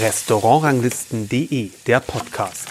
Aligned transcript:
Restaurantranglisten.de, 0.00 1.70
der 1.86 2.00
Podcast. 2.00 2.68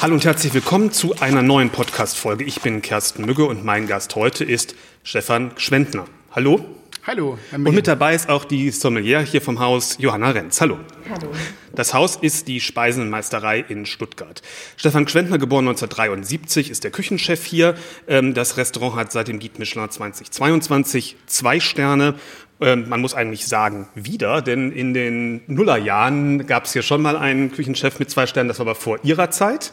Hallo 0.00 0.14
und 0.14 0.24
herzlich 0.24 0.52
willkommen 0.52 0.92
zu 0.92 1.14
einer 1.20 1.42
neuen 1.42 1.70
Podcast-Folge. 1.70 2.44
Ich 2.44 2.60
bin 2.60 2.82
Kersten 2.82 3.24
Mügge 3.24 3.46
und 3.46 3.64
mein 3.64 3.86
Gast 3.86 4.14
heute 4.16 4.44
ist 4.44 4.74
Stefan 5.04 5.52
Schwendner. 5.56 6.04
Hallo. 6.32 6.81
Hallo. 7.04 7.36
Herr 7.50 7.58
und 7.58 7.74
mit 7.74 7.88
dabei 7.88 8.14
ist 8.14 8.28
auch 8.28 8.44
die 8.44 8.70
Sommelier 8.70 9.18
hier 9.22 9.42
vom 9.42 9.58
Haus, 9.58 9.96
Johanna 9.98 10.30
Renz. 10.30 10.60
Hallo. 10.60 10.78
Hallo. 11.10 11.32
Das 11.74 11.94
Haus 11.94 12.14
ist 12.14 12.46
die 12.46 12.60
Speisenmeisterei 12.60 13.58
in 13.68 13.86
Stuttgart. 13.86 14.40
Stefan 14.76 15.08
Schwendner, 15.08 15.38
geboren 15.38 15.66
1973, 15.66 16.70
ist 16.70 16.84
der 16.84 16.92
Küchenchef 16.92 17.44
hier. 17.44 17.74
Ähm, 18.06 18.34
das 18.34 18.56
Restaurant 18.56 18.94
hat 18.94 19.10
seit 19.10 19.26
dem 19.26 19.40
Guide 19.40 19.54
Michelin 19.58 19.90
2022 19.90 21.16
zwei 21.26 21.58
Sterne 21.58 22.14
ähm, 22.60 22.88
man 22.88 23.00
muss 23.00 23.14
eigentlich 23.14 23.48
sagen, 23.48 23.88
wieder, 23.96 24.40
denn 24.40 24.70
in 24.70 24.94
den 24.94 25.40
Nullerjahren 25.48 26.46
gab 26.46 26.66
es 26.66 26.72
hier 26.72 26.82
schon 26.82 27.02
mal 27.02 27.16
einen 27.16 27.50
Küchenchef 27.50 27.98
mit 27.98 28.10
zwei 28.10 28.28
Sternen, 28.28 28.46
das 28.46 28.60
war 28.60 28.66
aber 28.66 28.76
vor 28.76 29.00
ihrer 29.02 29.32
Zeit. 29.32 29.72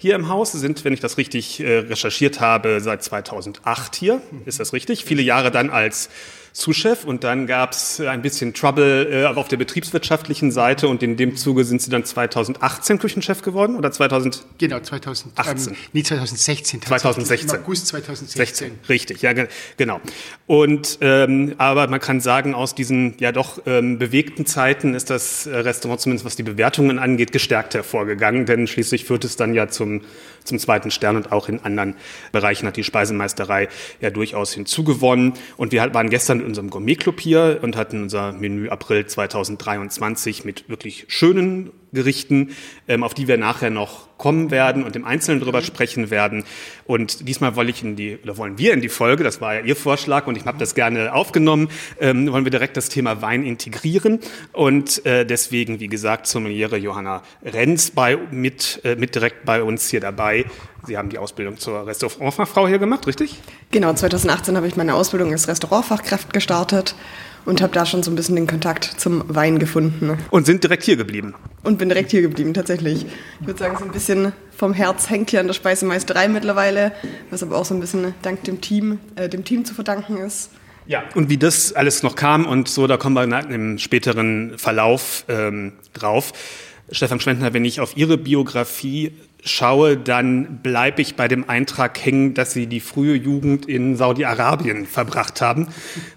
Hier 0.00 0.14
im 0.14 0.28
Haus 0.28 0.52
Sie 0.52 0.60
sind, 0.60 0.84
wenn 0.84 0.92
ich 0.92 1.00
das 1.00 1.18
richtig 1.18 1.58
äh, 1.58 1.78
recherchiert 1.78 2.40
habe, 2.40 2.78
seit 2.80 3.02
2008 3.02 3.96
hier. 3.96 4.22
Ist 4.46 4.60
das 4.60 4.72
richtig? 4.72 5.04
Viele 5.04 5.22
Jahre 5.22 5.50
dann 5.50 5.70
als 5.70 6.08
Zuschef 6.58 7.04
und 7.04 7.24
dann 7.24 7.46
gab 7.46 7.72
es 7.72 8.00
ein 8.00 8.20
bisschen 8.20 8.52
Trouble 8.52 9.08
äh, 9.12 9.24
auf 9.26 9.46
der 9.48 9.56
betriebswirtschaftlichen 9.56 10.50
Seite 10.50 10.88
und 10.88 11.02
in 11.02 11.16
dem 11.16 11.36
Zuge 11.36 11.64
sind 11.64 11.80
Sie 11.80 11.88
dann 11.88 12.04
2018 12.04 12.98
Küchenchef 12.98 13.42
geworden 13.42 13.76
oder 13.76 13.92
2000? 13.92 14.44
Genau, 14.58 14.80
2018. 14.80 15.72
Ähm, 15.72 15.78
nee, 15.92 16.02
2016. 16.02 16.82
2016. 16.82 17.48
Im 17.48 17.62
August 17.62 17.86
2016. 17.86 18.46
16, 18.46 18.78
richtig, 18.88 19.22
ja, 19.22 19.32
genau. 19.76 20.00
Und 20.46 20.98
ähm, 21.00 21.54
aber 21.58 21.86
man 21.86 22.00
kann 22.00 22.20
sagen, 22.20 22.54
aus 22.54 22.74
diesen 22.74 23.14
ja 23.18 23.30
doch 23.30 23.62
ähm, 23.66 23.98
bewegten 23.98 24.44
Zeiten 24.44 24.94
ist 24.94 25.10
das 25.10 25.46
Restaurant 25.46 26.00
zumindest 26.00 26.24
was 26.26 26.34
die 26.34 26.42
Bewertungen 26.42 26.98
angeht 26.98 27.30
gestärkt 27.30 27.74
hervorgegangen, 27.74 28.46
denn 28.46 28.66
schließlich 28.66 29.04
führt 29.04 29.24
es 29.24 29.36
dann 29.36 29.54
ja 29.54 29.68
zum 29.68 30.00
zum 30.48 30.58
zweiten 30.58 30.90
Stern 30.90 31.16
und 31.16 31.32
auch 31.32 31.48
in 31.48 31.60
anderen 31.60 31.94
Bereichen 32.32 32.66
hat 32.66 32.76
die 32.76 32.84
Speisemeisterei 32.84 33.68
ja 34.00 34.10
durchaus 34.10 34.52
hinzugewonnen. 34.52 35.34
Und 35.56 35.72
wir 35.72 35.94
waren 35.94 36.10
gestern 36.10 36.40
in 36.40 36.46
unserem 36.46 36.70
Gourmet-Club 36.70 37.20
hier 37.20 37.60
und 37.62 37.76
hatten 37.76 38.02
unser 38.02 38.32
Menü 38.32 38.68
April 38.68 39.06
2023 39.06 40.44
mit 40.44 40.68
wirklich 40.68 41.04
schönen 41.08 41.70
Gerichten, 41.92 42.50
ähm, 42.86 43.02
auf 43.02 43.14
die 43.14 43.28
wir 43.28 43.38
nachher 43.38 43.70
noch 43.70 44.08
kommen 44.18 44.50
werden 44.50 44.82
und 44.82 44.96
im 44.96 45.04
Einzelnen 45.04 45.40
drüber 45.40 45.62
sprechen 45.62 46.10
werden. 46.10 46.44
Und 46.84 47.28
diesmal 47.28 47.56
wollte 47.56 47.70
ich 47.70 47.82
in 47.82 47.96
die, 47.96 48.18
oder 48.22 48.36
wollen 48.36 48.58
wir 48.58 48.74
in 48.74 48.80
die 48.80 48.88
Folge, 48.88 49.24
das 49.24 49.40
war 49.40 49.54
ja 49.54 49.60
Ihr 49.60 49.76
Vorschlag 49.76 50.26
und 50.26 50.36
ich 50.36 50.44
habe 50.44 50.58
das 50.58 50.74
gerne 50.74 51.14
aufgenommen, 51.14 51.68
ähm, 52.00 52.30
wollen 52.30 52.44
wir 52.44 52.50
direkt 52.50 52.76
das 52.76 52.88
Thema 52.88 53.22
Wein 53.22 53.44
integrieren. 53.44 54.18
Und 54.52 55.06
äh, 55.06 55.24
deswegen, 55.24 55.80
wie 55.80 55.86
gesagt, 55.86 56.26
Sommeliere 56.26 56.76
Johanna 56.76 57.22
Renz 57.44 57.90
bei, 57.90 58.18
mit, 58.30 58.80
äh, 58.84 58.96
mit 58.96 59.14
direkt 59.14 59.44
bei 59.44 59.62
uns 59.62 59.88
hier 59.88 60.00
dabei. 60.00 60.44
Sie 60.86 60.96
haben 60.96 61.08
die 61.08 61.18
Ausbildung 61.18 61.58
zur 61.58 61.86
Restaurantfachfrau 61.86 62.66
hier 62.66 62.78
gemacht, 62.78 63.06
richtig? 63.06 63.40
Genau, 63.70 63.92
2018 63.92 64.56
habe 64.56 64.66
ich 64.66 64.76
meine 64.76 64.94
Ausbildung 64.94 65.32
als 65.32 65.48
Restaurantfachkraft 65.48 66.32
gestartet 66.32 66.94
und 67.48 67.62
habe 67.62 67.72
da 67.72 67.86
schon 67.86 68.02
so 68.02 68.10
ein 68.10 68.14
bisschen 68.14 68.36
den 68.36 68.46
Kontakt 68.46 68.84
zum 68.84 69.24
Wein 69.26 69.58
gefunden. 69.58 70.18
Und 70.30 70.44
sind 70.44 70.62
direkt 70.62 70.82
hier 70.82 70.96
geblieben? 70.96 71.34
Und 71.64 71.78
bin 71.78 71.88
direkt 71.88 72.10
hier 72.10 72.20
geblieben, 72.20 72.52
tatsächlich. 72.52 73.06
Ich 73.40 73.46
würde 73.46 73.58
sagen, 73.58 73.76
so 73.78 73.86
ein 73.86 73.90
bisschen 73.90 74.32
vom 74.54 74.74
Herz 74.74 75.08
hängt 75.08 75.30
hier 75.30 75.40
an 75.40 75.46
der 75.46 75.54
Speisemeisterei 75.54 76.28
mittlerweile, 76.28 76.92
was 77.30 77.42
aber 77.42 77.56
auch 77.56 77.64
so 77.64 77.72
ein 77.72 77.80
bisschen 77.80 78.12
dank 78.20 78.44
dem 78.44 78.60
Team, 78.60 79.00
äh, 79.16 79.30
dem 79.30 79.44
Team 79.44 79.64
zu 79.64 79.72
verdanken 79.72 80.18
ist. 80.18 80.50
Ja, 80.86 81.04
und 81.14 81.30
wie 81.30 81.38
das 81.38 81.72
alles 81.72 82.02
noch 82.02 82.16
kam 82.16 82.44
und 82.44 82.68
so, 82.68 82.86
da 82.86 82.98
kommen 82.98 83.14
wir 83.14 83.50
im 83.50 83.78
späteren 83.78 84.58
Verlauf 84.58 85.24
ähm, 85.28 85.72
drauf. 85.94 86.32
Stefan 86.90 87.18
Schwendner, 87.18 87.54
wenn 87.54 87.64
ich 87.64 87.80
auf 87.80 87.96
Ihre 87.96 88.18
Biografie 88.18 89.12
schaue, 89.44 89.96
dann 89.96 90.58
bleibe 90.62 91.02
ich 91.02 91.14
bei 91.14 91.28
dem 91.28 91.48
Eintrag 91.48 92.04
hängen, 92.04 92.34
dass 92.34 92.52
Sie 92.52 92.66
die 92.66 92.80
frühe 92.80 93.14
Jugend 93.14 93.66
in 93.66 93.96
Saudi-Arabien 93.96 94.86
verbracht 94.86 95.40
haben, 95.40 95.68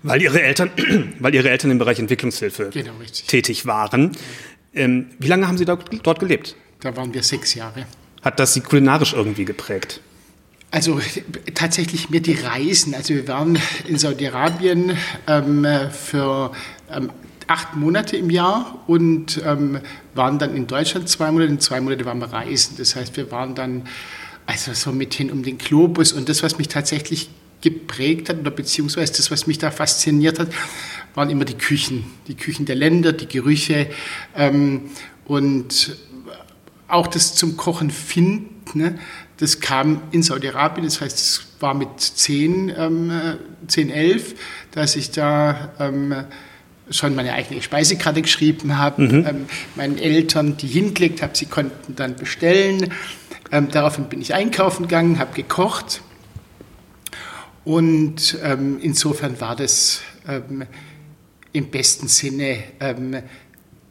weil 0.03 0.21
Ihre 0.21 0.41
Eltern, 0.41 0.71
weil 1.19 1.33
Ihre 1.35 1.49
Eltern 1.49 1.71
im 1.71 1.77
Bereich 1.77 1.99
Entwicklungshilfe 1.99 2.69
genau, 2.71 2.93
tätig 3.27 3.65
waren. 3.65 4.11
Ähm, 4.73 5.07
wie 5.19 5.27
lange 5.27 5.47
haben 5.47 5.57
Sie 5.57 5.65
dort, 5.65 5.89
dort 6.03 6.19
gelebt? 6.19 6.55
Da 6.79 6.95
waren 6.95 7.13
wir 7.13 7.23
sechs 7.23 7.53
Jahre. 7.53 7.85
Hat 8.21 8.39
das 8.39 8.53
Sie 8.53 8.61
kulinarisch 8.61 9.13
irgendwie 9.13 9.45
geprägt? 9.45 10.01
Also 10.71 11.01
tatsächlich 11.53 12.09
mir 12.09 12.21
die 12.21 12.33
Reisen. 12.33 12.95
Also 12.95 13.13
wir 13.13 13.27
waren 13.27 13.59
in 13.87 13.97
Saudi-Arabien 13.97 14.97
ähm, 15.27 15.67
für 15.91 16.53
ähm, 16.89 17.11
acht 17.51 17.75
Monate 17.75 18.15
im 18.15 18.29
Jahr 18.29 18.79
und 18.87 19.41
ähm, 19.45 19.81
waren 20.15 20.39
dann 20.39 20.55
in 20.55 20.67
Deutschland 20.67 21.09
zwei 21.09 21.29
Monate. 21.31 21.51
und 21.51 21.61
zwei 21.61 21.81
Monate 21.81 22.05
waren 22.05 22.19
wir 22.19 22.31
reisen. 22.31 22.75
Das 22.77 22.95
heißt, 22.95 23.17
wir 23.17 23.29
waren 23.29 23.55
dann 23.55 23.89
also 24.45 24.73
so 24.73 24.93
mithin 24.93 25.29
um 25.29 25.43
den 25.43 25.57
Globus. 25.57 26.13
Und 26.13 26.29
das, 26.29 26.43
was 26.43 26.57
mich 26.57 26.69
tatsächlich 26.69 27.29
geprägt 27.59 28.29
hat 28.29 28.39
oder 28.39 28.51
beziehungsweise 28.51 29.11
das, 29.11 29.31
was 29.31 29.47
mich 29.47 29.57
da 29.57 29.69
fasziniert 29.69 30.39
hat, 30.39 30.47
waren 31.13 31.29
immer 31.29 31.43
die 31.43 31.57
Küchen. 31.57 32.05
Die 32.29 32.35
Küchen 32.35 32.65
der 32.65 32.75
Länder, 32.77 33.11
die 33.11 33.27
Gerüche 33.27 33.89
ähm, 34.33 34.89
und 35.25 35.97
auch 36.87 37.07
das 37.07 37.35
zum 37.35 37.57
Kochen 37.57 37.91
finden. 37.91 38.79
Ne? 38.79 38.97
Das 39.37 39.59
kam 39.59 40.01
in 40.11 40.23
Saudi-Arabien, 40.23 40.85
das 40.85 41.01
heißt, 41.01 41.17
es 41.17 41.47
war 41.59 41.73
mit 41.73 41.99
10, 41.99 42.73
ähm, 42.77 43.11
10 43.67 43.89
11, 43.89 44.35
dass 44.71 44.95
ich 44.95 45.11
da 45.11 45.73
ähm, 45.79 46.15
schon 46.91 47.15
meine 47.15 47.33
eigene 47.33 47.61
Speisekarte 47.61 48.21
geschrieben 48.21 48.77
habe, 48.77 49.01
mhm. 49.01 49.25
ähm, 49.27 49.45
meinen 49.75 49.97
Eltern 49.97 50.57
die 50.57 50.67
hingelegt 50.67 51.21
habe, 51.21 51.35
sie 51.35 51.45
konnten 51.45 51.95
dann 51.95 52.15
bestellen. 52.15 52.93
Ähm, 53.51 53.69
daraufhin 53.71 54.05
bin 54.05 54.21
ich 54.21 54.33
einkaufen 54.33 54.83
gegangen, 54.83 55.19
habe 55.19 55.33
gekocht 55.33 56.01
und 57.63 58.37
ähm, 58.43 58.79
insofern 58.81 59.39
war 59.39 59.55
das 59.55 60.01
ähm, 60.27 60.65
im 61.53 61.69
besten 61.69 62.07
Sinne 62.07 62.63
ähm, 62.79 63.21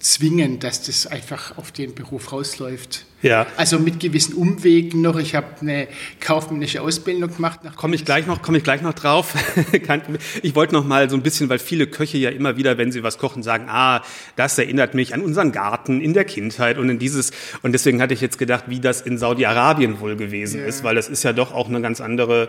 zwingend, 0.01 0.65
dass 0.65 0.83
das 0.83 1.07
einfach 1.07 1.57
auf 1.59 1.73
den 1.73 1.95
Beruf 1.95 2.33
rausläuft. 2.33 3.05
Ja. 3.23 3.47
Also 3.57 3.79
mit 3.79 4.01
gewissen 4.01 4.35
Umwegen 4.35 5.03
noch. 5.03 5.19
Ich 5.19 5.35
habe 5.35 5.47
eine 5.61 5.89
kaufmännische 6.21 6.81
Ausbildung 6.81 7.35
gemacht. 7.35 7.61
Komme 7.77 7.95
ich 7.95 8.05
gleich 8.05 8.27
noch, 8.27 8.41
komme 8.41 8.59
ich 8.59 8.65
gleich 8.65 8.81
noch 8.81 8.95
drauf. 8.95 9.35
ich 10.43 10.55
wollte 10.55 10.75
noch 10.75 10.85
mal 10.85 11.11
so 11.11 11.17
ein 11.17 11.23
bisschen, 11.23 11.49
weil 11.49 11.59
viele 11.59 11.87
Köche 11.87 12.17
ja 12.19 12.31
immer 12.31 12.57
wieder, 12.57 12.79
wenn 12.79 12.93
sie 12.93 13.03
was 13.03 13.19
kochen, 13.19 13.43
sagen, 13.43 13.67
ah, 13.69 14.03
das 14.37 14.57
erinnert 14.59 14.95
mich 14.95 15.13
an 15.13 15.21
unseren 15.21 15.53
Garten 15.53 16.01
in 16.01 16.15
der 16.15 16.25
Kindheit 16.25 16.79
und 16.79 16.89
in 16.89 16.99
dieses. 16.99 17.33
Und 17.63 17.73
deswegen 17.73 18.01
hatte 18.01 18.15
ich 18.15 18.21
jetzt 18.21 18.39
gedacht, 18.39 18.65
wie 18.69 18.81
das 18.81 19.03
in 19.03 19.19
Saudi-Arabien 19.19 20.01
wohl 20.01 20.17
gewesen 20.17 20.61
ja. 20.61 20.67
ist, 20.67 20.83
weil 20.83 20.95
das 20.95 21.09
ist 21.09 21.23
ja 21.23 21.33
doch 21.33 21.53
auch 21.53 21.69
eine 21.69 21.81
ganz 21.83 22.01
andere 22.01 22.49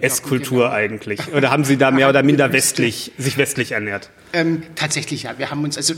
Esskultur 0.00 0.64
genau. 0.64 0.74
eigentlich. 0.74 1.20
Oder 1.34 1.50
haben 1.50 1.64
Sie 1.64 1.78
da 1.78 1.90
mehr 1.90 2.08
oder 2.10 2.22
minder 2.22 2.52
westlich, 2.52 3.12
sich 3.16 3.38
westlich 3.38 3.72
ernährt? 3.72 4.10
Ähm, 4.32 4.62
tatsächlich 4.74 5.22
ja. 5.22 5.38
Wir 5.38 5.50
haben 5.50 5.64
uns 5.64 5.76
also 5.76 5.94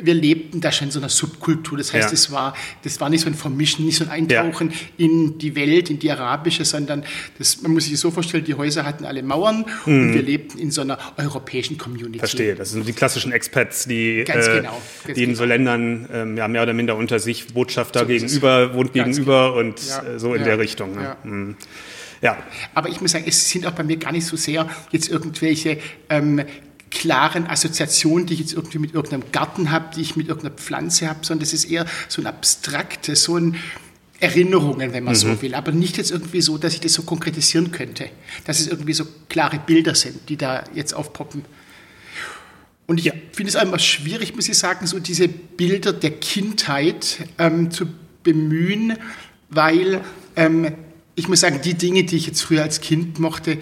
wir 0.00 0.14
lebten 0.14 0.60
da 0.60 0.72
schon 0.72 0.88
in 0.88 0.90
so 0.90 0.98
einer 0.98 1.08
Subkultur. 1.08 1.78
Das 1.78 1.92
heißt, 1.92 2.08
ja. 2.08 2.14
es 2.14 2.30
war, 2.30 2.54
das 2.82 3.00
war 3.00 3.10
nicht 3.12 3.22
so 3.22 3.28
ein 3.28 3.34
Vermischen, 3.34 3.84
nicht 3.84 3.96
so 3.96 4.04
ein 4.04 4.10
Eintauchen 4.10 4.70
ja. 4.70 5.06
in 5.06 5.38
die 5.38 5.54
Welt, 5.54 5.90
in 5.90 5.98
die 5.98 6.10
arabische, 6.10 6.64
sondern 6.64 7.04
das, 7.38 7.62
man 7.62 7.72
muss 7.72 7.84
sich 7.84 7.98
so 7.98 8.10
vorstellen, 8.10 8.44
die 8.44 8.54
Häuser 8.54 8.84
hatten 8.84 9.04
alle 9.04 9.22
Mauern 9.22 9.64
mhm. 9.86 10.08
und 10.08 10.14
wir 10.14 10.22
lebten 10.22 10.58
in 10.58 10.70
so 10.70 10.80
einer 10.80 10.98
europäischen 11.16 11.78
Community. 11.78 12.18
Verstehe, 12.18 12.54
das 12.54 12.70
sind 12.70 12.86
die 12.86 12.92
klassischen 12.92 13.32
Expats, 13.32 13.86
die, 13.86 14.20
äh, 14.20 14.24
genau, 14.24 14.80
die 15.06 15.10
in 15.10 15.30
genau. 15.30 15.34
so 15.34 15.44
Ländern 15.44 16.08
ähm, 16.12 16.36
ja, 16.36 16.48
mehr 16.48 16.62
oder 16.62 16.72
minder 16.72 16.96
unter 16.96 17.18
sich 17.18 17.54
Botschafter 17.54 18.00
so 18.00 18.06
gegenüber, 18.06 18.74
wohnt 18.74 18.92
gegenüber 18.92 19.50
genau. 19.50 19.60
und 19.60 19.86
ja. 19.86 20.02
äh, 20.02 20.18
so 20.18 20.34
in 20.34 20.44
der 20.44 20.58
Richtung. 20.58 20.94
Ne? 20.94 21.16
Mhm. 21.22 21.56
Ja. 22.22 22.36
Aber 22.74 22.88
ich 22.88 23.00
muss 23.00 23.12
sagen, 23.12 23.24
es 23.26 23.50
sind 23.50 23.66
auch 23.66 23.72
bei 23.72 23.82
mir 23.82 23.96
gar 23.96 24.12
nicht 24.12 24.26
so 24.26 24.36
sehr 24.36 24.68
jetzt 24.92 25.08
irgendwelche 25.08 25.78
ähm, 26.08 26.42
klaren 26.92 27.46
Assoziationen, 27.46 28.26
die 28.26 28.34
ich 28.34 28.40
jetzt 28.40 28.52
irgendwie 28.52 28.78
mit 28.78 28.94
irgendeinem 28.94 29.32
Garten 29.32 29.70
habe, 29.70 29.94
die 29.96 30.02
ich 30.02 30.14
mit 30.14 30.28
irgendeiner 30.28 30.54
Pflanze 30.54 31.08
habe, 31.08 31.20
sondern 31.22 31.40
das 31.40 31.54
ist 31.54 31.64
eher 31.64 31.86
so 32.08 32.20
ein 32.20 32.26
abstraktes, 32.26 33.24
so 33.24 33.36
ein 33.36 33.56
Erinnerungen, 34.20 34.92
wenn 34.92 35.02
man 35.02 35.14
mhm. 35.14 35.18
so 35.18 35.42
will, 35.42 35.54
aber 35.54 35.72
nicht 35.72 35.96
jetzt 35.96 36.10
irgendwie 36.10 36.42
so, 36.42 36.58
dass 36.58 36.74
ich 36.74 36.80
das 36.80 36.92
so 36.92 37.02
konkretisieren 37.02 37.72
könnte, 37.72 38.08
dass 38.44 38.60
es 38.60 38.68
irgendwie 38.68 38.92
so 38.92 39.04
klare 39.28 39.58
Bilder 39.58 39.94
sind, 39.94 40.28
die 40.28 40.36
da 40.36 40.64
jetzt 40.74 40.92
aufpoppen. 40.92 41.44
Und 42.86 42.98
ich 42.98 43.10
finde 43.32 43.48
es 43.48 43.56
einmal 43.56 43.80
schwierig, 43.80 44.36
muss 44.36 44.48
ich 44.48 44.58
sagen, 44.58 44.86
so 44.86 44.98
diese 44.98 45.28
Bilder 45.28 45.92
der 45.92 46.10
Kindheit 46.10 47.26
ähm, 47.38 47.70
zu 47.70 47.86
bemühen, 48.22 48.98
weil 49.48 50.02
ähm, 50.36 50.74
ich 51.14 51.28
muss 51.28 51.40
sagen, 51.40 51.60
die 51.64 51.74
Dinge, 51.74 52.04
die 52.04 52.16
ich 52.16 52.26
jetzt 52.26 52.42
früher 52.42 52.62
als 52.62 52.80
Kind 52.80 53.18
mochte, 53.18 53.58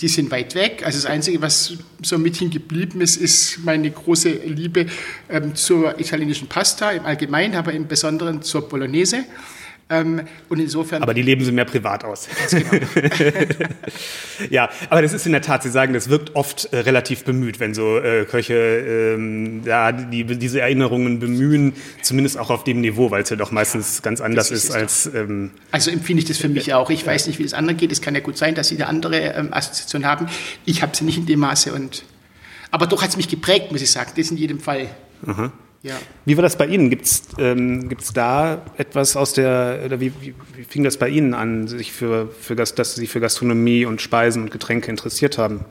die 0.00 0.08
sind 0.08 0.30
weit 0.30 0.54
weg. 0.54 0.82
Also 0.84 0.98
das 0.98 1.06
Einzige, 1.06 1.40
was 1.40 1.74
so 2.02 2.18
mithin 2.18 2.50
geblieben 2.50 3.00
ist, 3.00 3.16
ist 3.16 3.64
meine 3.64 3.90
große 3.90 4.28
Liebe 4.28 4.86
ähm, 5.28 5.54
zur 5.54 5.98
italienischen 5.98 6.48
Pasta 6.48 6.90
im 6.90 7.06
Allgemeinen, 7.06 7.54
aber 7.54 7.72
im 7.72 7.88
Besonderen 7.88 8.42
zur 8.42 8.68
Bolognese. 8.68 9.24
Ähm, 9.88 10.22
und 10.48 10.58
insofern. 10.58 11.02
Aber 11.02 11.14
die 11.14 11.22
leben 11.22 11.44
sie 11.44 11.52
mehr 11.52 11.64
privat 11.64 12.02
aus. 12.02 12.28
Genau. 12.50 12.70
ja, 14.50 14.68
aber 14.90 15.00
das 15.00 15.12
ist 15.12 15.26
in 15.26 15.32
der 15.32 15.42
Tat, 15.42 15.62
Sie 15.62 15.70
sagen, 15.70 15.92
das 15.94 16.08
wirkt 16.08 16.34
oft 16.34 16.72
äh, 16.72 16.78
relativ 16.78 17.22
bemüht, 17.22 17.60
wenn 17.60 17.72
so 17.72 17.98
äh, 17.98 18.24
Köche 18.24 18.54
ähm, 18.54 19.62
ja, 19.64 19.92
die, 19.92 20.24
diese 20.24 20.60
Erinnerungen 20.60 21.20
bemühen, 21.20 21.74
zumindest 22.02 22.36
auch 22.36 22.50
auf 22.50 22.64
dem 22.64 22.80
Niveau, 22.80 23.12
weil 23.12 23.22
es 23.22 23.30
ja 23.30 23.36
doch 23.36 23.52
meistens 23.52 24.02
ganz 24.02 24.20
anders 24.20 24.50
ist, 24.50 24.64
ist 24.64 24.70
als. 24.72 25.06
Ähm, 25.14 25.52
also 25.70 25.92
empfinde 25.92 26.20
ich 26.20 26.28
das 26.28 26.38
für 26.38 26.48
mich 26.48 26.74
auch. 26.74 26.90
Ich 26.90 27.02
ja. 27.02 27.06
weiß 27.06 27.28
nicht, 27.28 27.38
wie 27.38 27.44
das 27.44 27.54
andere 27.54 27.76
geht. 27.76 27.92
Es 27.92 28.02
kann 28.02 28.14
ja 28.16 28.20
gut 28.20 28.36
sein, 28.36 28.56
dass 28.56 28.68
Sie 28.68 28.74
eine 28.74 28.88
andere 28.88 29.18
ähm, 29.18 29.54
Assoziation 29.54 30.04
haben. 30.04 30.26
Ich 30.64 30.82
habe 30.82 30.96
sie 30.96 31.04
nicht 31.04 31.18
in 31.18 31.26
dem 31.26 31.38
Maße 31.38 31.72
und. 31.72 32.04
Aber 32.72 32.88
doch 32.88 33.02
hat 33.02 33.10
es 33.10 33.16
mich 33.16 33.28
geprägt, 33.28 33.70
muss 33.70 33.82
ich 33.82 33.90
sagen. 33.92 34.10
Das 34.16 34.32
in 34.32 34.36
jedem 34.36 34.58
Fall. 34.58 34.88
Aha. 35.24 35.52
Ja. 35.86 35.94
Wie 36.24 36.36
war 36.36 36.42
das 36.42 36.56
bei 36.56 36.66
Ihnen? 36.66 36.90
Gibt 36.90 37.06
es 37.06 37.22
ähm, 37.38 37.88
da 38.12 38.62
etwas 38.76 39.16
aus 39.16 39.34
der, 39.34 39.82
oder 39.84 40.00
wie, 40.00 40.12
wie, 40.20 40.34
wie, 40.56 40.64
fing 40.64 40.82
das 40.82 40.96
bei 40.96 41.08
Ihnen 41.08 41.32
an, 41.32 41.68
sich 41.68 41.92
für, 41.92 42.28
für, 42.40 42.56
dass 42.56 42.74
Sie 42.74 43.00
sich 43.00 43.08
für 43.08 43.20
Gastronomie 43.20 43.84
und 43.84 44.02
Speisen 44.02 44.42
und 44.42 44.50
Getränke 44.50 44.90
interessiert 44.90 45.38
haben? 45.38 45.64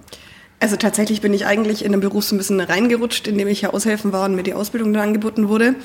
Also 0.62 0.78
tatsächlich 0.78 1.20
bin 1.20 1.34
ich 1.34 1.46
eigentlich 1.46 1.84
in 1.84 1.92
den 1.92 2.00
Beruf 2.00 2.24
so 2.24 2.34
ein 2.34 2.38
bisschen 2.38 2.62
reingerutscht, 2.62 3.28
indem 3.28 3.50
ich 3.50 3.64
ja 3.64 3.72
aushelfen 3.72 4.14
war 4.14 4.24
und 4.24 4.36
mir 4.36 4.44
die 4.44 4.54
Ausbildung 4.54 4.94
dann 4.94 5.10
angeboten 5.10 5.50
wurde. 5.50 5.76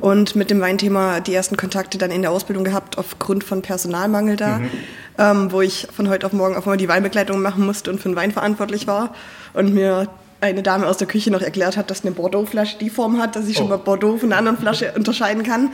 Und 0.00 0.34
mit 0.34 0.50
dem 0.50 0.60
Weinthema 0.60 1.20
die 1.20 1.32
ersten 1.32 1.56
Kontakte 1.56 1.98
dann 1.98 2.10
in 2.10 2.22
der 2.22 2.32
Ausbildung 2.32 2.64
gehabt, 2.64 2.98
aufgrund 2.98 3.44
von 3.44 3.62
Personalmangel 3.62 4.34
da, 4.34 4.58
mhm. 4.58 4.70
ähm, 5.18 5.52
wo 5.52 5.60
ich 5.60 5.86
von 5.94 6.08
heute 6.08 6.26
auf 6.26 6.32
morgen 6.32 6.56
auf 6.56 6.64
einmal 6.66 6.78
die 6.78 6.88
Weinbegleitung 6.88 7.40
machen 7.40 7.64
musste 7.64 7.92
und 7.92 8.00
für 8.00 8.08
den 8.08 8.16
Wein 8.16 8.32
verantwortlich 8.32 8.88
war. 8.88 9.14
Und 9.54 9.72
mir 9.72 10.08
eine 10.40 10.62
Dame 10.62 10.86
aus 10.86 10.98
der 10.98 11.08
Küche 11.08 11.30
noch 11.30 11.40
erklärt 11.40 11.76
hat, 11.76 11.90
dass 11.90 12.04
eine 12.04 12.12
Bordeaux-Flasche 12.12 12.78
die 12.78 12.90
Form 12.90 13.20
hat, 13.20 13.36
dass 13.36 13.48
ich 13.48 13.56
oh. 13.56 13.60
schon 13.60 13.68
mal 13.68 13.78
Bordeaux 13.78 14.18
von 14.18 14.32
einer 14.32 14.38
anderen 14.38 14.58
Flasche 14.58 14.92
unterscheiden 14.94 15.42
kann. 15.42 15.70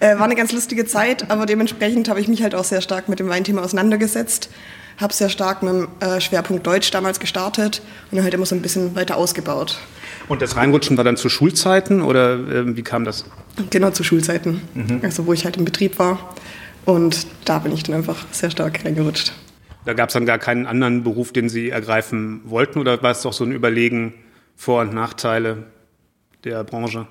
Äh, 0.00 0.16
war 0.16 0.24
eine 0.24 0.34
ganz 0.34 0.52
lustige 0.52 0.84
Zeit, 0.84 1.30
aber 1.30 1.46
dementsprechend 1.46 2.08
habe 2.08 2.20
ich 2.20 2.28
mich 2.28 2.42
halt 2.42 2.54
auch 2.54 2.64
sehr 2.64 2.80
stark 2.80 3.08
mit 3.08 3.20
dem 3.20 3.28
Weinthema 3.28 3.62
auseinandergesetzt. 3.62 4.50
Habe 4.98 5.14
sehr 5.14 5.28
stark 5.28 5.62
mit 5.62 5.72
dem 5.72 5.88
äh, 6.00 6.20
Schwerpunkt 6.20 6.66
Deutsch 6.66 6.90
damals 6.90 7.20
gestartet 7.20 7.80
und 8.10 8.16
dann 8.16 8.24
halt 8.24 8.34
immer 8.34 8.44
so 8.44 8.54
ein 8.54 8.62
bisschen 8.62 8.94
weiter 8.94 9.16
ausgebaut. 9.16 9.78
Und 10.28 10.42
das 10.42 10.56
Reinrutschen 10.56 10.96
war 10.96 11.04
dann 11.04 11.16
zu 11.16 11.28
Schulzeiten 11.28 12.02
oder 12.02 12.34
äh, 12.34 12.76
wie 12.76 12.82
kam 12.82 13.04
das? 13.04 13.24
Genau, 13.70 13.90
zu 13.90 14.04
Schulzeiten. 14.04 14.60
Mhm. 14.74 15.00
Also 15.02 15.26
wo 15.26 15.32
ich 15.32 15.44
halt 15.44 15.56
im 15.56 15.64
Betrieb 15.64 15.98
war. 15.98 16.34
Und 16.84 17.26
da 17.44 17.60
bin 17.60 17.72
ich 17.72 17.84
dann 17.84 17.94
einfach 17.94 18.26
sehr 18.32 18.50
stark 18.50 18.84
reingerutscht. 18.84 19.32
Da 19.84 19.94
gab 19.94 20.08
es 20.08 20.12
dann 20.12 20.26
gar 20.26 20.38
keinen 20.38 20.66
anderen 20.66 21.02
Beruf, 21.02 21.32
den 21.32 21.48
Sie 21.48 21.70
ergreifen 21.70 22.40
wollten 22.44 22.78
oder 22.78 23.02
war 23.02 23.10
es 23.10 23.22
doch 23.22 23.32
so 23.32 23.44
ein 23.44 23.52
Überlegen 23.52 24.14
Vor- 24.54 24.82
und 24.82 24.94
Nachteile 24.94 25.64
der 26.44 26.62
Branche? 26.64 27.06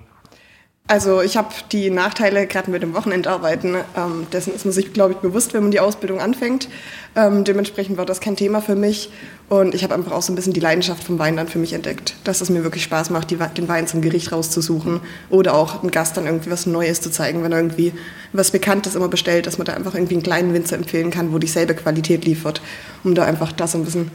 Also 0.87 1.21
ich 1.21 1.37
habe 1.37 1.53
die 1.71 1.89
Nachteile 1.89 2.47
gerade 2.47 2.69
mit 2.69 2.83
dem 2.83 2.93
Wochenendarbeiten, 2.93 3.75
ähm, 3.95 4.27
dessen 4.33 4.53
ist 4.53 4.65
man 4.65 4.73
sich, 4.73 4.91
glaube 4.91 5.13
ich, 5.13 5.19
bewusst, 5.19 5.53
wenn 5.53 5.61
man 5.63 5.71
die 5.71 5.79
Ausbildung 5.79 6.19
anfängt. 6.19 6.67
Ähm, 7.15 7.45
dementsprechend 7.45 7.97
war 7.97 8.05
das 8.05 8.19
kein 8.19 8.35
Thema 8.35 8.61
für 8.61 8.75
mich 8.75 9.09
und 9.47 9.73
ich 9.73 9.83
habe 9.83 9.93
einfach 9.93 10.11
auch 10.11 10.21
so 10.21 10.33
ein 10.33 10.35
bisschen 10.35 10.51
die 10.51 10.59
Leidenschaft 10.59 11.03
vom 11.03 11.17
Wein 11.17 11.37
dann 11.37 11.47
für 11.47 11.59
mich 11.59 11.71
entdeckt, 11.71 12.15
dass 12.25 12.41
es 12.41 12.49
mir 12.49 12.63
wirklich 12.63 12.83
Spaß 12.83 13.09
macht, 13.09 13.31
die, 13.31 13.37
den 13.37 13.69
Wein 13.69 13.87
zum 13.87 14.01
Gericht 14.01 14.33
rauszusuchen 14.33 14.99
oder 15.29 15.53
auch 15.53 15.81
einem 15.81 15.91
Gast 15.91 16.17
dann 16.17 16.25
irgendwie 16.25 16.51
was 16.51 16.65
Neues 16.65 16.99
zu 16.99 17.09
zeigen, 17.09 17.41
wenn 17.43 17.53
er 17.53 17.59
irgendwie 17.59 17.93
was 18.33 18.51
Bekanntes 18.51 18.95
immer 18.95 19.07
bestellt, 19.07 19.47
dass 19.47 19.57
man 19.57 19.65
da 19.65 19.73
einfach 19.73 19.93
irgendwie 19.93 20.15
einen 20.15 20.23
kleinen 20.23 20.53
Winzer 20.53 20.75
empfehlen 20.75 21.11
kann, 21.11 21.31
wo 21.31 21.37
dieselbe 21.37 21.73
Qualität 21.73 22.25
liefert, 22.25 22.61
um 23.05 23.15
da 23.15 23.23
einfach 23.23 23.53
das 23.53 23.75
ein 23.75 23.85
bisschen, 23.85 24.11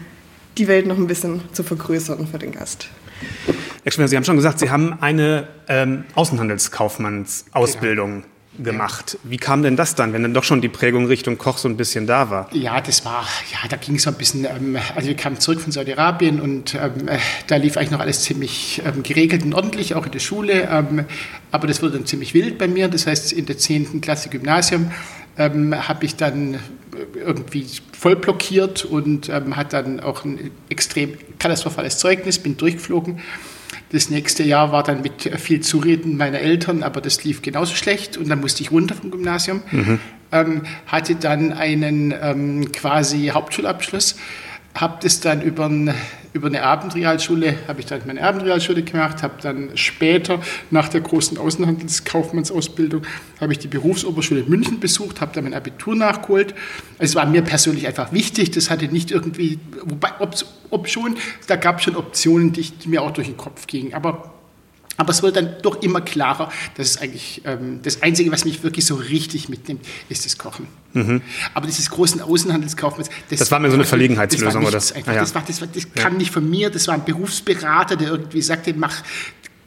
die 0.59 0.69
Welt 0.69 0.87
noch 0.87 0.99
ein 0.99 1.07
bisschen 1.07 1.41
zu 1.53 1.63
vergrößern 1.63 2.27
für 2.27 2.39
den 2.39 2.53
Gast. 2.53 2.89
Schmier, 3.93 4.09
Sie 4.09 4.17
haben 4.17 4.25
schon 4.25 4.37
gesagt, 4.37 4.59
Sie 4.59 4.71
haben 4.71 5.01
eine 5.01 5.47
ähm, 5.69 6.03
Außenhandelskaufmannsausbildung 6.17 8.25
genau. 8.57 8.73
gemacht. 8.73 9.17
Wie 9.23 9.37
kam 9.37 9.63
denn 9.63 9.77
das 9.77 9.95
dann, 9.95 10.13
wenn 10.13 10.23
dann 10.23 10.35
doch 10.35 10.43
schon 10.43 10.61
die 10.61 10.69
Prägung 10.69 11.07
Richtung 11.07 11.39
Koch 11.39 11.59
so 11.59 11.69
ein 11.69 11.77
bisschen 11.77 12.09
da 12.09 12.29
war? 12.31 12.49
Ja, 12.53 12.81
das 12.81 13.05
war, 13.05 13.25
ja, 13.53 13.69
da 13.69 13.77
ging 13.77 13.95
es 13.95 14.03
so 14.03 14.11
ein 14.11 14.17
bisschen, 14.17 14.45
ähm, 14.45 14.77
also 14.95 15.09
wir 15.09 15.17
kamen 15.17 15.39
zurück 15.39 15.61
von 15.61 15.71
Saudi-Arabien 15.71 16.41
und 16.41 16.75
ähm, 16.75 17.07
äh, 17.07 17.19
da 17.47 17.55
lief 17.57 17.77
eigentlich 17.77 17.93
noch 17.93 18.01
alles 18.01 18.23
ziemlich 18.23 18.83
ähm, 18.85 19.05
geregelt 19.05 19.45
und 19.45 19.55
ordentlich, 19.55 19.95
auch 19.95 20.07
in 20.07 20.13
der 20.13 20.19
Schule. 20.19 20.69
Ähm, 20.71 21.05
aber 21.53 21.69
das 21.69 21.81
wurde 21.81 21.93
dann 21.93 22.07
ziemlich 22.07 22.35
wild 22.35 22.59
bei 22.59 22.67
mir. 22.67 22.89
Das 22.89 23.07
heißt, 23.07 23.33
in 23.33 23.47
der 23.47 23.57
10. 23.57 24.01
Klasse 24.01 24.31
Gymnasium 24.31 24.91
ähm, 25.39 25.89
habe 25.89 26.07
ich 26.07 26.17
dann 26.17 26.55
äh, 26.55 26.59
irgendwie 27.15 27.69
voll 27.97 28.17
blockiert 28.17 28.85
und 28.85 29.29
ähm, 29.29 29.57
hat 29.57 29.73
dann 29.73 30.01
auch 30.01 30.25
ein 30.25 30.51
extrem 30.71 31.17
katastrophales 31.39 31.99
Zeugnis, 31.99 32.41
bin 32.41 32.57
durchgeflogen 32.57 33.21
das 33.93 34.11
nächste 34.11 34.43
Jahr 34.43 34.73
war 34.73 34.83
dann 34.83 35.03
mit 35.03 35.23
viel 35.39 35.61
Zureden 35.61 36.17
meiner 36.17 36.41
Eltern, 36.41 36.83
aber 36.83 37.01
das 37.01 37.23
lief 37.25 37.43
genauso 37.43 37.75
schlecht 37.75 38.17
und 38.17 38.29
dann 38.29 38.41
musste 38.41 38.63
ich 38.63 38.71
runter 38.71 38.95
vom 38.95 39.11
Gymnasium. 39.11 39.63
Mhm. 39.71 40.01
Ähm, 40.33 40.63
hatte 40.87 41.15
dann 41.15 41.53
einen 41.53 42.13
ähm, 42.21 42.73
quasi 42.73 43.29
Hauptschulabschluss 43.29 44.17
habe 44.77 44.99
das 45.03 45.21
dann 45.21 45.41
über, 45.41 45.67
ein, 45.67 45.95
über 46.37 46.49
eine 46.49 46.63
Abendrealschule, 46.63 47.57
habe 47.67 47.81
ich 47.81 47.87
dann 47.87 48.03
meine 48.07 48.23
Abendrealschule 48.23 48.83
gemacht, 48.83 49.23
habe 49.23 49.35
dann 49.41 49.71
später 49.75 50.41
nach 50.71 50.89
der 50.89 51.01
großen 51.01 51.39
Außenhandelskaufmannsausbildung, 51.39 53.03
habe 53.41 53.53
ich 53.53 53.59
die 53.59 53.69
Berufsoberschule 53.69 54.45
München 54.45 54.79
besucht, 54.79 55.21
habe 55.21 55.33
dann 55.35 55.45
mein 55.45 55.55
Abitur 55.55 55.97
nachgeholt. 55.97 56.55
Es 56.99 57.15
war 57.15 57.27
mir 57.27 57.43
persönlich 57.43 57.87
einfach 57.87 58.13
wichtig, 58.13 58.51
das 58.51 58.71
hatte 58.71 58.87
nicht 58.87 59.11
irgendwie, 59.11 59.59
wobei, 59.83 60.11
ob, 60.21 60.35
ob 60.71 60.89
schon, 60.89 61.17
da 61.47 61.57
gab 61.57 61.79
es 61.79 61.85
schon 61.85 61.97
Optionen, 61.97 62.53
die, 62.53 62.63
die 62.63 62.89
mir 62.89 63.03
auch 63.03 63.13
durch 63.13 63.29
den 63.29 63.39
Kopf 63.39 63.67
gingen, 63.67 63.95
aber 63.95 64.36
aber 64.97 65.11
es 65.11 65.23
wird 65.23 65.37
dann 65.37 65.57
doch 65.63 65.83
immer 65.83 66.01
klarer, 66.01 66.51
dass 66.77 66.91
es 66.91 66.99
eigentlich 66.99 67.43
ähm, 67.45 67.81
das 67.83 68.03
Einzige, 68.03 68.33
was 68.33 68.45
mich 68.45 68.63
wirklich 68.63 68.87
so 68.87 68.95
richtig 68.95 69.49
mitnimmt, 69.49 69.85
ist 70.09 70.25
das 70.25 70.39
Kochen. 70.39 70.67
Mhm. 70.95 71.23
Aber 71.55 71.67
dieses 71.67 71.91
großen 71.91 72.21
Außenhandelskaufmanns, 72.23 73.11
das, 73.29 73.41
das 73.41 73.51
war 73.51 73.59
mir 73.59 73.69
so 73.69 73.75
eine 73.75 73.85
Verlegenheitslösung, 73.85 74.63
oder? 74.63 74.73
Das, 74.73 74.93
ah, 74.93 74.99
ja. 75.07 75.21
das, 75.21 75.35
war, 75.35 75.43
das, 75.47 75.61
war, 75.61 75.69
das 75.69 75.93
kam 75.95 76.13
ja. 76.15 76.19
nicht 76.19 76.33
von 76.33 76.49
mir, 76.49 76.71
das 76.71 76.89
war 76.89 76.95
ein 76.95 77.05
Berufsberater, 77.05 77.97
der 77.97 78.09
irgendwie 78.09 78.43
sagte, 78.43 78.75
mach 78.75 79.03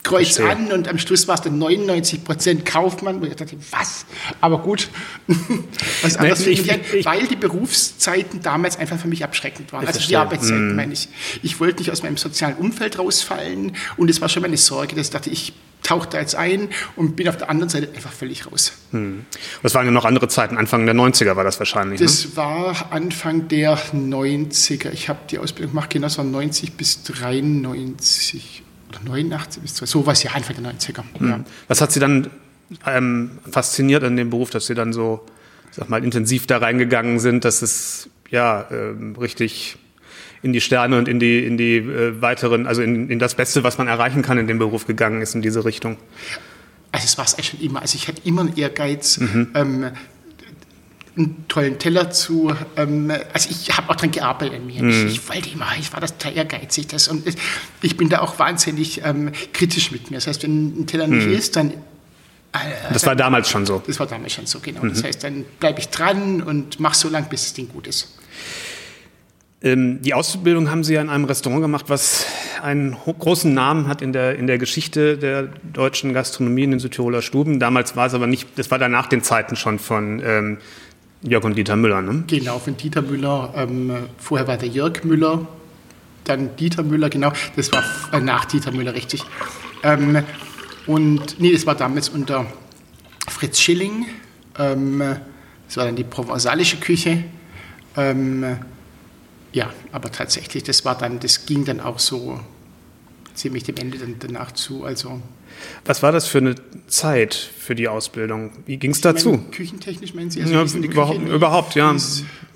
Kreuz 0.03 0.37
Verstehe. 0.37 0.49
an 0.49 0.71
und 0.71 0.87
am 0.87 0.97
Schluss 0.97 1.27
war 1.27 1.35
es 1.35 1.41
dann 1.41 1.57
99 1.57 2.23
Prozent 2.23 2.65
Kaufmann. 2.65 3.17
Und 3.17 3.27
ich 3.27 3.35
dachte, 3.35 3.57
was? 3.71 4.05
Aber 4.39 4.59
gut, 4.59 4.89
was 6.01 6.17
anderes 6.17 6.45
Nein, 6.45 6.53
ich, 6.53 6.93
ich, 6.93 7.05
weil 7.05 7.27
die 7.27 7.35
Berufszeiten 7.35 8.41
damals 8.41 8.77
einfach 8.77 8.97
für 8.97 9.07
mich 9.07 9.23
abschreckend 9.23 9.73
waren. 9.73 9.85
Also 9.85 9.99
die 9.99 10.15
Arbeitszeiten, 10.15 10.73
mm. 10.73 10.75
meine 10.75 10.93
ich. 10.93 11.09
Ich 11.43 11.59
wollte 11.59 11.79
nicht 11.79 11.91
aus 11.91 12.01
meinem 12.03 12.17
sozialen 12.17 12.55
Umfeld 12.55 12.97
rausfallen 12.97 13.75
und 13.97 14.09
es 14.09 14.21
war 14.21 14.29
schon 14.29 14.41
meine 14.41 14.57
Sorge, 14.57 14.95
dass 14.95 15.07
ich 15.07 15.11
dachte, 15.11 15.29
ich 15.29 15.53
tauche 15.83 16.09
da 16.09 16.19
jetzt 16.19 16.35
ein 16.35 16.69
und 16.95 17.15
bin 17.15 17.27
auf 17.27 17.37
der 17.37 17.49
anderen 17.49 17.69
Seite 17.69 17.89
einfach 17.95 18.11
völlig 18.11 18.49
raus. 18.51 18.73
Hm. 18.91 19.25
Das 19.63 19.73
waren 19.75 19.85
ja 19.85 19.91
noch 19.91 20.05
andere 20.05 20.27
Zeiten, 20.27 20.57
Anfang 20.57 20.85
der 20.85 20.95
90er 20.95 21.35
war 21.35 21.43
das 21.43 21.59
wahrscheinlich. 21.59 21.99
Das 21.99 22.25
ne? 22.25 22.35
war 22.35 22.91
Anfang 22.91 23.47
der 23.47 23.77
90er. 23.77 24.91
Ich 24.91 25.09
habe 25.09 25.19
die 25.29 25.39
Ausbildung 25.39 25.71
gemacht, 25.71 25.89
genau, 25.89 26.07
das 26.07 26.17
war 26.17 26.25
90 26.25 26.73
bis 26.73 27.03
93 27.03 28.63
oder 28.63 28.68
89 29.05 29.61
bis 29.61 29.75
sowas, 29.75 30.23
ja, 30.23 30.31
Anfang 30.31 30.61
der 30.61 30.73
90er. 30.73 31.03
Mhm. 31.19 31.29
Ja. 31.29 31.39
Was 31.67 31.81
hat 31.81 31.91
Sie 31.91 31.99
dann 31.99 32.29
ähm, 32.85 33.31
fasziniert 33.49 34.03
an 34.03 34.15
dem 34.15 34.29
Beruf, 34.29 34.49
dass 34.49 34.67
Sie 34.67 34.75
dann 34.75 34.93
so, 34.93 35.25
sag 35.71 35.89
mal, 35.89 36.03
intensiv 36.03 36.47
da 36.47 36.57
reingegangen 36.57 37.19
sind, 37.19 37.45
dass 37.45 37.61
es 37.61 38.09
ja 38.29 38.67
ähm, 38.71 39.15
richtig 39.15 39.77
in 40.41 40.53
die 40.53 40.61
Sterne 40.61 40.97
und 40.97 41.07
in 41.07 41.19
die, 41.19 41.45
in 41.45 41.57
die 41.57 41.77
äh, 41.77 42.21
weiteren, 42.21 42.65
also 42.65 42.81
in, 42.81 43.09
in 43.09 43.19
das 43.19 43.35
Beste, 43.35 43.63
was 43.63 43.77
man 43.77 43.87
erreichen 43.87 44.21
kann 44.21 44.37
in 44.37 44.47
dem 44.47 44.59
Beruf 44.59 44.87
gegangen 44.87 45.21
ist, 45.21 45.35
in 45.35 45.41
diese 45.41 45.65
Richtung? 45.65 45.97
Also 46.91 47.05
es 47.05 47.17
war 47.17 47.25
es 47.25 47.33
eigentlich 47.33 47.49
schon 47.49 47.61
immer. 47.61 47.81
Also 47.81 47.95
ich 47.95 48.07
hatte 48.07 48.21
immer 48.23 48.41
einen 48.41 48.57
Ehrgeiz, 48.57 49.19
mhm. 49.19 49.49
ähm, 49.53 49.91
einen 51.17 51.45
tollen 51.47 51.79
Teller 51.79 52.11
zu. 52.11 52.53
Ähm, 52.75 53.11
also 53.33 53.49
ich 53.49 53.75
habe 53.75 53.89
auch 53.89 53.95
daran 53.95 54.11
gearbeitet 54.11 54.55
an 54.59 54.65
mir. 54.65 54.83
Mhm. 54.83 54.89
Ich, 54.89 55.05
ich, 55.05 55.29
wollte 55.29 55.49
immer, 55.49 55.67
ich 55.79 55.91
war 55.93 55.99
das 55.99 56.17
total 56.17 56.37
ehrgeizig. 56.37 56.87
Das, 56.87 57.07
und 57.07 57.23
ich 57.81 57.97
bin 57.97 58.09
da 58.09 58.19
auch 58.19 58.39
wahnsinnig 58.39 59.01
ähm, 59.03 59.31
kritisch 59.53 59.91
mit 59.91 60.09
mir. 60.11 60.17
Das 60.17 60.27
heißt, 60.27 60.43
wenn 60.43 60.81
ein 60.81 60.87
Teller 60.87 61.07
nicht 61.07 61.27
mhm. 61.27 61.33
ist, 61.33 61.55
dann 61.55 61.73
äh, 62.51 62.93
das 62.93 63.05
war 63.05 63.15
damals 63.15 63.49
schon 63.49 63.65
so. 63.65 63.81
Das 63.85 63.99
war 63.99 64.07
damals 64.07 64.33
schon 64.33 64.45
so, 64.45 64.59
genau. 64.59 64.83
Mhm. 64.83 64.89
Das 64.89 65.03
heißt, 65.03 65.23
dann 65.23 65.45
bleibe 65.59 65.79
ich 65.79 65.89
dran 65.89 66.41
und 66.41 66.79
mache 66.79 66.95
so 66.95 67.09
lange, 67.09 67.27
bis 67.29 67.43
das 67.43 67.53
Ding 67.53 67.69
gut 67.69 67.87
ist. 67.87 68.15
Ähm, 69.61 70.01
die 70.01 70.13
Ausbildung 70.13 70.71
haben 70.71 70.85
Sie 70.85 70.93
ja 70.93 71.01
in 71.01 71.09
einem 71.09 71.25
Restaurant 71.25 71.61
gemacht, 71.61 71.85
was 71.89 72.25
einen 72.61 72.93
großen 72.93 73.53
Namen 73.53 73.87
hat 73.87 74.01
in 74.01 74.13
der, 74.13 74.37
in 74.37 74.47
der 74.47 74.57
Geschichte 74.57 75.17
der 75.17 75.49
deutschen 75.73 76.13
Gastronomie 76.13 76.63
in 76.63 76.71
den 76.71 76.79
Südtiroler 76.79 77.21
Stuben. 77.21 77.59
Damals 77.59 77.95
war 77.95 78.07
es 78.07 78.13
aber 78.13 78.25
nicht, 78.25 78.47
das 78.57 78.71
war 78.71 78.79
danach 78.79 79.07
den 79.07 79.21
Zeiten 79.21 79.57
schon 79.57 79.77
von 79.77 80.21
ähm, 80.23 80.57
Jörg 81.21 81.43
und 81.43 81.55
Dieter 81.55 81.75
Müller, 81.75 82.01
ne? 82.01 82.23
Genau, 82.27 82.59
von 82.59 82.77
Dieter 82.77 83.01
Müller. 83.01 83.53
Ähm, 83.55 83.91
vorher 84.17 84.47
war 84.47 84.57
der 84.57 84.69
Jörg 84.69 85.03
Müller, 85.03 85.47
dann 86.23 86.55
Dieter 86.55 86.83
Müller, 86.83 87.09
genau. 87.09 87.33
Das 87.55 87.71
war 87.71 87.83
äh, 88.13 88.21
nach 88.21 88.45
Dieter 88.45 88.71
Müller, 88.71 88.93
richtig. 88.93 89.23
Ähm, 89.83 90.23
und 90.87 91.39
nee, 91.39 91.51
das 91.51 91.65
war 91.65 91.75
damals 91.75 92.09
unter 92.09 92.45
Fritz 93.27 93.59
Schilling. 93.59 94.05
Ähm, 94.57 94.99
das 95.67 95.77
war 95.77 95.85
dann 95.85 95.95
die 95.95 96.03
provenzalische 96.03 96.77
Küche. 96.77 97.25
Ähm, 97.97 98.57
ja, 99.51 99.73
aber 99.91 100.11
tatsächlich, 100.11 100.63
das 100.63 100.85
war 100.85 100.97
dann, 100.97 101.19
das 101.19 101.45
ging 101.45 101.65
dann 101.65 101.79
auch 101.79 101.99
so 101.99 102.39
ziemlich 103.33 103.63
dem 103.63 103.77
Ende 103.77 103.97
dann 103.97 104.15
danach 104.19 104.53
zu. 104.53 104.85
Also 104.85 105.21
Was 105.85 106.03
war 106.03 106.11
das 106.11 106.27
für 106.27 106.39
eine 106.39 106.55
Zeit 106.87 107.33
für 107.35 107.75
die 107.75 107.87
Ausbildung? 107.87 108.51
Wie 108.65 108.77
ging 108.77 108.91
es 108.91 109.01
dazu? 109.01 109.31
Meine, 109.31 109.43
küchentechnisch 109.51 110.13
meinen 110.13 110.31
Sie? 110.31 110.41
Also 110.41 110.53
Ja, 110.53 110.63
überhaupt, 110.63 111.27
überhaupt, 111.27 111.75
ja. 111.75 111.95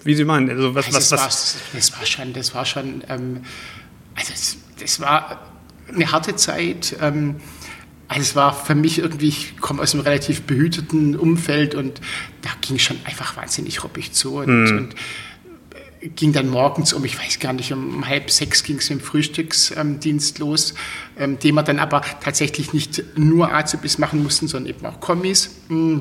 Wie 0.03 0.15
Sie 0.15 0.25
meinen. 0.25 0.49
Also 0.49 0.75
was, 0.75 0.85
Also 0.87 0.97
was, 0.97 1.09
das, 1.09 1.21
was, 1.21 1.55
war, 1.55 1.61
das 1.73 1.91
war 1.93 2.05
schon, 2.05 2.33
das 2.33 2.55
war 2.55 2.65
schon, 2.65 3.03
ähm, 3.09 3.41
also 4.15 4.31
das, 4.31 4.57
das 4.79 4.99
war 4.99 5.39
eine 5.93 6.11
harte 6.11 6.35
Zeit. 6.35 6.97
Ähm, 7.01 7.35
also 8.07 8.21
es 8.21 8.35
war 8.35 8.53
für 8.53 8.75
mich 8.75 8.99
irgendwie, 8.99 9.29
ich 9.29 9.57
komme 9.57 9.81
aus 9.81 9.93
einem 9.93 10.03
relativ 10.03 10.43
behüteten 10.43 11.15
Umfeld 11.15 11.73
und 11.73 12.01
da 12.41 12.49
ging 12.61 12.77
schon 12.77 12.97
einfach 13.05 13.37
wahnsinnig 13.37 13.83
ruppig 13.83 14.11
zu 14.11 14.35
und, 14.35 14.67
und 14.67 14.93
äh, 14.93 14.95
ging 16.15 16.33
dann 16.33 16.49
morgens 16.49 16.93
um, 16.93 17.03
ich 17.05 17.17
weiß 17.17 17.39
gar 17.39 17.53
nicht, 17.53 17.71
um 17.71 18.07
halb 18.07 18.29
sechs 18.29 18.63
ging 18.63 18.77
es 18.77 18.89
im 18.89 18.99
Frühstücksdienst 18.99 20.39
los, 20.39 20.73
ähm, 21.17 21.39
den 21.39 21.55
wir 21.55 21.63
dann 21.63 21.79
aber 21.79 22.01
tatsächlich 22.21 22.73
nicht 22.73 23.03
nur 23.17 23.53
Azubis 23.53 23.97
machen 23.97 24.23
mussten, 24.23 24.47
sondern 24.47 24.69
eben 24.69 24.85
auch 24.85 24.99
Kommis. 24.99 25.57
Mm. 25.69 25.99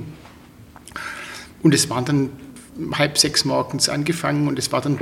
Und 1.62 1.75
es 1.75 1.88
waren 1.88 2.04
dann 2.04 2.30
halb 2.92 3.18
sechs 3.18 3.44
morgens 3.44 3.88
angefangen 3.88 4.49
und 4.49 4.59
es 4.59 4.73
war 4.73 4.80
dann, 4.80 4.99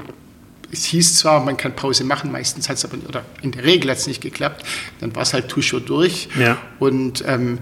es 0.70 0.84
hieß 0.84 1.16
zwar, 1.16 1.42
man 1.44 1.56
kann 1.56 1.74
Pause 1.74 2.04
machen, 2.04 2.30
meistens 2.30 2.68
hat 2.68 2.76
es 2.76 2.84
aber, 2.84 2.98
oder 3.08 3.24
in 3.42 3.52
der 3.52 3.64
Regel 3.64 3.90
hat 3.90 3.98
es 3.98 4.06
nicht 4.06 4.20
geklappt, 4.20 4.64
dann 5.00 5.14
war 5.14 5.22
es 5.22 5.32
halt 5.32 5.48
Tuscho 5.48 5.80
durch 5.80 6.28
Ja. 6.38 6.58
und 6.78 7.24
ähm, 7.26 7.58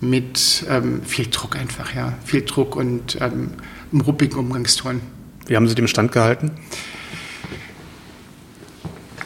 mit 0.00 0.64
ähm, 0.68 1.02
viel 1.02 1.26
Druck 1.26 1.56
einfach, 1.56 1.94
ja, 1.94 2.14
viel 2.24 2.42
Druck 2.42 2.74
und 2.74 3.18
ähm, 3.20 3.50
einem 3.92 4.00
ruppigen 4.00 4.38
Umgangston. 4.38 5.00
Wie 5.50 5.56
haben 5.56 5.66
Sie 5.66 5.74
dem 5.74 5.88
Stand 5.88 6.12
gehalten? 6.12 6.52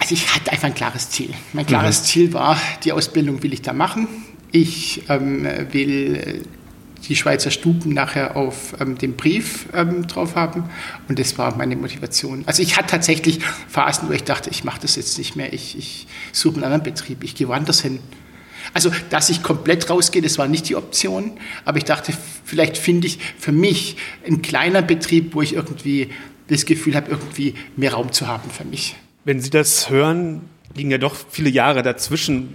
Also 0.00 0.14
ich 0.14 0.34
hatte 0.34 0.50
einfach 0.52 0.68
ein 0.68 0.74
klares 0.74 1.10
Ziel. 1.10 1.34
Mein 1.52 1.66
klares 1.66 2.04
Ziel 2.04 2.32
war, 2.32 2.58
die 2.82 2.92
Ausbildung 2.92 3.42
will 3.42 3.52
ich 3.52 3.60
da 3.60 3.74
machen. 3.74 4.08
Ich 4.50 5.02
ähm, 5.10 5.46
will 5.72 6.16
äh, 6.16 6.42
die 7.06 7.14
Schweizer 7.14 7.50
Stuben 7.50 7.92
nachher 7.92 8.36
auf 8.36 8.74
ähm, 8.80 8.96
dem 8.96 9.16
Brief 9.16 9.66
ähm, 9.74 10.06
drauf 10.06 10.34
haben. 10.34 10.64
Und 11.08 11.18
das 11.18 11.36
war 11.36 11.54
meine 11.56 11.76
Motivation. 11.76 12.42
Also 12.46 12.62
ich 12.62 12.78
hatte 12.78 12.88
tatsächlich 12.88 13.40
Phasen, 13.68 14.08
wo 14.08 14.12
ich 14.12 14.24
dachte, 14.24 14.48
ich 14.48 14.64
mache 14.64 14.80
das 14.80 14.96
jetzt 14.96 15.18
nicht 15.18 15.36
mehr. 15.36 15.52
Ich, 15.52 15.76
ich 15.76 16.06
suche 16.32 16.54
einen 16.54 16.64
anderen 16.64 16.84
Betrieb. 16.84 17.22
Ich 17.22 17.34
gehe 17.34 17.48
woanders 17.48 17.82
hin. 17.82 17.98
Also, 18.72 18.90
dass 19.10 19.30
ich 19.30 19.42
komplett 19.42 19.90
rausgehe, 19.90 20.22
das 20.22 20.38
war 20.38 20.48
nicht 20.48 20.68
die 20.68 20.76
Option. 20.76 21.32
Aber 21.64 21.78
ich 21.78 21.84
dachte, 21.84 22.12
vielleicht 22.44 22.76
finde 22.78 23.06
ich 23.06 23.18
für 23.38 23.52
mich 23.52 23.96
einen 24.26 24.42
kleinen 24.42 24.86
Betrieb, 24.86 25.34
wo 25.34 25.42
ich 25.42 25.54
irgendwie 25.54 26.10
das 26.48 26.66
Gefühl 26.66 26.94
habe, 26.94 27.10
irgendwie 27.10 27.54
mehr 27.76 27.92
Raum 27.92 28.12
zu 28.12 28.26
haben 28.26 28.50
für 28.50 28.64
mich. 28.64 28.96
Wenn 29.24 29.40
Sie 29.40 29.50
das 29.50 29.90
hören, 29.90 30.42
liegen 30.74 30.90
ja 30.90 30.98
doch 30.98 31.14
viele 31.30 31.50
Jahre 31.50 31.82
dazwischen. 31.82 32.54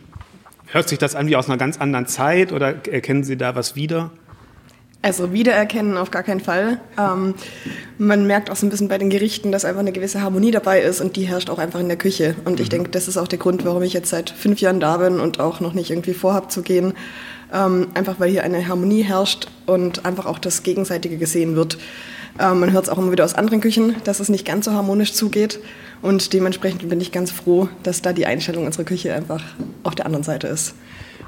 Hört 0.67 0.87
sich 0.89 0.99
das 0.99 1.15
an 1.15 1.27
wie 1.27 1.35
aus 1.35 1.47
einer 1.47 1.57
ganz 1.57 1.77
anderen 1.77 2.05
Zeit 2.05 2.51
oder 2.51 2.85
erkennen 2.87 3.23
Sie 3.23 3.37
da 3.37 3.55
was 3.55 3.75
wieder? 3.75 4.11
Also 5.01 5.31
wiedererkennen 5.31 5.95
auf 5.95 6.11
gar 6.11 6.23
keinen 6.23 6.41
Fall. 6.41 6.81
Ähm, 6.97 7.35
man 7.97 8.27
merkt 8.27 8.51
auch 8.51 8.57
so 8.57 8.65
ein 8.65 8.69
bisschen 8.69 8.89
bei 8.89 8.97
den 8.97 9.09
Gerichten, 9.09 9.51
dass 9.51 9.63
einfach 9.63 9.79
eine 9.79 9.93
gewisse 9.93 10.21
Harmonie 10.21 10.51
dabei 10.51 10.81
ist 10.81 10.99
und 10.99 11.15
die 11.15 11.23
herrscht 11.23 11.49
auch 11.49 11.57
einfach 11.57 11.79
in 11.79 11.87
der 11.87 11.97
Küche. 11.97 12.35
Und 12.43 12.59
ich 12.59 12.67
denke, 12.67 12.89
das 12.89 13.07
ist 13.07 13.15
auch 13.15 13.29
der 13.29 13.39
Grund, 13.39 13.63
warum 13.63 13.81
ich 13.81 13.93
jetzt 13.93 14.09
seit 14.09 14.29
fünf 14.29 14.59
Jahren 14.59 14.81
da 14.81 14.97
bin 14.97 15.21
und 15.21 15.39
auch 15.39 15.61
noch 15.61 15.73
nicht 15.73 15.89
irgendwie 15.89 16.13
vorhab 16.13 16.51
zu 16.51 16.63
gehen. 16.63 16.93
Ähm, 17.53 17.87
einfach 17.93 18.19
weil 18.19 18.29
hier 18.29 18.43
eine 18.43 18.67
Harmonie 18.67 19.03
herrscht 19.03 19.47
und 19.65 20.05
einfach 20.05 20.25
auch 20.25 20.37
das 20.37 20.63
Gegenseitige 20.63 21.17
gesehen 21.17 21.55
wird. 21.55 21.77
Ähm, 22.37 22.59
man 22.59 22.73
hört 22.73 22.83
es 22.83 22.89
auch 22.89 22.97
immer 22.97 23.11
wieder 23.11 23.23
aus 23.23 23.35
anderen 23.35 23.61
Küchen, 23.61 23.95
dass 24.03 24.19
es 24.19 24.27
nicht 24.27 24.45
ganz 24.45 24.65
so 24.65 24.73
harmonisch 24.73 25.13
zugeht. 25.13 25.61
Und 26.01 26.33
dementsprechend 26.33 26.87
bin 26.89 26.99
ich 26.99 27.13
ganz 27.13 27.31
froh, 27.31 27.69
dass 27.83 28.01
da 28.01 28.11
die 28.11 28.25
Einstellung 28.25 28.65
unserer 28.65 28.83
Küche 28.83 29.13
einfach 29.13 29.43
auf 29.83 29.95
der 29.95 30.05
anderen 30.05 30.23
Seite 30.23 30.47
ist. 30.47 30.75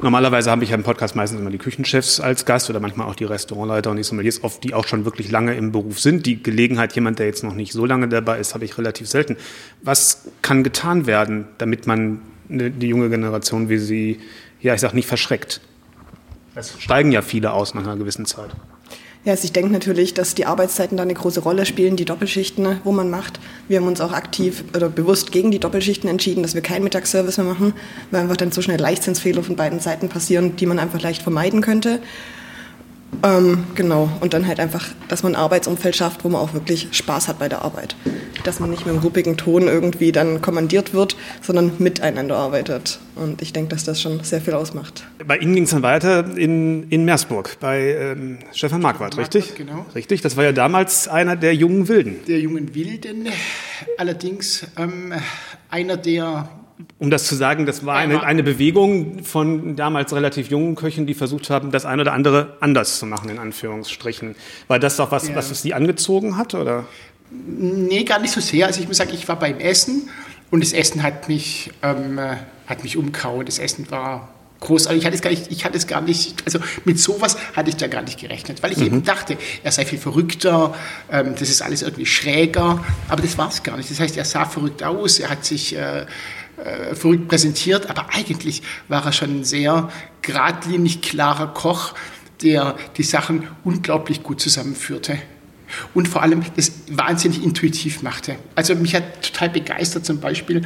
Normalerweise 0.04 0.50
habe 0.50 0.64
ich 0.64 0.72
ja 0.72 0.76
im 0.76 0.84
Podcast 0.84 1.16
meistens 1.16 1.40
immer 1.40 1.52
die 1.52 1.60
Küchenchefs 1.60 2.20
als 2.20 2.46
Gast 2.46 2.70
oder 2.72 2.80
manchmal 2.80 3.08
auch 3.08 3.14
die 3.16 3.26
Restaurantleiter 3.26 3.92
und 3.92 3.98
die 3.98 4.04
Sommeliers, 4.04 4.44
oft 4.44 4.64
die 4.64 4.74
auch 4.74 4.88
schon 4.88 5.06
wirklich 5.06 5.30
lange 5.30 5.54
im 5.54 5.72
Beruf 5.72 6.00
sind. 6.00 6.26
Die 6.26 6.42
Gelegenheit, 6.42 6.94
jemand, 6.94 7.20
der 7.20 7.28
jetzt 7.28 7.44
noch 7.44 7.54
nicht 7.54 7.72
so 7.72 7.86
lange 7.86 8.08
dabei 8.08 8.40
ist, 8.40 8.56
habe 8.56 8.66
ich 8.66 8.78
relativ 8.80 9.08
selten. 9.08 9.38
Was 9.84 10.28
kann 10.42 10.64
getan 10.64 11.06
werden, 11.06 11.48
damit 11.60 11.86
man 11.86 12.22
ne- 12.48 12.72
die 12.72 12.88
junge 12.88 13.10
Generation 13.10 13.70
wie 13.70 13.78
Sie, 13.78 14.20
ja, 14.60 14.74
ich 14.74 14.82
sage 14.82 14.96
nicht 14.96 15.08
verschreckt? 15.08 15.62
Es 16.56 16.76
steigen 16.80 17.12
ja 17.12 17.22
viele 17.22 17.52
aus 17.54 17.76
nach 17.76 17.84
einer 17.84 17.96
gewissen 17.96 18.26
Zeit. 18.26 18.50
Ja, 19.24 19.34
also 19.34 19.44
ich 19.46 19.52
denke 19.52 19.72
natürlich, 19.72 20.16
dass 20.16 20.34
die 20.34 20.48
Arbeitszeiten 20.48 20.98
da 20.98 21.04
eine 21.04 21.14
große 21.14 21.42
Rolle 21.42 21.68
spielen, 21.68 21.96
die 21.96 22.06
Doppelschichten, 22.06 22.64
ne, 22.64 22.82
wo 22.84 22.92
man 22.92 23.12
macht. 23.12 23.40
Wir 23.68 23.80
haben 23.80 23.88
uns 23.88 24.02
auch 24.02 24.14
aktiv 24.14 24.64
oder 24.76 24.90
bewusst 24.90 25.32
gegen 25.32 25.52
die 25.52 25.60
Doppelschichten 25.60 26.10
entschieden, 26.10 26.42
dass 26.42 26.56
wir 26.56 26.62
keinen 26.62 26.84
Mittagsservice 26.84 27.38
mehr 27.38 27.46
machen, 27.46 27.74
weil 28.10 28.22
einfach 28.22 28.38
dann 28.38 28.52
so 28.52 28.64
schnell 28.64 28.80
Leichtsinnsfehler 28.80 29.44
von 29.44 29.56
beiden 29.56 29.80
Seiten 29.80 30.10
passieren, 30.10 30.56
die 30.56 30.66
man 30.66 30.80
einfach 30.80 31.02
leicht 31.02 31.22
vermeiden 31.22 31.62
könnte. 31.62 32.00
Ähm, 33.24 33.66
genau, 33.76 34.10
und 34.22 34.34
dann 34.34 34.48
halt 34.48 34.60
einfach, 34.60 34.88
dass 35.08 35.24
man 35.24 35.36
ein 35.36 35.42
Arbeitsumfeld 35.42 35.96
schafft, 35.96 36.24
wo 36.24 36.30
man 36.30 36.42
auch 36.42 36.54
wirklich 36.54 36.88
Spaß 36.92 37.28
hat 37.28 37.40
bei 37.40 37.50
der 37.50 37.64
Arbeit. 37.64 37.96
Dass 38.44 38.60
man 38.60 38.72
nicht 38.72 38.86
mit 38.86 38.96
einem 38.96 39.04
ruppigen 39.04 39.38
Ton 39.38 39.64
irgendwie 39.64 40.12
dann 40.12 40.42
kommandiert 40.42 40.94
wird, 40.94 41.16
sondern 41.42 41.74
miteinander 41.78 42.38
arbeitet. 42.38 43.00
Und 43.16 43.42
ich 43.42 43.54
denke, 43.54 43.70
dass 43.70 43.84
das 43.84 44.02
schon 44.02 44.24
sehr 44.24 44.42
viel 44.42 44.54
ausmacht. 44.54 45.06
Bei 45.26 45.38
Ihnen 45.38 45.54
ging 45.54 45.66
es 45.66 45.70
dann 45.70 45.84
weiter 45.84 46.36
in, 46.36 46.90
in 46.90 47.06
Meersburg 47.06 47.58
bei 47.60 47.80
ähm, 47.94 48.40
Stefan 48.54 48.82
Marquardt, 48.82 49.18
richtig? 49.18 49.50
Marquardt, 49.50 49.70
genau. 49.70 49.86
Richtig, 49.94 50.22
das 50.22 50.38
war 50.38 50.44
ja 50.44 50.52
damals 50.52 51.08
einer 51.08 51.36
der 51.36 51.54
jungen 51.54 51.88
Wilden. 51.88 52.16
der 52.28 52.40
jungen 52.40 52.74
Wilden, 52.74 53.28
allerdings 53.98 54.66
ähm, 54.78 55.14
einer 55.70 55.98
der 55.98 56.50
Um 57.00 57.10
das 57.10 57.26
zu 57.26 57.36
sagen, 57.36 57.66
das 57.66 57.86
war 57.86 57.96
eine, 57.98 58.24
eine 58.24 58.44
Bewegung 58.44 59.24
von 59.24 59.76
damals 59.76 60.14
relativ 60.14 60.50
jungen 60.50 60.76
Köchen, 60.76 61.06
die 61.08 61.14
versucht 61.14 61.50
haben, 61.50 61.72
das 61.72 61.86
eine 61.86 62.02
oder 62.04 62.14
andere 62.14 62.58
anders 62.60 63.00
zu 63.00 63.06
machen, 63.06 63.30
in 63.30 63.40
Anführungsstrichen. 63.40 64.36
War 64.68 64.80
das 64.80 64.98
doch 64.98 65.12
was, 65.12 65.28
Ja. 65.30 65.36
was 65.36 65.52
es 65.52 65.62
Sie 65.62 65.74
angezogen 65.74 66.38
hat? 66.38 66.54
Oder? 66.54 66.86
Nee, 67.32 68.04
gar 68.04 68.20
nicht 68.20 68.34
so 68.34 68.42
sehr. 68.42 68.68
Also 68.68 68.82
ich 68.82 68.88
muss 68.88 68.98
sagen, 68.98 69.12
ich 69.14 69.28
war 69.28 69.38
beim 69.40 69.60
Essen 69.60 70.10
und 70.50 70.62
das 70.64 70.74
Essen 70.74 71.02
hat 71.04 71.28
mich, 71.30 71.72
ähm, 71.82 72.18
äh, 72.18 72.36
hat 72.68 72.84
mich 72.84 72.98
umgehauen. 72.98 73.46
Das 73.46 73.58
Essen 73.60 73.90
war 73.90 74.30
großartig. 74.60 75.00
Ich 75.02 75.06
hatte 75.06 75.16
es 75.16 75.22
gar 75.22 75.30
nicht, 75.32 75.52
ich 75.52 75.66
hatte 75.66 75.78
es 75.78 75.88
gar 75.88 76.02
nicht, 76.02 76.44
also 76.46 76.60
mit 76.86 77.00
sowas 77.00 77.38
hatte 77.56 77.70
ich 77.70 77.78
da 77.78 77.88
gar 77.88 78.04
nicht 78.04 78.20
gerechnet, 78.20 78.62
weil 78.64 78.72
ich 78.72 78.80
eben 78.82 79.04
dachte, 79.04 79.38
er 79.64 79.72
sei 79.72 79.86
viel 79.86 79.98
verrückter, 80.00 80.74
ähm, 81.12 81.34
das 81.38 81.50
ist 81.50 81.62
alles 81.62 81.82
irgendwie 81.82 82.06
schräger, 82.06 82.84
aber 83.10 83.22
das 83.22 83.38
war 83.38 83.50
es 83.50 83.64
gar 83.64 83.76
nicht. 83.78 83.90
Das 83.90 84.00
heißt, 84.00 84.16
er 84.18 84.26
sah 84.26 84.46
verrückt 84.46 84.84
aus, 84.84 85.20
er 85.20 85.30
hat 85.30 85.44
sich 85.46 85.76
äh, 85.76 86.06
äh, 86.64 86.96
verrückt 86.96 87.28
präsentiert, 87.28 87.90
aber 87.90 88.08
eigentlich 88.14 88.62
war 88.88 89.06
er 89.06 89.12
schon 89.12 89.40
ein 89.40 89.44
sehr 89.44 89.90
geradlinig, 90.22 91.02
klarer 91.02 91.48
Koch, 91.48 91.94
der 92.42 92.76
die 92.98 93.04
Sachen 93.04 93.48
unglaublich 93.64 94.24
gut 94.24 94.42
zusammenführte 94.42 95.18
und 95.94 96.08
vor 96.08 96.22
allem 96.22 96.44
das 96.56 96.72
wahnsinnig 96.90 97.44
intuitiv 97.44 98.02
machte. 98.02 98.36
Also 98.56 98.76
mich 98.76 98.96
hat 98.96 99.22
total 99.22 99.50
begeistert 99.50 100.06
zum 100.06 100.20
Beispiel, 100.20 100.64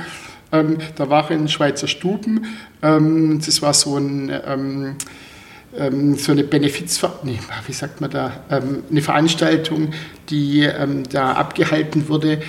ähm, 0.52 0.78
da 0.96 1.10
war 1.10 1.30
in 1.32 1.48
Schweizer 1.48 1.88
Stuben, 1.88 2.46
ähm, 2.82 3.42
das 3.46 3.62
war 3.62 3.74
so 3.74 3.98
ein... 3.98 4.32
Ähm, 4.46 4.96
ähm, 5.78 6.16
so 6.16 6.32
eine 6.32 6.44
Benefiz, 6.44 7.02
nee, 7.24 7.40
wie 7.68 7.74
sagt 7.74 8.00
man 8.00 8.10
da, 8.10 8.46
ähm, 8.50 8.84
eine 8.90 9.02
Veranstaltung, 9.02 9.92
die 10.30 10.62
ähm, 10.62 11.04
da 11.10 11.34
abgehalten 11.34 12.08
wurde, 12.08 12.42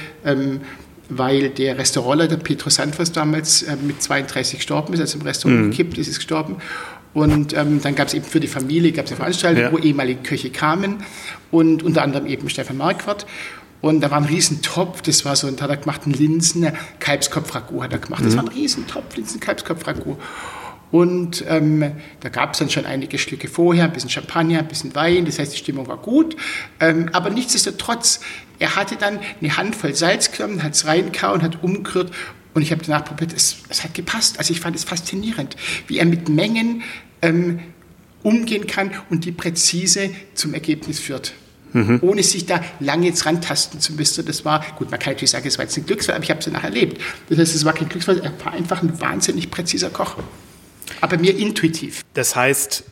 weil 1.08 1.50
der 1.50 1.78
Restaurantleiter 1.78 2.36
Petro 2.36 2.70
Sandvers 2.70 3.12
damals 3.12 3.62
äh, 3.62 3.76
mit 3.76 4.02
32 4.02 4.58
gestorben 4.58 4.92
ist, 4.94 5.00
also 5.00 5.18
im 5.18 5.24
Restaurant 5.24 5.70
gekippt 5.70 5.98
ist, 5.98 6.08
ist 6.08 6.16
gestorben. 6.16 6.56
Und 7.14 7.54
ähm, 7.56 7.80
dann 7.82 7.94
gab 7.94 8.08
es 8.08 8.14
eben 8.14 8.24
für 8.26 8.40
die 8.40 8.46
Familie 8.48 8.92
gab's 8.92 9.10
eine 9.10 9.16
Veranstaltung, 9.16 9.62
Ja. 9.62 9.72
wo 9.72 9.78
ehemalige 9.78 10.20
Köche 10.22 10.50
kamen 10.50 10.96
und 11.50 11.82
unter 11.82 12.02
anderem 12.02 12.26
eben 12.26 12.48
Stefan 12.50 12.76
Marquardt. 12.76 13.26
Und 13.80 14.00
da 14.00 14.10
war 14.10 14.18
ein 14.18 14.24
Riesentopf, 14.24 15.00
das 15.02 15.24
war 15.24 15.36
so, 15.36 15.46
und 15.46 15.60
da 15.60 15.64
hat 15.64 15.70
er 15.70 15.76
gemacht 15.76 16.02
einen 16.04 16.14
Linsen, 16.14 16.66
Kalbskopfragout 16.98 17.82
hat 17.84 17.92
er 17.92 17.98
gemacht. 18.00 18.24
Das 18.24 18.36
war 18.36 18.42
ein 18.44 18.48
Riesentopf, 18.48 19.16
Linsen, 19.16 19.38
Kalbskopfragout. 19.40 20.18
Und 20.92 21.44
ähm, 21.48 21.92
da 22.20 22.28
gab 22.28 22.52
es 22.52 22.60
dann 22.60 22.70
schon 22.70 22.86
einige 22.86 23.18
Stücke 23.18 23.48
vorher, 23.48 23.84
ein 23.84 23.92
bisschen 23.92 24.08
Champagner, 24.10 24.60
ein 24.60 24.68
bisschen 24.68 24.94
Wein, 24.94 25.24
das 25.26 25.38
heißt, 25.38 25.52
die 25.52 25.58
Stimmung 25.58 25.88
war 25.88 25.96
gut. 25.98 26.36
Ähm, 26.80 27.08
aber 27.12 27.30
nichtsdestotrotz, 27.30 28.20
er 28.58 28.76
hatte 28.76 28.96
dann 28.96 29.18
eine 29.40 29.56
Handvoll 29.56 29.94
Salz 29.94 30.32
genommen, 30.32 30.62
hat 30.62 30.74
es 30.74 30.86
reingehauen, 30.86 31.42
hat 31.42 31.62
umgerührt 31.62 32.12
und 32.54 32.62
ich 32.62 32.72
habe 32.72 32.82
danach 32.84 33.04
probiert, 33.04 33.32
es, 33.34 33.56
es 33.68 33.84
hat 33.84 33.94
gepasst. 33.94 34.38
Also 34.38 34.52
ich 34.52 34.60
fand 34.60 34.74
es 34.76 34.84
faszinierend, 34.84 35.56
wie 35.88 35.98
er 35.98 36.06
mit 36.06 36.28
Mengen 36.28 36.82
ähm, 37.20 37.60
umgehen 38.22 38.66
kann 38.66 38.90
und 39.10 39.24
die 39.24 39.32
präzise 39.32 40.10
zum 40.34 40.54
Ergebnis 40.54 40.98
führt. 40.98 41.34
Ohne 42.00 42.22
sich 42.22 42.46
da 42.46 42.64
lange 42.80 43.06
jetzt 43.06 43.26
rantasten 43.26 43.80
zu 43.80 43.92
müssen. 43.92 44.24
Das 44.24 44.46
war, 44.46 44.64
gut, 44.76 44.90
man 44.90 44.98
kann 44.98 45.12
natürlich 45.12 45.32
sagen, 45.32 45.46
es 45.46 45.58
war 45.58 45.66
jetzt 45.66 45.76
ein 45.76 45.84
Glücksfall, 45.84 46.14
aber 46.14 46.24
ich 46.24 46.30
habe 46.30 46.38
es 46.38 46.46
danach 46.46 46.64
erlebt. 46.64 46.98
Das 47.28 47.38
heißt, 47.38 47.54
es 47.54 47.64
war 47.66 47.74
kein 47.74 47.90
Glücksfall, 47.90 48.18
er 48.20 48.32
war 48.42 48.54
einfach 48.54 48.82
ein 48.82 48.98
wahnsinnig 48.98 49.50
präziser 49.50 49.90
Koch. 49.90 50.16
Aber 51.02 51.18
mir 51.18 51.36
intuitiv. 51.36 52.02
Das 52.14 52.34
heißt, 52.34 52.84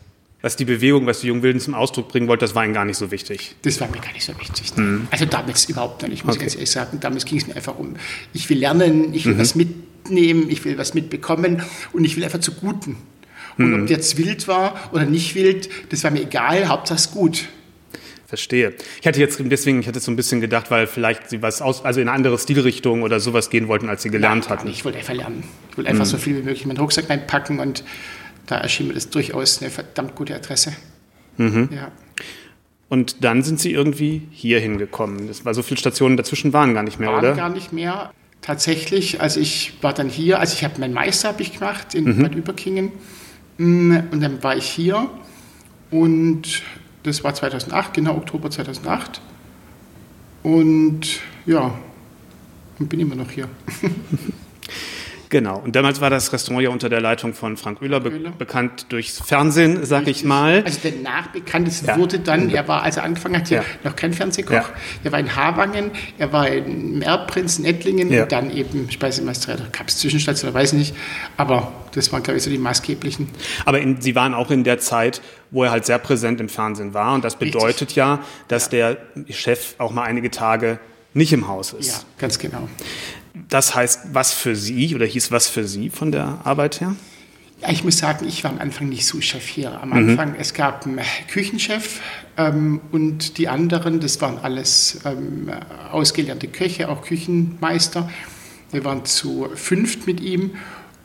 was 0.45 0.57
die 0.57 0.67
Bewegung, 0.67 1.07
was 1.07 1.21
die 1.21 1.29
jungen 1.29 1.43
Wilden 1.43 1.59
zum 1.59 1.75
Ausdruck 1.75 2.09
bringen 2.09 2.29
wollte, 2.29 2.45
das 2.45 2.55
war 2.55 2.65
Ihnen 2.65 2.75
gar 2.75 2.85
nicht 2.85 2.99
so 2.99 3.11
wichtig. 3.11 3.57
Das 3.63 3.81
war 3.81 3.89
mir 3.89 4.01
gar 4.01 4.13
nicht 4.13 4.25
so 4.25 4.39
wichtig. 4.39 4.73
Also 5.11 5.25
damals 5.25 5.69
überhaupt 5.69 6.07
nicht, 6.07 6.25
muss 6.25 6.37
Okay. 6.37 6.45
ich 6.45 6.49
ganz 6.49 6.55
ehrlich 6.55 6.71
sagen. 6.71 7.01
Damals 7.01 7.25
ging 7.25 7.39
es 7.39 7.47
mir 7.47 7.57
einfach 7.57 7.79
um, 7.79 7.95
ich 8.33 8.49
will 8.51 8.59
lernen, 8.59 9.15
ich 9.15 9.25
will 9.25 9.39
was 9.39 9.55
mit, 9.55 9.69
mitnehmen, 10.05 10.51
ich 10.51 10.65
will 10.65 10.79
was 10.79 10.95
mitbekommen 10.95 11.63
und 11.93 12.05
ich 12.05 12.17
will 12.17 12.25
einfach 12.25 12.41
zu 12.41 12.53
Guten. 12.53 12.97
Und 13.57 13.71
mhm. 13.71 13.83
ob 13.83 13.91
jetzt 13.91 14.19
wild 14.19 14.49
war 14.49 14.91
oder 14.93 15.05
nicht 15.05 15.35
wild, 15.35 15.69
das 15.91 16.03
war 16.05 16.11
mir 16.11 16.23
egal, 16.23 16.69
Hauptsache 16.69 17.09
gut. 17.13 17.47
Verstehe. 18.27 18.75
Ich 19.01 19.07
hatte 19.07 19.21
jetzt 19.21 19.39
deswegen, 19.41 19.81
ich 19.81 19.87
hatte 19.87 20.01
so 20.01 20.11
ein 20.11 20.17
bisschen 20.17 20.41
gedacht, 20.41 20.71
weil 20.71 20.87
vielleicht 20.87 21.31
Sie 21.31 21.41
was 21.41 21.63
aus, 21.63 21.85
also 21.85 22.01
in 22.01 22.09
eine 22.09 22.17
andere 22.17 22.37
Stilrichtung 22.39 23.03
oder 23.03 23.21
sowas 23.21 23.49
gehen 23.49 23.69
wollten, 23.69 23.89
als 23.89 24.03
Sie 24.03 24.11
gelernt 24.11 24.49
Nein, 24.49 24.59
hatten. 24.59 24.69
Ich 24.69 24.85
wollte 24.85 24.99
einfach 24.99 25.15
lernen. 25.15 25.45
Ich 25.71 25.77
wollte 25.77 25.91
einfach 25.91 26.05
mhm. 26.05 26.11
so 26.11 26.19
viel 26.19 26.37
wie 26.37 26.43
möglich 26.43 26.63
in 26.63 26.69
meinen 26.69 26.79
Rucksack 26.79 27.09
reinpacken 27.09 27.61
und 27.61 27.85
da 28.47 28.57
erschien 28.59 28.89
mir 28.89 28.95
das 28.95 29.11
durchaus 29.11 29.61
eine 29.61 29.71
verdammt 29.71 30.15
gute 30.15 30.35
Adresse. 30.35 30.75
Mhm. 31.37 31.69
Ja. 31.73 31.91
Und 32.89 33.25
dann 33.25 33.43
sind 33.43 33.59
Sie 33.59 33.73
irgendwie 33.73 34.23
hier 34.31 34.61
hingekommen. 34.61 35.27
Das 35.27 35.45
war 35.45 35.55
so 35.55 35.63
viele 35.63 35.79
Stationen 35.79 36.17
dazwischen 36.17 36.53
waren 36.53 36.75
gar 36.75 36.83
nicht 36.83 37.01
mehr, 37.01 37.11
waren 37.11 37.19
oder? 37.19 37.35
gar 37.35 37.49
nicht 37.49 37.73
mehr. 37.73 38.13
Tatsächlich, 38.41 39.23
also 39.23 39.41
ich 39.41 39.79
war 39.81 39.95
dann 39.95 40.11
hier, 40.11 40.39
also 40.39 40.55
ich 40.55 40.65
habe 40.65 40.79
meinen 40.79 40.93
Meister 40.93 41.29
habe 41.29 41.43
ich 41.43 41.59
gemacht 41.59 41.95
in 41.95 42.05
mhm. 42.05 42.23
Bad 42.23 42.35
Überkingen 42.35 42.93
mm, 43.57 43.97
und 44.11 44.21
dann 44.21 44.43
war 44.43 44.55
ich 44.57 44.67
hier 44.67 45.09
und 45.91 46.63
das 47.05 47.25
war 47.25 47.35
2008, 47.35 47.95
genau 47.95 48.17
Oktober 48.17 48.51
2008 48.51 49.23
und 50.43 51.21
ja, 51.47 51.75
und 52.79 52.89
bin 52.89 53.01
immer 53.01 53.15
noch 53.15 53.31
hier. 53.31 53.49
Genau. 55.35 55.59
Und 55.59 55.75
damals 55.75 56.01
war 56.01 56.11
das 56.11 56.33
Restaurant 56.33 56.63
ja 56.63 56.71
unter 56.71 56.89
der 56.89 57.01
Leitung 57.01 57.35
von 57.35 57.57
Frank 57.57 57.83
Oehler, 57.83 57.99
be 57.99 58.13
Oehler. 58.13 58.31
bekannt 58.31 58.87
durchs 58.91 59.21
Fernsehen, 59.21 59.85
sag 59.85 60.07
ich 60.07 60.23
mal. 60.23 60.63
Also 60.65 60.79
der 60.85 60.93
Nachbekannt 61.03 61.69
ja. 61.83 61.97
wurde 61.97 62.21
dann, 62.21 62.51
er 62.51 62.69
war, 62.69 62.85
als 62.85 62.99
er 62.99 63.03
angefangen 63.03 63.39
hat, 63.39 63.51
ja. 63.51 63.65
noch 63.83 63.97
kein 63.97 64.13
Fernsehkoch. 64.13 64.53
Ja. 64.53 64.65
Er 65.03 65.11
war 65.11 65.19
in 65.19 65.35
Havangen, 65.35 65.91
er 66.19 66.33
war 66.33 66.47
in 66.47 67.03
Erbprinz, 67.03 67.59
in 67.59 67.65
Ettlingen 67.65 68.17
und 68.17 68.31
dann 68.31 68.53
eben 68.53 68.89
Speisemeister. 68.93 69.57
Da 69.57 69.65
gab 69.73 69.89
es 69.89 69.99
Zwischenstationen, 69.99 70.55
weiß 70.55 70.75
ich 70.75 70.79
nicht. 70.79 70.95
Aber 71.37 71.73
das 71.97 72.13
waren, 72.13 72.23
glaube 72.23 72.39
ich, 72.39 72.45
so 72.45 72.51
die 72.51 72.59
maßgeblichen. 72.59 73.29
Aber 73.65 73.81
in, 73.81 74.01
Sie 74.01 74.15
waren 74.15 74.35
auch 74.35 74.53
in 74.53 74.63
der 74.63 74.79
Zeit, 74.79 75.21
wo 75.51 75.65
er 75.65 75.73
halt 75.73 75.85
sehr 75.85 75.99
präsent 75.99 76.41
im 76.41 76.49
Fernsehen 76.49 76.95
war. 76.95 77.13
Und 77.13 77.25
das 77.25 77.35
bedeutet 77.35 77.81
Richtig. 77.81 77.97
ja, 77.97 78.21
dass 78.47 78.69
der 78.69 78.99
Chef 79.31 79.75
auch 79.79 79.91
mal 79.91 80.05
einige 80.05 80.31
Tage 80.31 80.79
nicht 81.13 81.33
im 81.33 81.49
Haus 81.49 81.73
ist. 81.73 81.89
Ja, 81.89 82.05
ganz 82.19 82.39
genau. 82.39 82.69
Das 83.49 83.75
heißt, 83.75 84.01
was 84.13 84.33
für 84.33 84.55
Sie 84.55 84.95
oder 84.95 85.07
hieß 85.07 85.31
was 85.31 85.49
für 85.49 85.67
Sie 85.67 85.91
von 85.91 86.13
der 86.13 86.41
Arbeit 86.45 86.81
her? 86.81 86.95
Ja, 87.61 87.71
ich 87.71 87.83
muss 87.83 87.99
sagen, 87.99 88.27
ich 88.27 88.45
war 88.45 88.51
am 88.51 88.59
Anfang 88.59 88.89
nicht 88.89 89.07
Sous-Chef 89.07 89.47
hier. 89.47 89.81
Am 89.81 89.93
Anfang, 89.93 90.31
mhm. 90.31 90.37
es 90.39 90.55
gab 90.55 90.87
einen 90.87 91.01
Küchenchef 91.29 92.01
ähm, 92.37 92.81
und 92.93 93.39
die 93.39 93.49
anderen, 93.49 94.01
das 94.01 94.21
waren 94.21 94.39
alles 94.39 95.01
ähm, 95.05 95.51
ausgelernte 95.91 96.49
Köche, 96.49 96.89
auch 96.89 97.03
Küchenmeister. 97.03 98.11
Wir 98.71 98.85
waren 98.85 99.05
zu 99.05 99.49
fünft 99.55 100.07
mit 100.07 100.21
ihm. 100.21 100.57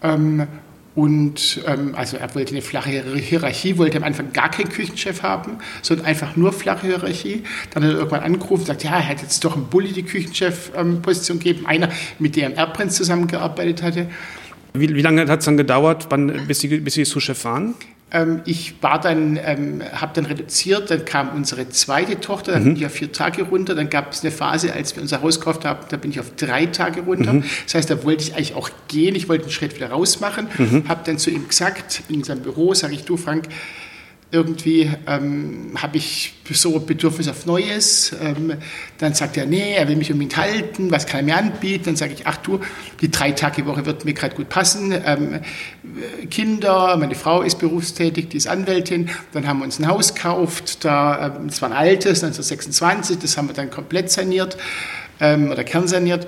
Ähm, 0.01 0.47
und 0.95 1.61
ähm, 1.67 1.93
also 1.95 2.17
er 2.17 2.33
wollte 2.35 2.51
eine 2.51 2.61
flache 2.61 2.89
Hierarchie, 2.89 3.77
wollte 3.77 3.97
am 3.97 4.03
Anfang 4.03 4.33
gar 4.33 4.49
keinen 4.49 4.69
Küchenchef 4.69 5.21
haben, 5.23 5.59
sondern 5.81 6.05
einfach 6.05 6.35
nur 6.35 6.51
flache 6.51 6.87
Hierarchie. 6.87 7.43
Dann 7.71 7.83
hat 7.83 7.91
er 7.91 7.97
irgendwann 7.97 8.21
angerufen 8.21 8.53
und 8.53 8.59
gesagt, 8.61 8.83
ja, 8.83 8.91
er 8.91 9.07
hat 9.07 9.21
jetzt 9.21 9.43
doch 9.45 9.55
einen 9.55 9.67
Bulli 9.67 9.93
die 9.93 10.03
Küchenchef-Position 10.03 11.37
ähm, 11.37 11.43
gegeben, 11.43 11.65
einer, 11.67 11.89
mit 12.17 12.35
dem 12.35 12.53
Erbrenz 12.53 12.95
zusammengearbeitet 12.95 13.83
hatte. 13.83 14.07
Wie, 14.73 14.93
wie 14.93 15.01
lange 15.01 15.27
hat 15.27 15.39
es 15.39 15.45
dann 15.45 15.57
gedauert, 15.57 16.07
wann, 16.09 16.47
bis 16.47 16.59
Sie, 16.59 16.67
bis 16.79 16.95
Sie 16.95 17.05
Sous-Chef 17.05 17.43
waren? 17.45 17.75
Ähm, 18.11 18.41
ich 18.45 18.81
war 18.81 18.99
dann, 18.99 19.37
ähm, 19.43 19.83
habe 19.93 20.11
dann 20.15 20.25
reduziert, 20.25 20.89
dann 20.89 21.05
kam 21.05 21.29
unsere 21.29 21.69
zweite 21.69 22.19
Tochter, 22.19 22.53
dann 22.53 22.61
mhm. 22.61 22.65
bin 22.65 22.75
ich 22.77 22.85
auf 22.85 22.93
vier 22.93 23.11
Tage 23.11 23.43
runter, 23.43 23.75
dann 23.75 23.89
gab 23.89 24.11
es 24.11 24.21
eine 24.21 24.31
Phase, 24.31 24.73
als 24.73 24.95
wir 24.95 25.03
unser 25.03 25.21
Haus 25.21 25.39
gekauft 25.39 25.63
haben, 25.63 25.85
da 25.89 25.97
bin 25.97 26.09
ich 26.09 26.19
auf 26.19 26.31
drei 26.35 26.65
Tage 26.65 27.01
runter. 27.01 27.33
Mhm. 27.33 27.43
Das 27.65 27.75
heißt, 27.75 27.89
da 27.89 28.03
wollte 28.03 28.23
ich 28.23 28.33
eigentlich 28.33 28.55
auch 28.55 28.69
gehen, 28.87 29.13
ich 29.15 29.29
wollte 29.29 29.43
einen 29.43 29.51
Schritt 29.51 29.75
wieder 29.75 29.91
raus 29.91 30.19
machen, 30.19 30.47
mhm. 30.57 30.87
habe 30.87 31.01
dann 31.05 31.19
zu 31.19 31.29
ihm 31.29 31.47
gesagt, 31.47 32.01
in 32.09 32.23
seinem 32.23 32.41
Büro, 32.41 32.73
sage 32.73 32.93
ich, 32.93 33.03
du 33.03 33.15
Frank, 33.15 33.45
irgendwie 34.31 34.91
ähm, 35.07 35.71
habe 35.75 35.97
ich 35.97 36.35
so 36.51 36.79
Bedürfnis 36.79 37.27
auf 37.27 37.47
Neues. 37.47 38.15
Ähm, 38.21 38.53
dann 38.99 39.15
sagt 39.15 39.37
er, 39.37 39.47
nee, 39.47 39.73
er 39.73 39.87
will 39.87 39.95
mich 39.95 40.11
unbedingt 40.11 40.37
halten, 40.37 40.91
was 40.91 41.07
kann 41.07 41.21
er 41.21 41.23
mir 41.23 41.37
anbieten? 41.37 41.85
Dann 41.85 41.95
sage 41.95 42.13
ich, 42.13 42.27
ach 42.27 42.37
du, 42.37 42.59
die 43.01 43.09
drei 43.09 43.31
Tage 43.31 43.65
Woche 43.65 43.85
wird 43.85 44.05
mir 44.05 44.13
gerade 44.13 44.35
gut 44.35 44.49
passen. 44.49 44.93
Ähm, 45.03 45.39
Kinder, 46.29 46.95
meine 46.97 47.15
Frau 47.15 47.41
ist 47.41 47.57
berufstätig, 47.57 48.29
die 48.29 48.37
ist 48.37 48.47
Anwältin. 48.47 49.09
Dann 49.31 49.47
haben 49.47 49.59
wir 49.59 49.65
uns 49.65 49.79
ein 49.79 49.87
Haus 49.87 50.13
gekauft, 50.13 50.85
da, 50.85 51.35
ähm, 51.37 51.47
das 51.47 51.61
war 51.63 51.71
ein 51.71 51.77
altes, 51.77 52.23
1926, 52.23 53.17
das 53.17 53.35
haben 53.35 53.47
wir 53.47 53.55
dann 53.55 53.71
komplett 53.71 54.11
saniert 54.11 54.57
ähm, 55.19 55.49
oder 55.49 55.63
kernsaniert. 55.63 56.27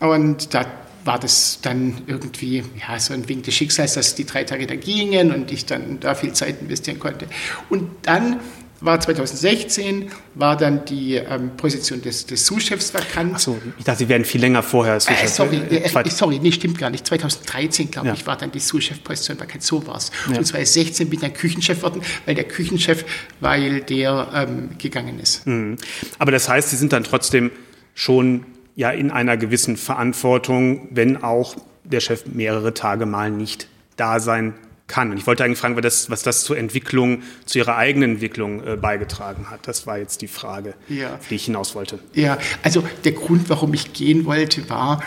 Und 0.00 0.54
da 0.54 0.64
war 1.04 1.18
das 1.18 1.58
dann 1.62 2.02
irgendwie 2.06 2.62
ja, 2.88 2.98
so 2.98 3.14
ein 3.14 3.28
Wink 3.28 3.44
des 3.44 3.54
Schicksals, 3.54 3.94
dass 3.94 4.14
die 4.14 4.24
drei 4.24 4.44
Tage 4.44 4.66
da 4.66 4.74
gingen 4.74 5.32
und 5.32 5.52
ich 5.52 5.66
dann 5.66 6.00
da 6.00 6.14
viel 6.14 6.32
Zeit 6.32 6.60
investieren 6.60 6.98
konnte. 6.98 7.26
Und 7.68 7.90
dann 8.02 8.40
war 8.84 9.00
2016, 9.00 10.10
war 10.34 10.56
dann 10.56 10.84
die 10.84 11.14
ähm, 11.14 11.56
Position 11.56 12.02
des, 12.02 12.26
des 12.26 12.44
Sous-Chefs 12.44 12.92
vakant. 12.92 13.34
Achso, 13.34 13.58
ich 13.78 13.84
dachte, 13.84 14.00
Sie 14.00 14.08
wären 14.08 14.24
viel 14.24 14.42
länger 14.42 14.62
vorher 14.62 15.00
Sous-Chef. 15.00 15.24
Äh, 15.24 15.28
sorry, 15.28 15.56
äh, 15.70 15.76
äh, 15.76 16.10
sorry, 16.10 16.38
nee, 16.38 16.52
stimmt 16.52 16.78
gar 16.78 16.90
nicht. 16.90 17.06
2013, 17.06 17.90
glaube 17.90 18.08
ja. 18.08 18.14
ich, 18.14 18.26
war 18.26 18.36
dann 18.36 18.52
die 18.52 18.60
Sous-Chef-Position 18.60 19.40
vakant. 19.40 19.62
So 19.62 19.86
war 19.86 19.96
es. 19.96 20.10
Ja. 20.30 20.38
Und 20.38 20.46
2016 20.46 21.08
bin 21.08 21.18
ich 21.18 21.22
dann 21.22 21.32
Küchenchef 21.32 21.78
geworden, 21.78 22.02
weil 22.26 22.34
der 22.34 22.44
Küchenchef, 22.44 23.04
weil 23.40 23.80
der 23.80 24.28
ähm, 24.34 24.70
gegangen 24.76 25.18
ist. 25.18 25.46
Mhm. 25.46 25.76
Aber 26.18 26.32
das 26.32 26.48
heißt, 26.48 26.68
Sie 26.68 26.76
sind 26.76 26.92
dann 26.92 27.04
trotzdem 27.04 27.52
schon 27.94 28.44
ja 28.76 28.90
in 28.90 29.10
einer 29.10 29.36
gewissen 29.36 29.76
Verantwortung, 29.76 30.88
wenn 30.90 31.22
auch 31.22 31.56
der 31.84 32.00
Chef 32.00 32.26
mehrere 32.26 32.74
Tage 32.74 33.06
mal 33.06 33.30
nicht 33.30 33.68
da 33.96 34.20
sein 34.20 34.54
kann. 34.86 35.10
Und 35.10 35.18
ich 35.18 35.26
wollte 35.26 35.44
eigentlich 35.44 35.58
fragen, 35.58 35.76
was 35.76 35.82
das, 35.82 36.10
was 36.10 36.22
das 36.22 36.44
zur 36.44 36.58
Entwicklung, 36.58 37.22
zu 37.46 37.58
Ihrer 37.58 37.76
eigenen 37.76 38.12
Entwicklung 38.12 38.66
äh, 38.66 38.76
beigetragen 38.76 39.50
hat. 39.50 39.66
Das 39.66 39.86
war 39.86 39.98
jetzt 39.98 40.22
die 40.22 40.28
Frage, 40.28 40.74
ja. 40.88 41.18
die 41.30 41.36
ich 41.36 41.46
hinaus 41.46 41.74
wollte. 41.74 41.98
Ja, 42.12 42.38
also 42.62 42.84
der 43.04 43.12
Grund, 43.12 43.48
warum 43.48 43.72
ich 43.74 43.92
gehen 43.92 44.24
wollte, 44.24 44.68
war, 44.68 45.02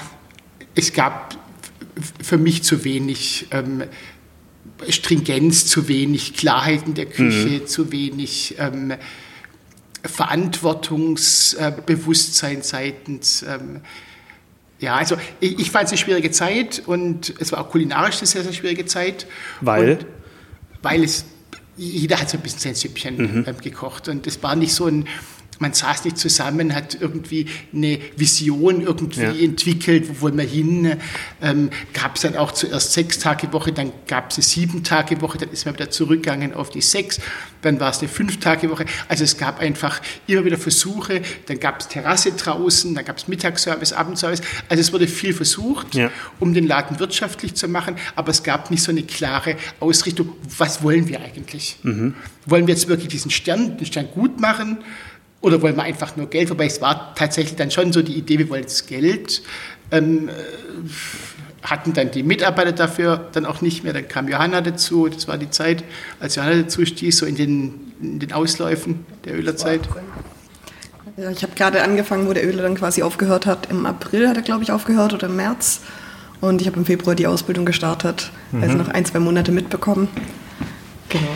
es 0.76 0.94
gab 0.94 1.36
für 2.22 2.38
mich 2.38 2.64
zu 2.64 2.84
wenig 2.84 3.48
ähm, 3.52 3.84
Stringenz, 4.90 5.66
zu 5.66 5.88
wenig 5.88 6.36
Klarheit 6.36 6.84
in 6.86 6.94
der 6.94 7.08
Küche, 7.08 7.48
mhm. 7.48 7.68
zu 7.68 7.92
wenig 7.92 8.56
ähm, 8.60 8.94
Verantwortungsbewusstsein 10.08 12.62
seitens. 12.62 13.44
Ähm, 13.44 13.82
ja, 14.80 14.96
also 14.96 15.18
ich, 15.40 15.60
ich 15.60 15.72
fand 15.72 15.86
es 15.86 15.92
eine 15.92 15.98
schwierige 15.98 16.32
Zeit 16.32 16.84
und 16.86 17.34
es 17.40 17.52
war 17.52 17.62
auch 17.62 17.70
kulinarisch 17.70 18.18
eine 18.18 18.28
sehr, 18.28 18.44
sehr 18.44 18.54
schwierige 18.54 18.86
Zeit. 18.86 19.28
Weil? 19.62 19.92
Und, 19.92 20.06
weil 20.84 21.04
es, 21.04 21.26
jeder 21.76 22.20
hat 22.20 22.30
so 22.30 22.38
ein 22.38 22.44
bisschen 22.44 22.60
sein 22.60 22.76
Süppchen 22.76 23.18
mhm. 23.18 23.46
ähm, 23.48 23.58
gekocht 23.58 24.08
und 24.08 24.28
es 24.28 24.42
war 24.44 24.56
nicht 24.56 24.74
so 24.74 24.86
ein 24.86 25.08
man 25.60 25.74
saß 25.74 26.06
nicht 26.06 26.18
zusammen, 26.18 26.74
hat 26.76 26.98
irgendwie 27.00 27.48
eine 27.74 28.00
Vision 28.16 28.82
irgendwie 28.82 29.22
ja. 29.22 29.34
entwickelt, 29.34 30.08
wo 30.10 30.22
wollen 30.22 30.38
wir 30.38 30.46
hin. 30.46 30.98
Ähm, 31.42 31.70
gab 31.94 32.16
es 32.16 32.22
dann 32.22 32.36
auch 32.36 32.52
zuerst 32.52 32.94
sechs 32.94 33.20
Tage 33.20 33.52
Woche, 33.54 33.72
dann 33.72 33.92
gab 34.08 34.32
es 34.32 34.38
eine 34.38 34.44
sieben 34.44 34.84
Tage 34.84 35.22
Woche, 35.22 35.38
dann 35.38 35.50
ist 35.50 35.66
man 35.66 35.76
wieder 35.76 35.90
zurückgegangen 35.90 36.54
auf 36.54 36.70
die 36.70 36.82
sechs, 36.82 37.20
dann 37.62 37.80
war 37.80 37.92
es 37.92 38.00
eine 38.00 38.10
fünf 38.10 38.40
Tage 38.40 38.70
Woche. 38.70 38.86
Also 39.08 39.24
es 39.24 39.38
gab 39.38 39.60
einfach 39.60 40.02
immer 40.28 40.46
wieder 40.46 40.58
Versuche, 40.58 41.22
dann 41.48 41.60
gab 41.60 41.80
es 41.80 41.88
Terrasse 41.88 42.32
draußen, 42.32 42.94
dann 42.94 43.06
gab 43.06 43.18
es 43.18 43.28
Mittagsservice, 43.28 43.94
Abendservice. 43.94 44.42
Also 44.70 44.82
es 44.82 44.94
wurde 44.94 45.08
viel 45.08 45.34
versucht, 45.34 45.96
ja. 45.96 46.12
um 46.40 46.54
den 46.54 46.68
Laden 46.68 47.00
wirtschaftlich 47.00 47.56
zu 47.56 47.68
machen, 47.68 47.96
aber 48.16 48.30
es 48.30 48.44
gab 48.44 48.72
nicht 48.72 48.84
so 48.84 48.92
eine 48.92 49.04
klare 49.04 49.56
Ausrichtung, 49.80 50.34
was 50.58 50.84
wollen 50.84 51.08
wir 51.08 51.22
eigentlich? 51.22 51.78
Mhm. 51.84 52.16
Wollen 52.46 52.68
wir 52.68 52.74
jetzt 52.74 52.88
wirklich 52.88 53.10
diesen 53.10 53.32
Stern, 53.32 53.78
den 53.78 53.86
Stern 53.86 54.10
gut 54.14 54.40
machen? 54.40 54.80
Oder 55.42 55.62
wollen 55.62 55.76
wir 55.76 55.84
einfach 55.84 56.16
nur 56.16 56.30
Geld? 56.30 56.50
Wobei 56.50 56.66
es 56.66 56.82
war 56.82 57.14
tatsächlich 57.16 57.56
dann 57.56 57.72
schon 57.72 57.94
so 57.94 58.02
die 58.02 58.16
Idee, 58.16 58.40
wir 58.40 58.50
wollen 58.50 58.64
jetzt 58.64 58.88
Geld. 58.88 59.42
Ähm, 59.92 60.30
äh, 60.30 60.32
hatten 61.64 61.94
dann 61.94 62.12
die 62.12 62.24
Mitarbeiter 62.24 62.72
dafür 62.72 63.28
dann 63.34 63.46
auch 63.46 63.62
nicht 63.62 63.84
mehr. 63.84 63.94
Dann 63.94 64.08
kam 64.08 64.28
Johanna 64.28 64.62
dazu. 64.62 65.08
Das 65.10 65.28
war 65.28 65.38
die 65.38 65.50
Zeit, 65.50 65.84
als 66.20 66.36
Johanna 66.36 66.62
dazu 66.62 66.86
stieß, 66.86 67.18
so 67.18 67.26
in 67.26 67.36
den, 67.36 67.94
in 68.02 68.20
den 68.20 68.32
Ausläufen 68.32 69.06
der 69.26 69.36
Ölerzeit. 69.36 69.82
Ja, 71.18 71.32
ich 71.32 71.44
habe 71.44 71.54
gerade 71.56 71.84
angefangen, 71.84 72.28
wo 72.28 72.34
der 72.34 72.48
Öler 72.48 72.64
dann 72.64 72.76
quasi 72.76 73.02
aufgehört 73.04 73.46
hat. 73.46 73.70
Im 73.70 73.86
April 73.86 74.30
hat 74.30 74.38
er, 74.38 74.44
glaube 74.44 74.64
ich, 74.64 74.72
aufgehört 74.72 75.14
oder 75.14 75.28
im 75.28 75.36
März. 75.36 75.82
Und 76.42 76.62
ich 76.62 76.68
habe 76.68 76.78
im 76.78 76.86
Februar 76.86 77.16
die 77.16 77.28
Ausbildung 77.28 77.66
gestartet. 77.66 78.32
Also 78.52 78.58
mhm. 78.58 78.64
Also 78.64 78.78
noch 78.78 78.90
ein, 78.90 79.06
zwei 79.06 79.20
Monate 79.20 79.52
mitbekommen. 79.52 80.08
Genau. 81.10 81.28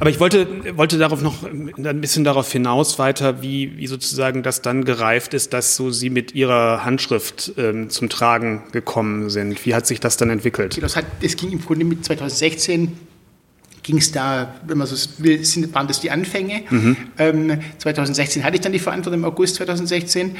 Aber 0.00 0.10
ich 0.10 0.18
wollte, 0.20 0.76
wollte 0.76 0.98
darauf 0.98 1.22
noch 1.22 1.44
ein 1.44 2.00
bisschen 2.00 2.24
darauf 2.24 2.50
hinaus 2.50 2.98
weiter, 2.98 3.42
wie, 3.42 3.76
wie 3.76 3.86
sozusagen 3.86 4.42
das 4.42 4.60
dann 4.62 4.84
gereift 4.84 5.34
ist, 5.34 5.52
dass 5.52 5.76
so 5.76 5.90
Sie 5.90 6.10
mit 6.10 6.34
Ihrer 6.34 6.84
Handschrift 6.84 7.52
ähm, 7.56 7.90
zum 7.90 8.08
Tragen 8.08 8.64
gekommen 8.72 9.30
sind. 9.30 9.64
Wie 9.64 9.74
hat 9.74 9.86
sich 9.86 10.00
das 10.00 10.16
dann 10.16 10.30
entwickelt? 10.30 10.82
Das, 10.82 10.96
hat, 10.96 11.04
das 11.22 11.36
ging 11.36 11.52
im 11.52 11.60
Grunde 11.60 11.84
mit 11.84 12.04
2016 12.04 12.92
ging 13.84 13.98
es 13.98 14.10
da, 14.10 14.54
wenn 14.66 14.78
man 14.78 14.86
so 14.86 14.96
will, 15.18 15.44
sind, 15.44 15.72
waren 15.74 15.86
das 15.86 16.00
die 16.00 16.10
Anfänge. 16.10 16.62
Mhm. 16.70 16.96
Ähm, 17.18 17.60
2016 17.78 18.42
hatte 18.42 18.56
ich 18.56 18.62
dann 18.62 18.72
die 18.72 18.78
Verantwortung 18.78 19.20
im 19.20 19.24
August 19.26 19.56
2016. 19.56 20.36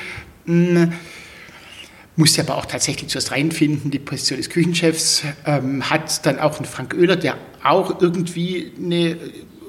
musste 2.16 2.42
aber 2.42 2.56
auch 2.56 2.66
tatsächlich 2.66 3.10
zuerst 3.10 3.32
reinfinden. 3.32 3.90
Die 3.90 3.98
Position 3.98 4.38
des 4.38 4.50
Küchenchefs 4.50 5.22
ähm, 5.46 5.88
hat 5.90 6.24
dann 6.26 6.38
auch 6.38 6.58
ein 6.58 6.64
Frank 6.64 6.94
Oehler, 6.94 7.16
der 7.16 7.36
auch 7.62 8.00
irgendwie 8.00 8.72
eine 8.78 9.16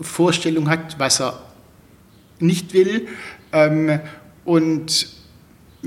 Vorstellung 0.01 0.69
hat, 0.69 0.99
was 0.99 1.21
er 1.21 1.41
nicht 2.39 2.73
will. 2.73 3.07
Ähm, 3.51 3.99
und 4.43 5.07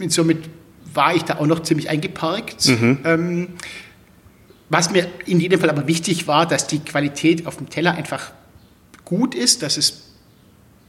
somit 0.08 0.48
war 0.92 1.14
ich 1.14 1.22
da 1.22 1.36
auch 1.38 1.46
noch 1.46 1.62
ziemlich 1.62 1.90
eingeparkt. 1.90 2.66
Mhm. 2.66 2.98
Ähm, 3.04 3.48
was 4.68 4.90
mir 4.90 5.08
in 5.26 5.40
jedem 5.40 5.60
Fall 5.60 5.70
aber 5.70 5.86
wichtig 5.86 6.26
war, 6.26 6.46
dass 6.46 6.66
die 6.66 6.80
Qualität 6.80 7.46
auf 7.46 7.56
dem 7.56 7.70
Teller 7.70 7.94
einfach 7.94 8.32
gut 9.04 9.34
ist, 9.34 9.62
dass 9.62 9.76
es 9.76 10.07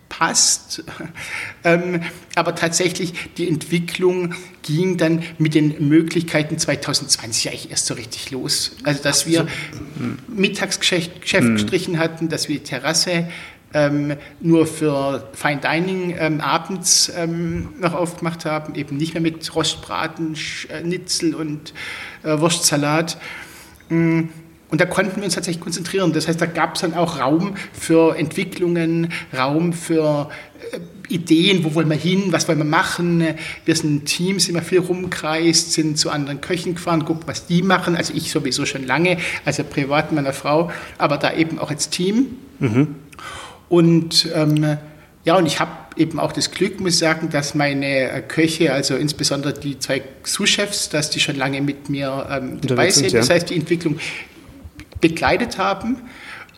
passt. 0.10 0.84
ähm, 1.64 2.02
aber 2.36 2.56
tatsächlich, 2.56 3.14
die 3.38 3.48
Entwicklung 3.48 4.34
ging 4.64 4.98
dann 4.98 5.24
mit 5.38 5.54
den 5.56 5.88
Möglichkeiten 5.88 6.58
2020 6.58 7.50
eigentlich 7.50 7.72
erst 7.72 7.86
so 7.86 7.94
richtig 7.94 8.32
los. 8.32 8.76
Also, 8.84 9.02
dass 9.02 9.28
wir 9.28 9.48
Mittagsgeschäft 10.28 11.24
mhm. 11.24 11.54
gestrichen 11.54 12.00
hatten, 12.00 12.30
dass 12.30 12.50
wir 12.50 12.58
die 12.58 12.64
Terrasse 12.64 13.28
ähm, 13.74 14.16
nur 14.42 14.66
für 14.66 15.30
Fine 15.34 15.62
Dining 15.62 16.16
ähm, 16.18 16.42
abends 16.42 17.12
ähm, 17.16 17.70
noch 17.80 17.94
aufgemacht 17.94 18.46
haben, 18.46 18.76
eben 18.76 18.98
nicht 18.98 19.14
mehr 19.14 19.22
mit 19.22 19.56
Rostbraten, 19.56 20.36
Schnitzel 20.36 21.36
und 21.36 21.74
äh, 22.24 22.40
Wurstsalat. 22.40 23.18
Mm, 23.90 24.24
und 24.72 24.80
da 24.80 24.86
konnten 24.86 25.18
wir 25.18 25.24
uns 25.24 25.34
tatsächlich 25.34 25.62
konzentrieren. 25.62 26.14
Das 26.14 26.28
heißt, 26.28 26.40
da 26.40 26.46
gab 26.46 26.76
es 26.76 26.82
dann 26.82 26.94
auch 26.94 27.20
Raum 27.20 27.56
für 27.74 28.16
Entwicklungen, 28.16 29.12
Raum 29.36 29.74
für 29.74 30.30
äh, 30.72 30.80
Ideen, 31.12 31.64
wo 31.64 31.74
wollen 31.74 31.90
wir 31.90 31.98
hin, 31.98 32.26
was 32.32 32.48
wollen 32.48 32.60
wir 32.60 32.66
machen. 32.66 33.24
Wir 33.66 33.76
sind 33.76 33.96
ein 33.96 34.06
Team, 34.06 34.40
sind 34.40 34.54
wir 34.54 34.62
viel 34.62 34.80
rumkreist, 34.80 35.74
sind 35.74 35.98
zu 35.98 36.12
anderen 36.12 36.40
Köchen 36.40 36.76
gefahren, 36.76 37.04
guckt, 37.04 37.28
was 37.28 37.48
die 37.48 37.64
machen. 37.64 37.96
Also 37.96 38.14
ich 38.14 38.30
sowieso 38.30 38.68
schon 38.68 38.86
lange, 38.86 39.18
also 39.44 39.64
privat 39.64 40.12
meiner 40.12 40.34
Frau, 40.34 40.72
aber 41.00 41.18
da 41.18 41.34
eben 41.34 41.58
auch 41.58 41.72
als 41.72 41.90
Team. 41.90 42.38
Mhm. 42.60 42.96
Und 43.70 44.30
ähm, 44.36 44.78
ja, 45.26 45.36
und 45.36 45.48
ich 45.48 45.60
habe 45.60 45.72
eben 45.98 46.20
auch 46.20 46.32
das 46.32 46.52
Glück, 46.52 46.80
muss 46.80 46.94
ich 46.94 47.00
sagen, 47.00 47.30
dass 47.30 47.56
meine 47.56 48.24
Köche, 48.28 48.72
also 48.72 48.96
insbesondere 48.96 49.54
die 49.54 49.80
zwei 49.80 50.04
Sous-Chefs, 50.24 50.90
dass 50.90 51.10
die 51.10 51.20
schon 51.20 51.36
lange 51.36 51.62
mit 51.62 51.90
mir 51.90 52.28
ähm, 52.32 52.62
dabei 52.62 52.92
sind. 52.92 53.12
Ja. 53.12 53.20
Das 53.20 53.32
heißt, 53.32 53.50
die 53.50 53.56
Entwicklung 53.56 54.00
begleitet 55.02 55.58
haben 55.58 55.98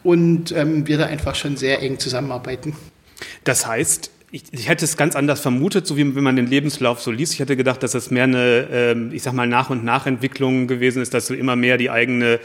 und 0.03 0.51
ähm, 0.51 0.87
wir 0.87 0.97
da 0.97 1.05
einfach 1.05 1.35
schon 1.35 1.57
sehr 1.57 1.81
eng 1.81 1.99
zusammenarbeiten. 1.99 2.75
Das 3.43 3.67
heißt, 3.67 4.11
ich, 4.31 4.43
ich, 4.51 4.69
hätte 4.69 4.85
es 4.85 4.95
ganz 4.95 5.15
anders 5.15 5.41
vermutet, 5.41 5.85
so 5.85 5.97
wie 5.97 6.15
wenn 6.15 6.23
man 6.23 6.37
den 6.37 6.47
Lebenslauf 6.47 7.01
so 7.01 7.11
liest. 7.11 7.33
Ich 7.33 7.39
hätte 7.39 7.57
gedacht, 7.57 7.83
dass 7.83 7.93
es 7.93 8.11
mehr 8.11 8.23
eine, 8.23 8.67
ähm, 8.71 9.11
ich 9.13 9.23
sag 9.23 9.33
mal, 9.33 9.45
Nach- 9.45 9.69
und 9.69 9.83
Nachentwicklung 9.83 10.67
gewesen 10.67 11.01
ist, 11.01 11.13
dass 11.13 11.27
so 11.27 11.33
immer 11.33 11.57
mehr 11.57 11.77
die 11.77 11.89
eigene 11.89 12.39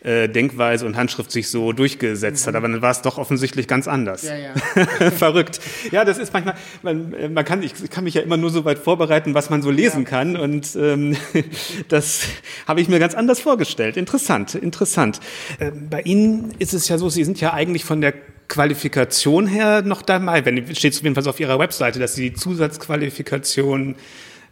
äh, 0.00 0.28
Denkweise 0.28 0.86
und 0.86 0.96
Handschrift 0.96 1.32
sich 1.32 1.48
so 1.48 1.72
durchgesetzt 1.72 2.44
mhm. 2.44 2.48
hat. 2.48 2.54
Aber 2.56 2.68
dann 2.68 2.82
war 2.82 2.90
es 2.90 3.02
doch 3.02 3.18
offensichtlich 3.18 3.66
ganz 3.66 3.88
anders. 3.88 4.22
Ja, 4.22 4.36
ja. 4.36 5.10
Verrückt. 5.10 5.60
Ja, 5.90 6.04
das 6.04 6.18
ist 6.18 6.32
manchmal, 6.32 6.54
man, 6.82 7.12
äh, 7.14 7.28
man 7.28 7.44
kann, 7.44 7.62
ich 7.62 7.90
kann 7.90 8.04
mich 8.04 8.14
ja 8.14 8.22
immer 8.22 8.36
nur 8.36 8.50
so 8.50 8.64
weit 8.64 8.78
vorbereiten, 8.78 9.34
was 9.34 9.50
man 9.50 9.62
so 9.62 9.70
lesen 9.70 10.04
ja. 10.04 10.08
kann. 10.08 10.36
Und 10.36 10.76
ähm, 10.76 11.16
das 11.88 12.22
habe 12.66 12.80
ich 12.80 12.88
mir 12.88 12.98
ganz 12.98 13.14
anders 13.14 13.40
vorgestellt. 13.40 13.96
Interessant, 13.96 14.54
interessant. 14.54 15.20
Äh, 15.58 15.72
bei 15.72 16.02
Ihnen 16.02 16.54
ist 16.58 16.74
es 16.74 16.88
ja 16.88 16.98
so, 16.98 17.08
Sie 17.08 17.24
sind 17.24 17.40
ja 17.40 17.52
eigentlich 17.52 17.84
von 17.84 18.00
der 18.00 18.14
Qualifikation 18.48 19.46
her 19.46 19.82
noch 19.82 20.02
dabei, 20.02 20.44
wenn 20.44 20.74
steht 20.74 20.94
jedenfalls 21.02 21.26
auf 21.26 21.38
Ihrer 21.38 21.58
Webseite, 21.58 21.98
dass 21.98 22.14
Sie 22.14 22.30
die 22.30 22.36
Zusatzqualifikation 22.36 23.96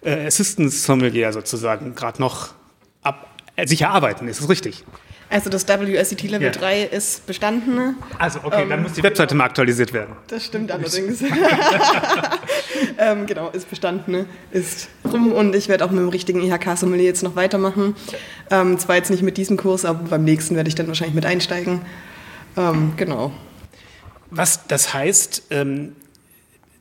äh, 0.03 0.27
Assistance 0.27 0.85
Sommelier 0.85 1.33
sozusagen 1.33 1.95
gerade 1.95 2.21
noch 2.21 2.51
ab, 3.03 3.41
äh, 3.57 3.67
sich 3.67 3.83
erarbeiten. 3.83 4.29
Ist 4.29 4.41
das 4.41 4.49
richtig? 4.49 4.85
Also 5.29 5.51
das 5.51 5.67
WSET 5.67 6.23
Level 6.23 6.47
ja. 6.47 6.53
3 6.53 6.83
ist 6.85 7.27
bestanden. 7.27 7.97
Also 8.19 8.41
okay, 8.45 8.63
ähm, 8.63 8.71
dann 8.71 8.83
muss 8.83 8.93
die 8.93 9.03
Webseite 9.03 9.35
mal 9.35 9.45
aktualisiert 9.45 9.93
werden. 9.93 10.15
Das 10.29 10.45
stimmt 10.45 10.71
allerdings. 10.71 11.21
ähm, 12.99 13.27
genau, 13.27 13.51
ist 13.51 13.69
bestanden, 13.69 14.27
ist 14.53 14.89
rum 15.05 15.33
und 15.33 15.55
ich 15.57 15.69
werde 15.69 15.85
auch 15.85 15.91
mit 15.91 16.01
dem 16.01 16.11
richtigen 16.11 16.41
IHK-Sommelier 16.43 17.07
jetzt 17.07 17.25
noch 17.25 17.35
weitermachen. 17.35 17.97
Ähm, 18.51 18.79
zwar 18.79 18.97
jetzt 18.97 19.11
nicht 19.11 19.23
mit 19.23 19.37
diesem 19.37 19.57
Kurs, 19.57 19.85
aber 19.85 19.99
beim 20.09 20.23
nächsten 20.23 20.55
werde 20.55 20.69
ich 20.69 20.77
dann 20.77 20.87
wahrscheinlich 20.87 21.17
mit 21.17 21.27
einsteigen. 21.27 21.81
Ähm, 22.57 22.93
genau. 22.97 23.33
Was 24.31 24.67
das 24.69 24.95
heißt, 24.95 25.45
ähm, 25.51 25.93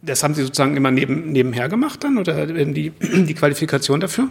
das 0.04 0.24
haben 0.24 0.36
Sie 0.36 0.44
sozusagen 0.44 0.78
immer 0.78 0.92
neben, 0.92 1.32
nebenher 1.32 1.68
gemacht 1.68 2.04
dann 2.04 2.20
oder 2.20 2.46
die, 2.46 2.90
die 3.02 3.34
Qualifikation 3.34 4.00
dafür? 4.00 4.30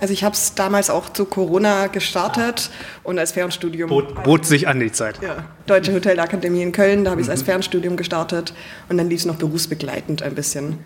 Also 0.00 0.12
ich 0.12 0.24
habe 0.24 0.34
es 0.34 0.54
damals 0.54 0.90
auch 0.90 1.12
zu 1.12 1.24
Corona 1.24 1.86
gestartet 1.86 2.70
und 3.04 3.18
als 3.18 3.32
Fernstudium. 3.32 3.88
Bot, 3.88 4.22
bot 4.24 4.44
sich 4.44 4.66
an 4.66 4.80
die 4.80 4.92
Zeit. 4.92 5.20
Ja, 5.22 5.44
Deutsche 5.66 5.94
Hotelakademie 5.94 6.62
in 6.62 6.72
Köln, 6.72 7.04
da 7.04 7.12
habe 7.12 7.20
ich 7.20 7.26
es 7.26 7.30
als. 7.30 7.42
Fernstudium 7.42 7.96
gestartet 7.96 8.54
und 8.88 8.98
dann 8.98 9.08
lief 9.08 9.20
es 9.20 9.26
noch 9.26 9.36
berufsbegleitend 9.36 10.22
ein 10.22 10.34
bisschen. 10.34 10.78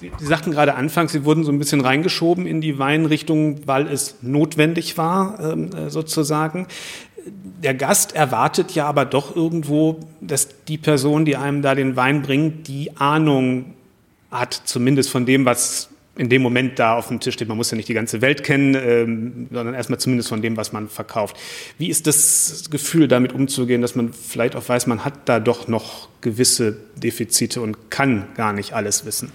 Sie, 0.00 0.10
Sie, 0.18 0.26
sagten 0.26 0.50
gerade 0.50 0.74
anfangs, 0.74 1.12
Sie 1.12 1.24
wurden 1.24 1.44
so 1.44 1.52
ein 1.52 1.58
bisschen 1.58 1.82
reingeschoben 1.82 2.46
in 2.46 2.60
die 2.60 2.78
Weinrichtung, 2.78 3.66
weil 3.66 3.86
es 3.86 4.16
notwendig 4.22 4.96
war, 4.96 5.38
ähm, 5.40 5.70
äh, 5.74 5.90
sozusagen. 5.90 6.66
Der 7.62 7.74
Gast 7.74 8.14
erwartet 8.14 8.72
ja 8.74 8.86
aber 8.86 9.04
doch 9.04 9.36
irgendwo, 9.36 10.00
dass 10.22 10.48
die 10.68 10.78
Person, 10.78 11.26
die 11.26 11.36
einem 11.36 11.60
da 11.60 11.74
den 11.74 11.96
Wein 11.96 12.22
bringt, 12.22 12.66
die 12.66 12.96
Ahnung 12.96 13.74
hat, 14.30 14.54
zumindest 14.64 15.10
von 15.10 15.26
dem, 15.26 15.44
was 15.44 15.90
in 16.16 16.28
dem 16.28 16.42
Moment 16.42 16.78
da 16.78 16.96
auf 16.96 17.08
dem 17.08 17.20
Tisch 17.20 17.34
steht. 17.34 17.48
Man 17.48 17.56
muss 17.56 17.70
ja 17.70 17.76
nicht 17.76 17.88
die 17.88 17.94
ganze 17.94 18.20
Welt 18.20 18.42
kennen, 18.42 18.74
ähm, 18.74 19.46
sondern 19.50 19.74
erstmal 19.74 19.98
zumindest 19.98 20.28
von 20.28 20.42
dem, 20.42 20.56
was 20.56 20.72
man 20.72 20.88
verkauft. 20.88 21.36
Wie 21.78 21.88
ist 21.88 22.06
das 22.06 22.64
Gefühl, 22.70 23.08
damit 23.08 23.32
umzugehen, 23.32 23.80
dass 23.80 23.94
man 23.94 24.12
vielleicht 24.12 24.56
auch 24.56 24.68
weiß, 24.68 24.86
man 24.86 25.04
hat 25.04 25.14
da 25.26 25.40
doch 25.40 25.68
noch 25.68 26.08
gewisse 26.20 26.76
Defizite 26.96 27.60
und 27.60 27.90
kann 27.90 28.26
gar 28.36 28.52
nicht 28.52 28.72
alles 28.72 29.04
wissen? 29.04 29.32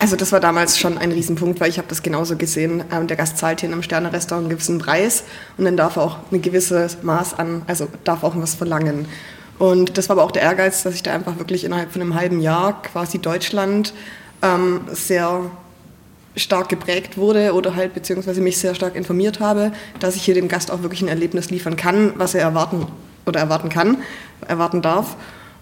Also 0.00 0.14
das 0.14 0.30
war 0.30 0.38
damals 0.38 0.78
schon 0.78 0.96
ein 0.96 1.10
Riesenpunkt, 1.10 1.60
weil 1.60 1.70
ich 1.70 1.78
habe 1.78 1.88
das 1.88 2.02
genauso 2.02 2.36
gesehen. 2.36 2.84
Ähm, 2.92 3.08
der 3.08 3.16
Gast 3.16 3.36
zahlt 3.36 3.60
hier 3.60 3.68
in 3.68 3.72
einem 3.72 3.82
Sterne-Restaurant 3.82 4.44
einen 4.44 4.50
gewissen 4.50 4.78
Preis 4.78 5.24
und 5.56 5.64
dann 5.64 5.76
darf 5.76 5.96
er 5.96 6.02
auch 6.02 6.18
ein 6.30 6.40
gewisses 6.40 7.02
Maß 7.02 7.34
an, 7.34 7.62
also 7.66 7.88
darf 8.04 8.22
auch 8.22 8.36
was 8.36 8.54
verlangen. 8.54 9.06
Und 9.58 9.98
das 9.98 10.08
war 10.08 10.16
aber 10.16 10.24
auch 10.24 10.30
der 10.30 10.42
Ehrgeiz, 10.42 10.84
dass 10.84 10.94
ich 10.94 11.02
da 11.02 11.12
einfach 11.12 11.38
wirklich 11.38 11.64
innerhalb 11.64 11.92
von 11.92 12.00
einem 12.00 12.14
halben 12.14 12.40
Jahr 12.40 12.80
quasi 12.82 13.18
Deutschland 13.18 13.92
ähm, 14.40 14.82
sehr 14.92 15.50
stark 16.38 16.68
geprägt 16.68 17.16
wurde 17.16 17.52
oder 17.54 17.74
halt 17.74 17.94
beziehungsweise 17.94 18.40
mich 18.40 18.58
sehr 18.58 18.74
stark 18.74 18.94
informiert 18.96 19.40
habe, 19.40 19.72
dass 20.00 20.16
ich 20.16 20.22
hier 20.22 20.34
dem 20.34 20.48
Gast 20.48 20.70
auch 20.70 20.82
wirklich 20.82 21.02
ein 21.02 21.08
Erlebnis 21.08 21.50
liefern 21.50 21.76
kann, 21.76 22.12
was 22.16 22.34
er 22.34 22.42
erwarten 22.42 22.86
oder 23.26 23.40
erwarten 23.40 23.68
kann, 23.68 23.98
erwarten 24.46 24.82
darf. 24.82 25.16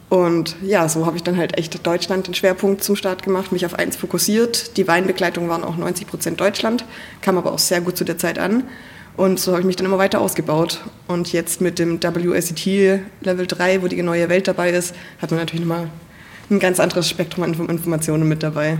Und 0.09 0.57
ja, 0.62 0.89
so 0.89 1.05
habe 1.05 1.17
ich 1.17 1.25
dann 1.25 1.37
halt 1.37 1.59
echt 1.59 1.85
Deutschland 1.85 2.29
den 2.29 2.35
Schwerpunkt 2.35 2.85
zum 2.85 2.95
Start 2.95 3.25
gemacht, 3.25 3.51
mich 3.51 3.67
auf 3.67 3.75
eins 3.75 3.97
fokussiert. 3.97 4.77
Die 4.77 4.87
Weinbegleitung 4.87 5.49
waren 5.49 5.65
auch 5.65 5.77
90 5.77 6.07
Prozent 6.07 6.41
Deutschland, 6.41 6.85
kam 7.23 7.39
aber 7.39 7.53
auch 7.53 7.59
sehr 7.59 7.81
gut 7.81 7.97
zu 7.97 8.05
der 8.05 8.17
Zeit 8.17 8.39
an. 8.39 8.65
Und 9.17 9.41
so 9.41 9.53
habe 9.53 9.62
ich 9.62 9.67
mich 9.67 9.77
dann 9.77 9.87
immer 9.87 9.99
weiter 9.99 10.21
ausgebaut. 10.21 10.81
Und 11.09 11.33
jetzt 11.33 11.61
mit 11.61 11.79
dem 11.79 12.01
WSET 12.01 13.01
Level 13.21 13.47
3, 13.47 13.83
wo 13.83 13.89
die 13.89 14.03
neue 14.03 14.29
Welt 14.29 14.47
dabei 14.47 14.71
ist, 14.71 14.95
hat 15.21 15.31
man 15.31 15.41
natürlich 15.41 15.67
nochmal 15.67 15.89
ein 16.51 16.61
ganz 16.61 16.79
anderes 16.79 17.09
Spektrum 17.09 17.43
an 17.43 17.55
Informationen 17.55 18.29
mit 18.29 18.43
dabei. 18.43 18.79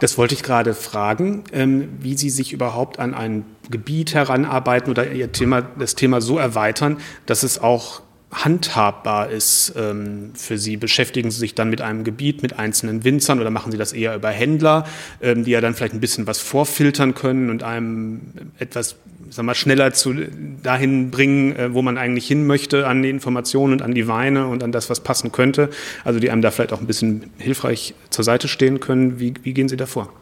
Das 0.00 0.16
wollte 0.16 0.34
ich 0.34 0.42
gerade 0.42 0.74
fragen, 0.74 1.44
ähm, 1.52 1.88
wie 2.00 2.16
Sie 2.16 2.30
sich 2.30 2.52
überhaupt 2.52 2.98
an 2.98 3.14
ein 3.14 3.44
Gebiet 3.70 4.14
heranarbeiten 4.14 4.90
oder 4.90 5.10
Ihr 5.10 5.32
Thema, 5.32 5.62
das 5.62 5.94
Thema 5.94 6.20
so 6.20 6.38
erweitern, 6.38 6.98
dass 7.26 7.42
es 7.42 7.60
auch 7.60 8.02
handhabbar 8.32 9.30
ist 9.30 9.72
ähm, 9.76 10.32
für 10.34 10.58
Sie? 10.58 10.76
Beschäftigen 10.76 11.30
Sie 11.30 11.38
sich 11.38 11.54
dann 11.54 11.70
mit 11.70 11.80
einem 11.80 12.04
Gebiet, 12.04 12.42
mit 12.42 12.58
einzelnen 12.58 13.04
Winzern 13.04 13.40
oder 13.40 13.50
machen 13.50 13.72
Sie 13.72 13.78
das 13.78 13.92
eher 13.92 14.14
über 14.14 14.30
Händler, 14.30 14.84
ähm, 15.22 15.44
die 15.44 15.50
ja 15.52 15.60
dann 15.60 15.74
vielleicht 15.74 15.94
ein 15.94 16.00
bisschen 16.00 16.26
was 16.26 16.38
vorfiltern 16.38 17.14
können 17.14 17.50
und 17.50 17.62
einem 17.62 18.20
etwas 18.58 18.96
sag 19.30 19.44
mal, 19.44 19.54
schneller 19.54 19.92
zu, 19.92 20.14
dahin 20.62 21.10
bringen, 21.10 21.56
äh, 21.56 21.74
wo 21.74 21.82
man 21.82 21.98
eigentlich 21.98 22.26
hin 22.26 22.46
möchte, 22.46 22.86
an 22.86 23.02
die 23.02 23.10
Informationen 23.10 23.74
und 23.74 23.82
an 23.82 23.94
die 23.94 24.08
Weine 24.08 24.46
und 24.46 24.62
an 24.62 24.72
das, 24.72 24.90
was 24.90 25.00
passen 25.00 25.32
könnte? 25.32 25.70
Also 26.04 26.20
die 26.20 26.30
einem 26.30 26.42
da 26.42 26.50
vielleicht 26.50 26.72
auch 26.72 26.80
ein 26.80 26.86
bisschen 26.86 27.30
hilfreich 27.38 27.94
zur 28.10 28.24
Seite 28.24 28.48
stehen 28.48 28.80
können. 28.80 29.18
Wie, 29.20 29.34
wie 29.42 29.52
gehen 29.52 29.68
Sie 29.68 29.76
da 29.76 29.86
vor? 29.86 30.12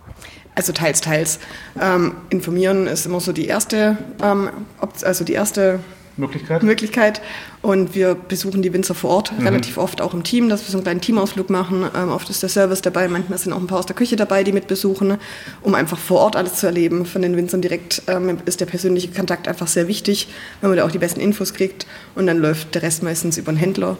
Also 0.54 0.72
teils, 0.72 1.00
teils. 1.00 1.38
Ähm, 1.80 2.14
informieren 2.30 2.86
ist 2.86 3.06
immer 3.06 3.20
so 3.20 3.32
die 3.32 3.46
erste, 3.46 3.98
ähm, 4.22 4.48
also 5.02 5.24
die 5.24 5.34
erste 5.34 5.80
Möglichkeit. 6.16 6.62
Möglichkeit. 6.62 7.20
Und 7.66 7.96
wir 7.96 8.14
besuchen 8.14 8.62
die 8.62 8.72
Winzer 8.72 8.94
vor 8.94 9.10
Ort 9.10 9.32
mhm. 9.36 9.44
relativ 9.44 9.76
oft 9.76 10.00
auch 10.00 10.14
im 10.14 10.22
Team, 10.22 10.48
dass 10.48 10.62
wir 10.62 10.70
so 10.70 10.78
einen 10.78 10.84
kleinen 10.84 11.00
Teamausflug 11.00 11.50
machen. 11.50 11.84
Ähm, 11.96 12.10
oft 12.10 12.30
ist 12.30 12.40
der 12.40 12.48
Service 12.48 12.80
dabei, 12.80 13.08
manchmal 13.08 13.40
sind 13.40 13.52
auch 13.52 13.58
ein 13.58 13.66
paar 13.66 13.80
aus 13.80 13.86
der 13.86 13.96
Küche 13.96 14.14
dabei, 14.14 14.44
die 14.44 14.52
mit 14.52 14.68
besuchen, 14.68 15.18
um 15.62 15.74
einfach 15.74 15.98
vor 15.98 16.20
Ort 16.20 16.36
alles 16.36 16.54
zu 16.54 16.66
erleben. 16.66 17.06
Von 17.06 17.22
den 17.22 17.36
Winzern 17.36 17.62
direkt 17.62 18.02
ähm, 18.06 18.38
ist 18.44 18.60
der 18.60 18.66
persönliche 18.66 19.08
Kontakt 19.08 19.48
einfach 19.48 19.66
sehr 19.66 19.88
wichtig, 19.88 20.28
wenn 20.60 20.70
man 20.70 20.76
da 20.76 20.84
auch 20.84 20.92
die 20.92 20.98
besten 20.98 21.18
Infos 21.18 21.54
kriegt. 21.54 21.88
Und 22.14 22.28
dann 22.28 22.38
läuft 22.38 22.72
der 22.76 22.82
Rest 22.82 23.02
meistens 23.02 23.36
über 23.36 23.48
einen 23.48 23.58
Händler. 23.58 23.96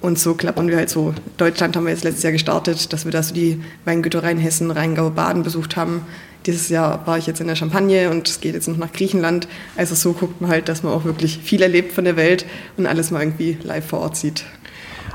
Und 0.00 0.16
so 0.20 0.34
klappern 0.34 0.68
wir 0.68 0.76
halt 0.76 0.88
so. 0.88 1.12
Deutschland 1.38 1.74
haben 1.74 1.86
wir 1.86 1.92
jetzt 1.92 2.04
letztes 2.04 2.22
Jahr 2.22 2.30
gestartet, 2.30 2.92
dass 2.92 3.04
wir 3.04 3.10
da 3.10 3.24
so 3.24 3.34
die 3.34 3.60
Weingütereien 3.84 4.38
Hessen, 4.38 4.70
Rheingau, 4.70 5.10
Baden 5.10 5.42
besucht 5.42 5.76
haben. 5.76 6.02
Dieses 6.46 6.68
Jahr 6.68 7.06
war 7.06 7.18
ich 7.18 7.26
jetzt 7.26 7.40
in 7.40 7.46
der 7.46 7.56
Champagne 7.56 8.10
und 8.10 8.28
es 8.28 8.40
geht 8.40 8.54
jetzt 8.54 8.68
noch 8.68 8.76
nach 8.76 8.92
Griechenland. 8.92 9.48
Also 9.76 9.94
so 9.94 10.12
guckt 10.12 10.40
man 10.40 10.50
halt, 10.50 10.68
dass 10.68 10.82
man 10.82 10.92
auch 10.92 11.04
wirklich 11.04 11.38
viel 11.38 11.62
erlebt 11.62 11.92
von 11.92 12.04
der 12.04 12.16
Welt 12.16 12.46
und 12.76 12.86
alles 12.86 13.10
mal 13.10 13.20
irgendwie 13.20 13.58
live 13.62 13.86
vor 13.86 14.00
Ort 14.00 14.16
sieht. 14.16 14.44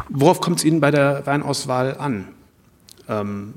Worauf 0.10 0.42
kommt 0.42 0.60
es 0.60 0.66
Ihnen 0.66 0.80
bei 0.80 0.92
der 0.92 1.26
Weinauswahl 1.26 1.98
an? 1.98 2.28
Ähm, 3.10 3.54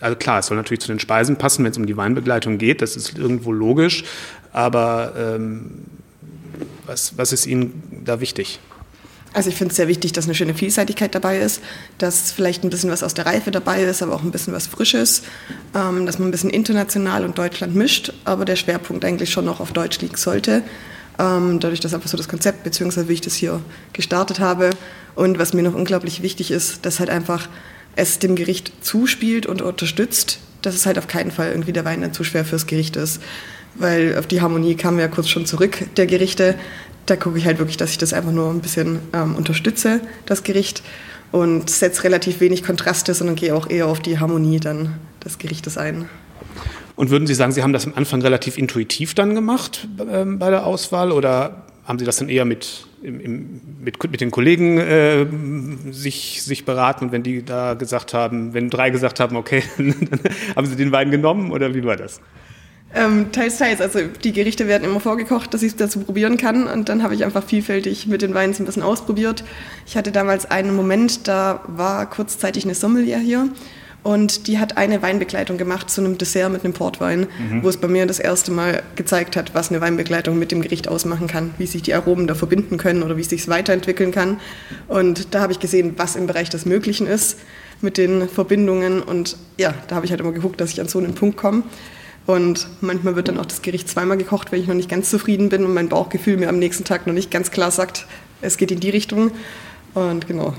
also 0.00 0.16
klar, 0.16 0.40
es 0.40 0.46
soll 0.46 0.56
natürlich 0.56 0.80
zu 0.80 0.88
den 0.88 0.98
Speisen 0.98 1.36
passen, 1.36 1.64
wenn 1.64 1.70
es 1.70 1.78
um 1.78 1.86
die 1.86 1.96
Weinbegleitung 1.96 2.58
geht, 2.58 2.82
das 2.82 2.96
ist 2.96 3.18
irgendwo 3.18 3.52
logisch, 3.52 4.04
aber 4.52 5.12
ähm, 5.16 5.84
was, 6.86 7.16
was 7.16 7.32
ist 7.32 7.46
Ihnen 7.46 8.02
da 8.04 8.20
wichtig? 8.20 8.58
Also 9.34 9.48
ich 9.48 9.56
finde 9.56 9.70
es 9.72 9.76
sehr 9.76 9.88
wichtig, 9.88 10.12
dass 10.12 10.26
eine 10.26 10.34
schöne 10.34 10.54
Vielseitigkeit 10.54 11.14
dabei 11.14 11.38
ist, 11.38 11.62
dass 11.98 12.32
vielleicht 12.32 12.64
ein 12.64 12.70
bisschen 12.70 12.90
was 12.90 13.02
aus 13.02 13.14
der 13.14 13.24
Reife 13.24 13.50
dabei 13.50 13.82
ist, 13.82 14.02
aber 14.02 14.14
auch 14.14 14.22
ein 14.22 14.30
bisschen 14.30 14.52
was 14.52 14.66
Frisches, 14.66 15.22
ähm, 15.74 16.04
dass 16.04 16.18
man 16.18 16.28
ein 16.28 16.32
bisschen 16.32 16.50
international 16.50 17.24
und 17.24 17.38
Deutschland 17.38 17.74
mischt, 17.74 18.12
aber 18.24 18.44
der 18.44 18.56
Schwerpunkt 18.56 19.04
eigentlich 19.04 19.30
schon 19.30 19.46
noch 19.46 19.60
auf 19.60 19.72
Deutsch 19.72 20.00
liegen 20.00 20.16
sollte. 20.16 20.62
Ähm, 21.18 21.60
dadurch, 21.60 21.80
dass 21.80 21.94
einfach 21.94 22.08
so 22.08 22.16
das 22.16 22.28
Konzept, 22.28 22.62
beziehungsweise 22.64 23.08
wie 23.08 23.14
ich 23.14 23.20
das 23.20 23.34
hier 23.34 23.60
gestartet 23.92 24.40
habe. 24.40 24.70
Und 25.14 25.38
was 25.38 25.52
mir 25.52 25.62
noch 25.62 25.74
unglaublich 25.74 26.22
wichtig 26.22 26.50
ist, 26.50 26.84
dass 26.86 26.98
halt 26.98 27.10
einfach 27.10 27.48
es 27.96 28.18
dem 28.18 28.36
Gericht 28.36 28.72
zuspielt 28.80 29.46
und 29.46 29.60
unterstützt, 29.60 30.38
dass 30.62 30.74
es 30.74 30.86
halt 30.86 30.98
auf 30.98 31.06
keinen 31.06 31.30
Fall 31.30 31.50
irgendwie 31.50 31.72
der 31.72 31.84
Wein 31.84 32.00
dann 32.00 32.14
zu 32.14 32.24
schwer 32.24 32.44
fürs 32.44 32.66
Gericht 32.66 32.96
ist. 32.96 33.20
Weil 33.74 34.16
auf 34.18 34.26
die 34.26 34.40
Harmonie 34.40 34.76
wir 34.76 35.00
ja 35.00 35.08
kurz 35.08 35.28
schon 35.28 35.46
zurück, 35.46 35.86
der 35.96 36.06
Gerichte. 36.06 36.56
Da 37.06 37.16
gucke 37.16 37.38
ich 37.38 37.46
halt 37.46 37.58
wirklich, 37.58 37.76
dass 37.76 37.90
ich 37.90 37.98
das 37.98 38.12
einfach 38.12 38.32
nur 38.32 38.50
ein 38.50 38.60
bisschen 38.60 39.00
ähm, 39.12 39.34
unterstütze, 39.34 40.00
das 40.26 40.44
Gericht. 40.44 40.82
Und 41.32 41.70
setze 41.70 42.04
relativ 42.04 42.40
wenig 42.40 42.62
Kontraste, 42.62 43.14
sondern 43.14 43.36
gehe 43.36 43.54
auch 43.54 43.70
eher 43.70 43.86
auf 43.86 44.00
die 44.00 44.18
Harmonie 44.18 44.60
dann 44.60 44.96
des 45.24 45.38
Gerichtes 45.38 45.78
ein. 45.78 46.08
Und 46.94 47.10
würden 47.10 47.26
Sie 47.26 47.34
sagen, 47.34 47.52
Sie 47.52 47.62
haben 47.62 47.72
das 47.72 47.86
am 47.86 47.94
Anfang 47.94 48.20
relativ 48.20 48.58
intuitiv 48.58 49.14
dann 49.14 49.34
gemacht 49.34 49.88
ähm, 50.10 50.38
bei 50.38 50.50
der 50.50 50.66
Auswahl 50.66 51.10
oder 51.10 51.64
haben 51.84 51.98
Sie 51.98 52.04
das 52.04 52.16
dann 52.16 52.28
eher 52.28 52.44
mit, 52.44 52.86
im, 53.02 53.20
im, 53.20 53.60
mit, 53.82 54.02
mit, 54.10 54.20
den 54.20 54.30
Kollegen 54.30 54.78
äh, 54.78 55.26
sich, 55.90 56.42
sich 56.42 56.64
beraten 56.64 57.06
und 57.06 57.12
wenn 57.12 57.22
die 57.22 57.44
da 57.44 57.74
gesagt 57.74 58.14
haben, 58.14 58.54
wenn 58.54 58.70
drei 58.70 58.90
gesagt 58.90 59.20
haben, 59.20 59.36
okay, 59.36 59.62
dann 59.78 60.20
haben 60.54 60.66
Sie 60.66 60.76
den 60.76 60.92
Wein 60.92 61.10
genommen 61.10 61.50
oder 61.50 61.74
wie 61.74 61.82
war 61.84 61.96
das? 61.96 62.20
Ähm, 62.94 63.32
teils, 63.32 63.58
teils. 63.58 63.80
Also 63.80 64.00
die 64.22 64.32
Gerichte 64.32 64.68
werden 64.68 64.84
immer 64.84 65.00
vorgekocht, 65.00 65.54
dass 65.54 65.62
ich 65.62 65.72
es 65.72 65.76
dazu 65.76 66.00
probieren 66.00 66.36
kann. 66.36 66.66
Und 66.66 66.88
dann 66.88 67.02
habe 67.02 67.14
ich 67.14 67.24
einfach 67.24 67.44
vielfältig 67.44 68.06
mit 68.06 68.22
den 68.22 68.34
Weinen 68.34 68.54
ein 68.54 68.64
bisschen 68.64 68.82
ausprobiert. 68.82 69.44
Ich 69.86 69.96
hatte 69.96 70.12
damals 70.12 70.50
einen 70.50 70.76
Moment, 70.76 71.26
da 71.26 71.60
war 71.66 72.08
kurzzeitig 72.08 72.64
eine 72.64 72.74
Sommelier 72.74 73.18
hier. 73.18 73.48
Und 74.02 74.48
die 74.48 74.58
hat 74.58 74.76
eine 74.78 75.00
Weinbegleitung 75.00 75.58
gemacht 75.58 75.88
zu 75.88 76.00
einem 76.00 76.18
Dessert 76.18 76.50
mit 76.50 76.64
einem 76.64 76.74
Portwein, 76.74 77.20
mhm. 77.20 77.62
wo 77.62 77.68
es 77.68 77.76
bei 77.76 77.86
mir 77.86 78.04
das 78.04 78.18
erste 78.18 78.50
Mal 78.50 78.82
gezeigt 78.96 79.36
hat, 79.36 79.54
was 79.54 79.70
eine 79.70 79.80
Weinbegleitung 79.80 80.38
mit 80.38 80.50
dem 80.50 80.60
Gericht 80.60 80.88
ausmachen 80.88 81.28
kann, 81.28 81.54
wie 81.58 81.66
sich 81.66 81.82
die 81.82 81.94
Aromen 81.94 82.26
da 82.26 82.34
verbinden 82.34 82.78
können 82.78 83.04
oder 83.04 83.16
wie 83.16 83.20
es 83.20 83.30
sich 83.30 83.46
weiterentwickeln 83.46 84.10
kann. 84.10 84.40
Und 84.88 85.34
da 85.34 85.40
habe 85.40 85.52
ich 85.52 85.60
gesehen, 85.60 85.94
was 85.98 86.16
im 86.16 86.26
Bereich 86.26 86.50
des 86.50 86.66
Möglichen 86.66 87.06
ist 87.06 87.38
mit 87.80 87.96
den 87.96 88.28
Verbindungen. 88.28 89.02
Und 89.02 89.36
ja, 89.56 89.72
da 89.86 89.94
habe 89.94 90.04
ich 90.04 90.10
halt 90.10 90.20
immer 90.20 90.32
geguckt, 90.32 90.60
dass 90.60 90.70
ich 90.70 90.80
an 90.80 90.88
so 90.88 90.98
einen 90.98 91.14
Punkt 91.14 91.36
komme. 91.36 91.62
Und 92.26 92.68
manchmal 92.80 93.16
wird 93.16 93.28
dann 93.28 93.38
auch 93.38 93.46
das 93.46 93.62
Gericht 93.62 93.88
zweimal 93.88 94.16
gekocht, 94.16 94.52
wenn 94.52 94.60
ich 94.60 94.68
noch 94.68 94.74
nicht 94.74 94.88
ganz 94.88 95.10
zufrieden 95.10 95.48
bin 95.48 95.64
und 95.64 95.74
mein 95.74 95.88
Bauchgefühl 95.88 96.36
mir 96.36 96.48
am 96.48 96.58
nächsten 96.58 96.84
Tag 96.84 97.06
noch 97.06 97.14
nicht 97.14 97.30
ganz 97.30 97.50
klar 97.50 97.70
sagt, 97.70 98.06
es 98.40 98.56
geht 98.56 98.70
in 98.70 98.80
die 98.80 98.90
Richtung. 98.90 99.32
Und 99.94 100.28
genau. 100.28 100.54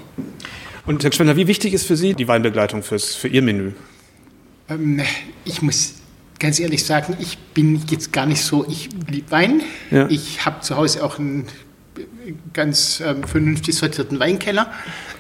Und 0.85 1.03
Herr 1.03 1.09
Gschwender, 1.09 1.37
wie 1.37 1.47
wichtig 1.47 1.73
ist 1.73 1.85
für 1.85 1.95
Sie 1.95 2.13
die 2.13 2.27
Weinbegleitung 2.27 2.83
fürs, 2.83 3.15
für 3.15 3.29
Ihr 3.29 3.41
Menü? 3.41 3.71
Ähm, 4.69 5.01
ich 5.45 5.61
muss 5.61 5.95
ganz 6.39 6.59
ehrlich 6.59 6.83
sagen, 6.83 7.15
ich 7.19 7.37
bin 7.37 7.81
jetzt 7.89 8.11
gar 8.11 8.25
nicht 8.25 8.41
so, 8.41 8.65
ich 8.67 8.89
liebe 9.09 9.31
Wein. 9.31 9.61
Ja. 9.91 10.09
Ich 10.09 10.45
habe 10.45 10.59
zu 10.59 10.75
Hause 10.75 11.03
auch 11.03 11.17
einen 11.17 11.47
ganz 12.53 13.01
ähm, 13.05 13.23
vernünftig 13.23 13.75
sortierten 13.75 14.19
Weinkeller. 14.19 14.71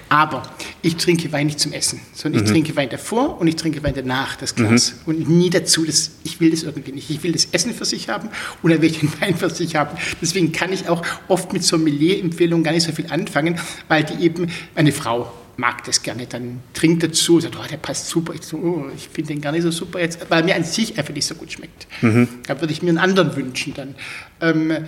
Aber 0.09 0.43
ich 0.83 0.97
trinke 0.97 1.31
Wein 1.31 1.47
nicht 1.47 1.59
zum 1.59 1.73
Essen, 1.73 1.99
sondern 2.13 2.43
ich 2.43 2.49
mhm. 2.49 2.53
trinke 2.53 2.75
Wein 2.75 2.89
davor 2.89 3.41
und 3.41 3.47
ich 3.47 3.55
trinke 3.55 3.81
Wein 3.81 3.93
danach, 3.95 4.35
das 4.35 4.53
Glas. 4.53 4.93
Mhm. 4.93 4.97
Und 5.05 5.29
nie 5.29 5.49
dazu, 5.49 5.85
das, 5.85 6.11
ich 6.23 6.39
will 6.39 6.51
das 6.51 6.61
irgendwie 6.61 6.91
nicht. 6.91 7.09
Ich 7.09 7.23
will 7.23 7.31
das 7.31 7.45
Essen 7.51 7.73
für 7.73 7.85
sich 7.85 8.09
haben 8.09 8.29
und 8.61 8.71
dann 8.71 8.81
will 8.81 8.91
ich 8.91 8.99
den 8.99 9.11
Wein 9.21 9.35
für 9.35 9.49
sich 9.49 9.75
haben. 9.75 9.97
Deswegen 10.21 10.51
kann 10.51 10.71
ich 10.71 10.87
auch 10.87 11.03
oft 11.29 11.51
mit 11.51 11.63
Sommelier-Empfehlungen 11.63 12.63
gar 12.63 12.73
nicht 12.73 12.83
so 12.83 12.91
viel 12.91 13.07
anfangen, 13.07 13.59
weil 13.87 14.03
die 14.03 14.23
eben, 14.23 14.51
eine 14.75 14.91
Frau 14.91 15.33
mag 15.57 15.83
das 15.83 16.01
gerne, 16.01 16.25
dann 16.27 16.59
trinkt 16.73 17.03
dazu, 17.03 17.39
sagt, 17.39 17.57
oh, 17.57 17.67
der 17.69 17.77
passt 17.77 18.07
super. 18.07 18.33
Ich, 18.33 18.43
so, 18.43 18.57
oh, 18.57 18.85
ich 18.95 19.09
finde 19.09 19.33
den 19.33 19.41
gar 19.41 19.51
nicht 19.51 19.63
so 19.63 19.71
super 19.71 19.99
jetzt, 19.99 20.19
weil 20.29 20.43
mir 20.43 20.55
an 20.55 20.63
sich 20.63 20.97
einfach 20.97 21.13
nicht 21.13 21.25
so 21.25 21.35
gut 21.35 21.51
schmeckt. 21.51 21.87
Mhm. 22.01 22.27
Da 22.47 22.59
würde 22.59 22.73
ich 22.73 22.81
mir 22.81 22.89
einen 22.89 22.97
anderen 22.97 23.35
wünschen 23.35 23.73
dann. 23.73 23.95
Ähm, 24.41 24.85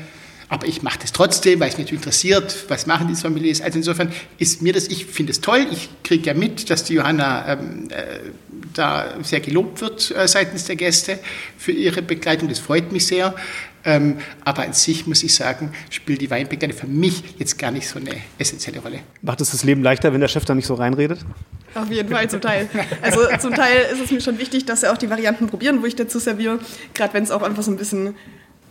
aber 0.50 0.68
ich 0.68 0.84
mache 0.84 1.00
das 1.00 1.12
trotzdem, 1.12 1.60
weil 1.60 1.70
es 1.70 1.78
mich 1.78 1.92
interessiert, 1.92 2.66
was 2.68 2.86
machen 2.86 3.08
die 3.08 3.16
Sommeliers. 3.16 3.62
Also 3.62 3.80
insofern 3.80 4.12
ist 4.38 4.62
mir 4.62 4.74
das, 4.74 4.88
ich 4.88 5.06
finde 5.06 5.32
es 5.32 5.42
toll. 5.42 5.66
Ich 5.72 5.90
kriege 6.04 6.28
ja 6.28 6.34
mit, 6.34 6.70
dass 6.70 6.84
die 6.84 6.96
Johanna 6.96 7.54
ähm, 7.54 7.88
äh, 7.90 8.20
da 8.74 9.16
sehr 9.24 9.40
gelobt 9.40 9.82
wird 9.82 10.16
äh, 10.16 10.28
seitens 10.28 10.66
der 10.66 10.76
Gäste 10.76 11.20
für 11.58 11.72
ihre 11.72 12.02
Begleitung. 12.02 12.48
Das 12.48 12.60
freut 12.60 12.92
mich 12.92 13.08
sehr. 13.08 13.34
Ähm, 13.88 14.18
aber 14.44 14.64
an 14.64 14.74
sich 14.74 15.06
muss 15.06 15.22
ich 15.22 15.36
sagen, 15.36 15.72
spielt 15.92 16.20
die 16.22 16.30
Weinbegleitung 16.32 16.76
für 16.78 16.88
mich 16.88 17.24
jetzt 17.38 17.60
gar 17.60 17.70
nicht 17.70 17.88
so 17.88 18.00
eine 18.00 18.16
essentielle 18.40 18.80
Rolle. 18.80 19.00
Macht 19.22 19.42
es 19.42 19.52
das 19.52 19.64
Leben 19.64 19.84
leichter, 19.84 20.12
wenn 20.12 20.22
der 20.22 20.28
Chef 20.28 20.44
da 20.44 20.56
nicht 20.56 20.66
so 20.66 20.74
reinredet? 20.74 21.20
Auf 21.76 21.92
jeden 21.92 22.10
Fall, 22.10 22.28
zum 22.30 22.42
Teil. 22.42 22.68
Also 23.02 23.20
zum 23.40 23.54
Teil 23.54 23.86
ist 23.94 24.02
es 24.02 24.10
mir 24.10 24.22
schon 24.22 24.40
wichtig, 24.40 24.66
dass 24.66 24.82
sie 24.82 24.92
auch 24.92 24.98
die 24.98 25.10
Varianten 25.10 25.48
probieren, 25.48 25.82
wo 25.84 25.86
ich 25.86 25.96
dazu 25.96 26.18
serviere. 26.18 26.60
Gerade 26.96 27.14
wenn 27.14 27.24
es 27.24 27.32
auch 27.32 27.44
einfach 27.44 27.62
so 27.62 27.70
ein 27.70 27.78
bisschen 27.78 28.16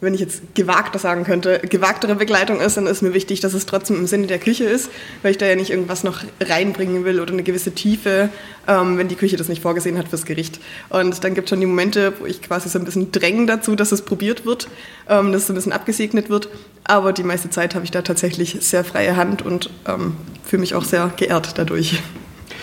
wenn 0.00 0.14
ich 0.14 0.20
jetzt 0.20 0.54
gewagter 0.54 0.98
sagen 0.98 1.24
könnte, 1.24 1.60
gewagtere 1.60 2.14
Begleitung 2.14 2.60
ist, 2.60 2.76
dann 2.76 2.86
ist 2.86 3.02
mir 3.02 3.14
wichtig, 3.14 3.40
dass 3.40 3.54
es 3.54 3.66
trotzdem 3.66 3.96
im 3.96 4.06
Sinne 4.06 4.26
der 4.26 4.38
Küche 4.38 4.64
ist, 4.64 4.90
weil 5.22 5.30
ich 5.30 5.38
da 5.38 5.46
ja 5.46 5.56
nicht 5.56 5.70
irgendwas 5.70 6.04
noch 6.04 6.22
reinbringen 6.40 7.04
will 7.04 7.20
oder 7.20 7.32
eine 7.32 7.42
gewisse 7.42 7.72
Tiefe, 7.72 8.28
ähm, 8.68 8.98
wenn 8.98 9.08
die 9.08 9.14
Küche 9.16 9.36
das 9.36 9.48
nicht 9.48 9.62
vorgesehen 9.62 9.98
hat 9.98 10.08
fürs 10.08 10.24
Gericht. 10.24 10.60
Und 10.90 11.24
dann 11.24 11.34
gibt 11.34 11.46
es 11.46 11.50
schon 11.50 11.60
die 11.60 11.66
Momente, 11.66 12.12
wo 12.18 12.26
ich 12.26 12.42
quasi 12.42 12.68
so 12.68 12.78
ein 12.78 12.84
bisschen 12.84 13.12
dränge 13.12 13.46
dazu, 13.46 13.76
dass 13.76 13.92
es 13.92 14.02
probiert 14.02 14.44
wird, 14.44 14.68
ähm, 15.08 15.32
dass 15.32 15.44
es 15.44 15.50
ein 15.50 15.54
bisschen 15.54 15.72
abgesegnet 15.72 16.28
wird. 16.28 16.48
Aber 16.84 17.12
die 17.12 17.22
meiste 17.22 17.50
Zeit 17.50 17.74
habe 17.74 17.84
ich 17.84 17.90
da 17.90 18.02
tatsächlich 18.02 18.58
sehr 18.60 18.84
freie 18.84 19.16
Hand 19.16 19.42
und 19.42 19.70
ähm, 19.86 20.16
fühle 20.44 20.60
mich 20.60 20.74
auch 20.74 20.84
sehr 20.84 21.10
geehrt 21.16 21.54
dadurch 21.56 22.02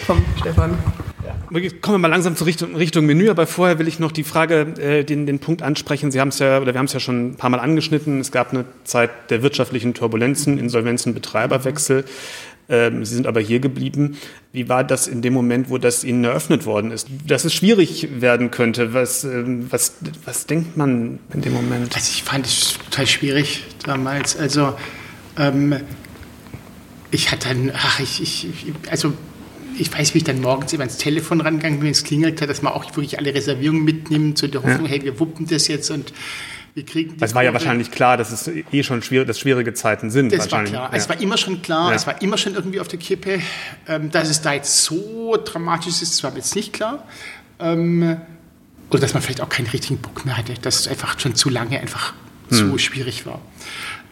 vom 0.06 0.24
Stefan. 0.40 0.78
Kommen 1.52 1.96
wir 1.96 1.98
mal 1.98 2.08
langsam 2.08 2.38
zur 2.38 2.48
Richtung, 2.48 2.76
Richtung 2.78 3.06
Menü, 3.06 3.30
aber 3.30 3.46
vorher 3.46 3.78
will 3.78 3.86
ich 3.86 4.00
noch 4.00 4.14
die 4.14 4.24
Frage, 4.24 4.74
äh, 4.80 5.04
den, 5.04 5.26
den 5.26 5.40
Punkt 5.40 5.62
ansprechen. 5.62 6.10
Sie 6.10 6.22
haben 6.22 6.30
es 6.30 6.40
ja, 6.40 6.62
oder 6.62 6.74
wir 6.74 6.80
haben 6.80 6.86
es 6.86 6.94
ja 6.94 7.02
schon 7.02 7.32
ein 7.32 7.36
paar 7.36 7.50
Mal 7.50 7.60
angeschnitten. 7.60 8.22
Es 8.22 8.32
gab 8.32 8.54
eine 8.54 8.64
Zeit 8.86 9.10
der 9.30 9.44
wirtschaftlichen 9.44 9.94
Turbulenzen, 9.94 10.58
Insolvenzen, 10.58 11.14
Betreiberwechsel. 11.14 12.06
Ähm, 12.70 13.04
Sie 13.04 13.16
sind 13.16 13.28
aber 13.28 13.42
hier 13.42 13.60
geblieben. 13.60 14.18
Wie 14.54 14.70
war 14.70 14.86
das 14.86 15.10
in 15.10 15.22
dem 15.22 15.34
Moment, 15.34 15.70
wo 15.70 15.78
das 15.78 16.06
Ihnen 16.06 16.24
eröffnet 16.24 16.66
worden 16.66 16.90
ist? 16.90 17.10
Dass 17.28 17.44
es 17.44 17.54
schwierig 17.54 18.22
werden 18.22 18.50
könnte. 18.50 18.94
Was, 18.94 19.26
ähm, 19.26 19.68
was, 19.70 19.96
was 20.24 20.46
denkt 20.46 20.78
man 20.78 21.20
in 21.34 21.42
dem 21.42 21.52
Moment? 21.52 21.94
Also 21.94 22.12
ich 22.14 22.24
fand 22.24 22.46
es 22.46 22.78
total 22.90 23.08
schwierig 23.08 23.66
damals. 23.86 24.38
Also 24.38 24.74
ähm, 25.38 25.76
ich 27.12 27.30
hatte 27.30 27.50
dann, 27.50 27.74
ach, 27.76 28.00
ich, 28.00 28.22
ich, 28.22 28.48
also 28.90 29.12
ich 29.82 29.92
weiß, 29.92 30.14
wie 30.14 30.20
ich 30.20 30.24
dann 30.24 30.40
morgens 30.42 30.72
immer 30.74 30.84
ans 30.84 30.98
Telefon 30.98 31.42
rangegangen 31.42 31.80
bin, 31.80 31.88
wenn 31.88 31.92
es 31.92 32.04
klingelt 32.04 32.40
hat, 32.42 32.50
dass 32.50 32.62
man 32.62 32.74
auch 32.74 32.86
wirklich 32.96 33.18
alle 33.18 33.34
Reservierungen 33.34 33.84
mitnimmt, 33.84 34.38
so 34.38 34.48
der 34.48 34.62
Hoffnung, 34.62 34.86
ja. 34.86 34.92
hey, 34.92 35.04
wir 35.04 35.20
wuppen 35.20 35.48
das 35.48 35.68
jetzt 35.68 35.90
und 35.90 36.14
wir 36.74 36.86
kriegen 36.86 37.18
Es 37.20 37.34
war 37.34 37.44
ja 37.44 37.52
wahrscheinlich 37.52 37.92
klar, 37.92 38.16
dass 38.16 38.32
es 38.32 38.48
eh 38.48 38.84
schon 38.84 39.02
schwierig, 39.02 39.28
dass 39.28 39.40
schwierige 39.40 39.74
Zeiten 39.74 40.10
sind. 40.10 40.32
Das 40.32 40.52
war 40.52 40.64
klar. 40.64 40.90
Ja. 40.92 40.98
Es 40.98 41.10
war 41.10 41.20
immer 41.20 41.38
schon 41.38 41.62
klar, 41.62 41.90
ja. 41.90 41.96
es 41.96 42.08
war 42.08 42.22
immer 42.22 42.38
schon 42.38 42.54
irgendwie 42.54 42.80
auf 42.80 42.88
der 42.88 43.00
Kippe. 43.00 43.42
Ähm, 43.88 44.12
dass 44.12 44.30
es 44.30 44.42
da 44.42 44.54
jetzt 44.54 44.84
so 44.84 45.38
dramatisch 45.44 46.02
ist, 46.02 46.24
war 46.24 46.32
mir 46.32 46.38
jetzt 46.38 46.56
nicht 46.56 46.72
klar. 46.74 47.06
Ähm, 47.60 48.18
oder 48.90 49.02
dass 49.02 49.14
man 49.14 49.24
vielleicht 49.24 49.42
auch 49.42 49.50
keinen 49.50 49.68
richtigen 49.68 49.98
Bock 49.98 50.26
mehr 50.26 50.38
hatte, 50.38 50.54
dass 50.62 50.80
es 50.82 50.88
einfach 50.88 51.20
schon 51.20 51.36
zu 51.36 51.50
lange 51.50 51.80
einfach 51.80 52.14
hm. 52.50 52.58
zu 52.58 52.78
schwierig 52.78 53.26
war. 53.26 53.42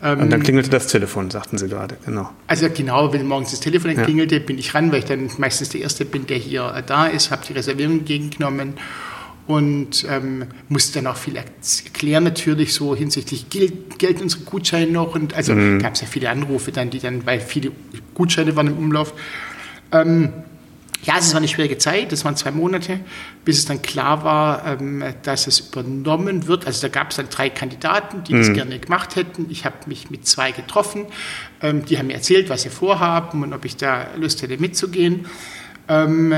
Ähm, 0.02 0.20
und 0.22 0.30
dann 0.32 0.44
klingelte 0.44 0.70
das 0.70 0.88
Telefon, 0.88 1.30
sagten 1.30 1.58
Sie 1.58 1.68
gerade, 1.68 1.98
genau. 2.06 2.30
Also 2.48 2.70
genau, 2.74 3.12
wenn 3.12 3.26
morgens 3.28 3.52
das 3.52 3.60
Telefon 3.60 3.92
ja. 3.92 4.04
klingelte, 4.04 4.40
bin 4.40 4.58
ich 4.58 4.74
ran, 4.74 4.92
weil 4.92 5.00
ich 5.00 5.06
dann 5.06 5.30
meistens 5.38 5.70
der 5.70 5.82
Erste 5.82 6.06
bin, 6.06 6.26
der 6.26 6.38
hier 6.38 6.74
äh, 6.74 6.84
da 6.86 7.08
ist, 7.08 7.32
habe 7.32 7.42
die 7.48 7.54
Reservierung 7.54 8.00
entgegengenommen 8.00 8.76
und 9.48 10.06
ähm, 10.08 10.46
musste 10.70 11.02
dann 11.02 11.08
auch 11.08 11.18
viel 11.18 11.36
erklären 11.36 12.24
natürlich 12.24 12.74
so 12.74 12.96
hinsichtlich 12.96 13.50
gilt, 13.50 13.98
gelten 13.98 14.22
unsere 14.22 14.44
Gutscheine 14.44 14.92
noch 14.92 15.16
und 15.16 15.34
also 15.34 15.54
mhm. 15.54 15.80
gab 15.80 15.96
es 15.96 16.02
ja 16.02 16.08
viele 16.08 16.30
Anrufe 16.30 16.72
dann, 16.72 16.92
die 16.92 17.00
dann, 17.00 17.26
weil 17.26 17.40
viele 17.40 17.72
Gutscheine 18.14 18.56
waren 18.56 18.68
im 18.68 18.78
Umlauf. 18.78 19.14
Ähm, 19.92 20.34
ja, 21.04 21.18
es 21.18 21.32
war 21.32 21.38
eine 21.38 21.48
schwierige 21.48 21.78
Zeit, 21.78 22.12
das 22.12 22.26
waren 22.26 22.36
zwei 22.36 22.52
Monate, 22.52 23.00
bis 23.46 23.60
es 23.60 23.66
dann 23.66 23.82
klar 23.82 24.24
war, 24.24 24.66
ähm, 24.66 25.04
dass 25.24 25.48
es 25.48 25.60
übernommen 25.60 26.48
wird. 26.48 26.68
Also 26.68 26.82
da 26.82 26.88
gab 26.90 27.12
es 27.12 27.16
dann 27.18 27.30
drei 27.30 27.50
Kandidaten, 27.50 28.24
die 28.24 28.34
mhm. 28.34 28.38
das 28.40 28.54
gerne 28.54 28.80
gemacht 28.80 29.16
hätten. 29.16 29.48
Ich 29.50 29.66
habe 29.66 29.78
mich 29.86 30.10
mit 30.10 30.28
zwei 30.28 30.52
getroffen. 30.52 31.06
Ähm, 31.62 31.86
die 31.86 31.98
haben 31.98 32.08
mir 32.08 32.16
erzählt, 32.16 32.50
was 32.50 32.64
sie 32.64 32.70
vorhaben 32.70 33.44
und 33.44 33.54
ob 33.54 33.66
ich 33.66 33.78
da 33.78 34.08
Lust 34.18 34.42
hätte 34.42 34.58
mitzugehen. 34.58 35.26
Ähm, 35.88 36.34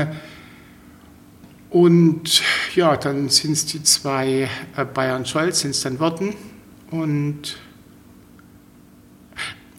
Und 1.70 2.42
ja, 2.74 2.96
dann 2.98 3.30
sind 3.30 3.52
es 3.52 3.64
die 3.64 3.82
zwei 3.82 4.48
äh, 4.76 4.84
Bayern 4.84 5.24
Scholz, 5.24 5.60
sind 5.60 5.70
es 5.70 5.80
dann 5.80 5.98
worden. 5.98 6.34
Und 6.90 7.56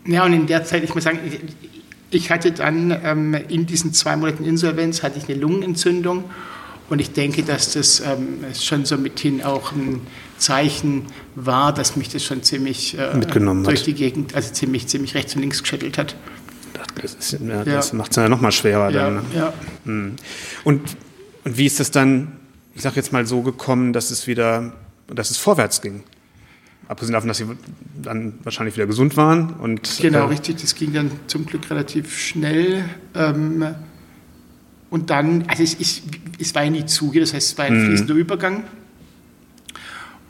ja, 0.08 0.26
und 0.26 0.34
in 0.34 0.48
der 0.48 0.66
Zeit, 0.66 0.84
ich 0.84 0.94
muss 0.96 1.04
sagen, 1.04 1.20
ich, 2.14 2.32
hatte 2.32 2.52
dann 2.52 2.96
ähm, 3.04 3.34
in 3.34 3.66
diesen 3.66 3.94
zwei 3.94 4.16
Monaten 4.16 4.46
Insolvenz 4.46 5.04
hatte 5.04 5.20
ich 5.20 5.30
eine 5.30 5.40
Lungenentzündung 5.40 6.26
und 6.90 7.00
ich 7.00 7.12
denke, 7.12 7.44
dass 7.44 7.74
das 7.74 8.02
ähm, 8.02 8.46
schon 8.60 8.86
so 8.86 8.98
mithin 8.98 9.44
auch 9.44 9.72
ein 9.72 10.02
Zeichen 10.38 11.08
war, 11.36 11.74
dass 11.74 11.96
mich 11.96 12.10
das 12.10 12.24
schon 12.24 12.44
ziemlich 12.44 12.98
äh, 12.98 13.12
durch 13.14 13.80
hat. 13.80 13.88
die 13.88 13.94
Gegend, 13.94 14.36
also 14.36 14.52
ziemlich, 14.52 14.88
ziemlich 14.88 15.16
rechts 15.16 15.36
und 15.36 15.42
links 15.42 15.62
geschüttelt 15.62 15.98
hat. 15.98 16.16
Das, 17.02 17.32
ja, 17.32 17.64
das 17.64 17.92
ja. 17.92 17.98
macht 17.98 18.12
es 18.12 18.18
ja 18.18 18.30
noch 18.30 18.42
mal 18.42 18.52
schwerer. 18.52 18.90
Ja, 18.90 19.06
dann, 19.06 19.16
ne? 19.16 19.22
ja. 19.36 19.54
Hm. 19.86 20.16
Und, 20.64 20.82
und 21.44 21.58
wie 21.58 21.66
ist 21.66 21.80
es 21.80 21.92
dann, 21.92 22.34
ich 22.76 22.82
sage 22.82 22.98
jetzt 22.98 23.12
mal 23.12 23.26
so 23.26 23.42
gekommen, 23.42 23.94
dass 23.94 24.12
es 24.12 24.28
wieder, 24.28 24.74
dass 25.08 25.32
es 25.32 25.38
vorwärts 25.38 25.82
ging? 25.82 26.04
Abgesehen 26.88 27.14
davon, 27.14 27.30
dass 27.30 27.38
sie 27.38 27.46
dann 28.02 28.34
wahrscheinlich 28.44 28.76
wieder 28.76 28.88
gesund 28.88 29.16
waren. 29.16 29.54
Und, 29.54 30.00
genau, 30.02 30.26
äh, 30.26 30.30
richtig. 30.30 30.58
Das 30.62 30.76
ging 30.76 30.94
dann 30.94 31.12
zum 31.28 31.46
Glück 31.46 31.70
relativ 31.70 32.18
schnell. 32.18 32.84
Ähm, 33.16 33.66
und 34.90 35.10
dann, 35.10 35.46
also 35.48 35.64
es, 35.64 35.80
es, 35.80 36.04
es 36.40 36.54
war 36.54 36.64
ja 36.64 36.70
nie 36.70 36.86
Zuge, 36.86 37.20
das 37.20 37.34
heißt, 37.34 37.54
es 37.54 37.58
war 37.58 37.66
ein 37.66 37.82
mhm. 37.82 37.88
fließender 37.88 38.14
Übergang. 38.14 38.64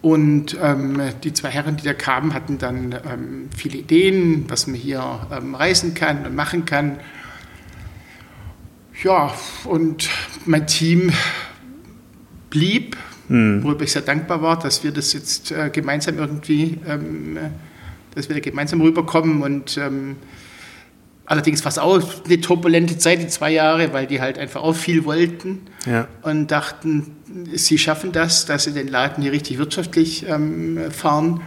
Und 0.02 0.58
ähm, 0.62 1.02
die 1.24 1.34
zwei 1.34 1.50
Herren, 1.50 1.78
die 1.78 1.84
da 1.84 1.94
kamen, 1.94 2.34
hatten 2.34 2.58
dann 2.58 2.92
ähm, 2.92 3.50
viele 3.56 3.78
Ideen, 3.78 4.46
was 4.50 4.68
man 4.68 4.76
hier 4.76 5.28
ähm, 5.32 5.56
reisen 5.56 5.94
kann 5.94 6.26
und 6.26 6.36
machen 6.36 6.66
kann. 6.66 7.00
Ja, 9.02 9.34
und 9.64 10.10
mein 10.46 10.68
Team 10.68 11.12
blieb 12.50 12.98
mhm. 13.34 13.64
worüber 13.64 13.84
ich 13.84 13.92
sehr 13.92 14.02
dankbar 14.02 14.42
war, 14.42 14.60
dass 14.60 14.84
wir 14.84 14.92
das 14.92 15.14
jetzt 15.14 15.52
äh, 15.52 15.70
gemeinsam 15.70 16.18
irgendwie, 16.18 16.80
ähm, 16.88 17.38
dass 18.16 18.30
wir 18.30 18.36
da 18.36 18.42
gemeinsam 18.42 18.82
rüberkommen 18.82 19.42
und 19.42 19.78
ähm, 19.78 20.16
Allerdings 21.26 21.64
war 21.64 21.70
es 21.70 21.78
auch 21.80 22.02
eine 22.26 22.42
turbulente 22.42 22.98
Zeit, 22.98 23.22
die 23.22 23.28
zwei 23.28 23.52
Jahre, 23.52 23.94
weil 23.94 24.08
die 24.08 24.20
halt 24.20 24.38
einfach 24.38 24.62
auch 24.62 24.76
viel 24.76 25.06
wollten 25.06 25.62
ja. 25.86 26.08
und 26.22 26.52
dachten, 26.52 27.16
sie 27.54 27.78
schaffen 27.78 28.12
das, 28.12 28.46
dass 28.46 28.66
sie 28.66 28.74
den 28.74 28.90
Laden 28.90 29.24
hier 29.24 29.32
richtig 29.32 29.58
wirtschaftlich 29.58 30.28
ähm, 30.28 30.92
fahren. 30.92 31.40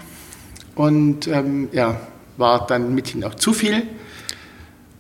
Und 0.75 1.29
ähm, 1.29 1.68
ja, 1.72 2.01
war 2.38 2.66
dann 2.66 2.94
mithin 2.94 3.22
auch 3.22 3.35
zu 3.35 3.53
viel. 3.53 3.83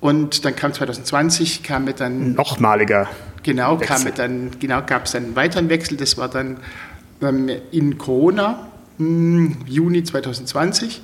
Und 0.00 0.44
dann 0.44 0.54
kam 0.54 0.74
2020, 0.74 1.62
kam 1.62 1.84
mir 1.84 1.94
dann. 1.94 2.34
Nochmaliger. 2.34 3.08
Genau, 3.46 3.78
Wechsel. 3.78 4.10
kam 4.10 4.14
dann, 4.16 4.50
genau, 4.58 4.82
gab 4.84 5.04
es 5.04 5.14
einen 5.14 5.36
weiteren 5.36 5.68
Wechsel. 5.68 5.96
Das 5.96 6.18
war 6.18 6.28
dann 6.28 6.56
ähm, 7.22 7.48
in 7.70 7.96
Corona, 7.96 8.66
mh, 8.98 9.06
hm, 9.06 9.56
Juni 9.66 10.02
2020. 10.02 11.00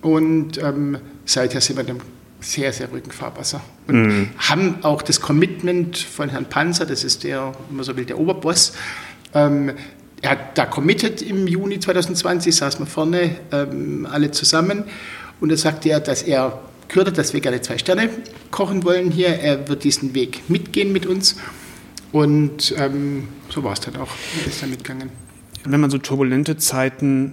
Und 0.00 0.62
ähm, 0.62 0.98
seither 1.24 1.60
sind 1.60 1.76
wir 1.76 1.82
in 1.82 1.90
einem 1.90 2.00
sehr, 2.38 2.72
sehr 2.72 2.88
ruhigen 2.88 3.10
Fahrwasser. 3.10 3.60
Und 3.88 4.06
mhm. 4.06 4.28
haben 4.38 4.84
auch 4.84 5.02
das 5.02 5.20
Commitment 5.20 5.98
von 5.98 6.28
Herrn 6.28 6.44
Panzer, 6.44 6.86
das 6.86 7.02
ist 7.02 7.24
der, 7.24 7.52
wenn 7.68 7.78
man 7.78 7.84
so 7.84 7.96
will, 7.96 8.04
der 8.04 8.20
Oberboss, 8.20 8.74
ähm, 9.34 9.72
er 10.22 10.30
hat 10.30 10.56
da 10.56 10.66
committed 10.66 11.20
im 11.20 11.48
Juni 11.48 11.80
2020, 11.80 12.54
saßen 12.54 12.80
wir 12.80 12.86
vorne 12.86 13.36
ähm, 13.50 14.06
alle 14.08 14.30
zusammen 14.30 14.84
und 15.40 15.50
da 15.50 15.56
sagte 15.56 15.88
er, 15.88 15.98
dass 15.98 16.22
er 16.22 16.60
hat, 16.94 17.18
dass 17.18 17.32
wir 17.32 17.40
gerne 17.40 17.60
zwei 17.60 17.78
Sterne 17.78 18.10
kochen 18.50 18.84
wollen 18.84 19.10
hier. 19.10 19.28
Er 19.28 19.68
wird 19.68 19.84
diesen 19.84 20.14
Weg 20.14 20.48
mitgehen 20.48 20.92
mit 20.92 21.06
uns. 21.06 21.36
Und 22.12 22.74
ähm, 22.78 23.28
so 23.48 23.62
war 23.64 23.72
es 23.72 23.80
dann 23.80 23.96
auch. 23.96 24.10
Er 24.40 24.46
ist 24.46 24.62
dann 24.62 24.70
mitgegangen. 24.70 25.10
Wenn 25.64 25.80
man 25.80 25.90
so 25.90 25.98
turbulente 25.98 26.56
Zeiten 26.56 27.32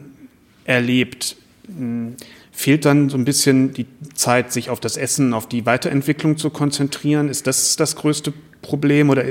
erlebt, 0.65 1.35
hm, 1.67 2.15
fehlt 2.51 2.85
dann 2.85 3.09
so 3.09 3.17
ein 3.17 3.25
bisschen 3.25 3.73
die 3.73 3.85
Zeit, 4.13 4.51
sich 4.51 4.69
auf 4.69 4.79
das 4.79 4.97
Essen, 4.97 5.33
auf 5.33 5.47
die 5.47 5.65
Weiterentwicklung 5.65 6.37
zu 6.37 6.49
konzentrieren? 6.49 7.29
Ist 7.29 7.47
das 7.47 7.75
das 7.75 7.95
größte 7.95 8.33
Problem? 8.63 9.11
Oder 9.11 9.23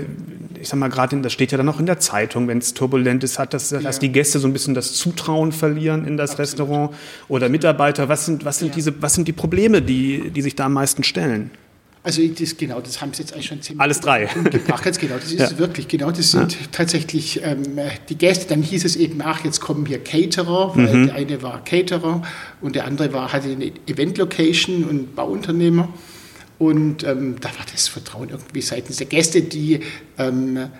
ich 0.60 0.68
sag 0.68 0.78
mal, 0.78 0.88
gerade, 0.88 1.20
das 1.20 1.32
steht 1.32 1.50
ja 1.50 1.58
dann 1.58 1.68
auch 1.68 1.80
in 1.80 1.86
der 1.86 1.98
Zeitung, 1.98 2.46
wenn 2.46 2.58
es 2.58 2.72
turbulent 2.72 3.24
ist, 3.24 3.40
hat 3.40 3.52
das, 3.52 3.70
ja. 3.70 3.80
dass 3.80 3.98
die 3.98 4.12
Gäste 4.12 4.38
so 4.38 4.46
ein 4.46 4.52
bisschen 4.52 4.74
das 4.74 4.94
Zutrauen 4.94 5.50
verlieren 5.50 6.06
in 6.06 6.16
das 6.16 6.38
Absolut. 6.38 6.48
Restaurant 6.48 6.94
oder 7.26 7.48
Mitarbeiter. 7.48 8.08
Was 8.08 8.26
sind, 8.26 8.44
was 8.44 8.60
sind 8.60 8.68
ja. 8.68 8.74
diese, 8.76 9.02
was 9.02 9.14
sind 9.14 9.26
die 9.26 9.32
Probleme, 9.32 9.82
die, 9.82 10.30
die 10.30 10.42
sich 10.42 10.54
da 10.54 10.66
am 10.66 10.74
meisten 10.74 11.02
stellen? 11.02 11.50
Also 12.04 12.20
das, 12.26 12.56
genau, 12.56 12.80
das 12.80 13.00
haben 13.00 13.12
Sie 13.12 13.22
jetzt 13.22 13.32
eigentlich 13.32 13.46
schon 13.46 13.62
ziemlich 13.62 13.80
Alles 13.80 14.00
drei. 14.00 14.26
gebracht. 14.26 14.84
Jetzt 14.84 14.98
genau, 14.98 15.14
das 15.14 15.32
ist 15.32 15.52
ja. 15.52 15.58
wirklich 15.58 15.86
genau. 15.86 16.10
Das 16.10 16.32
sind 16.32 16.52
ja. 16.52 16.58
tatsächlich 16.72 17.40
ähm, 17.44 17.78
die 18.08 18.16
Gäste. 18.16 18.46
Dann 18.48 18.62
hieß 18.62 18.84
es 18.84 18.96
eben, 18.96 19.20
ach, 19.22 19.44
jetzt 19.44 19.60
kommen 19.60 19.86
hier 19.86 20.02
Caterer, 20.02 20.76
weil 20.76 20.94
mhm. 20.94 21.06
der 21.06 21.14
eine 21.14 21.42
war 21.42 21.62
Caterer 21.64 22.22
und 22.60 22.74
der 22.74 22.86
andere 22.86 23.12
war 23.12 23.32
hatte 23.32 23.50
eine 23.50 23.70
Event-Location 23.86 24.84
und 24.84 25.14
Bauunternehmer. 25.14 25.88
Und 26.62 27.02
ähm, 27.02 27.40
da 27.40 27.48
war 27.48 27.66
das 27.72 27.88
Vertrauen 27.88 28.28
irgendwie 28.28 28.60
seitens 28.60 28.98
der 28.98 29.08
Gäste, 29.08 29.42
die 29.42 29.80
ähm, 30.16 30.70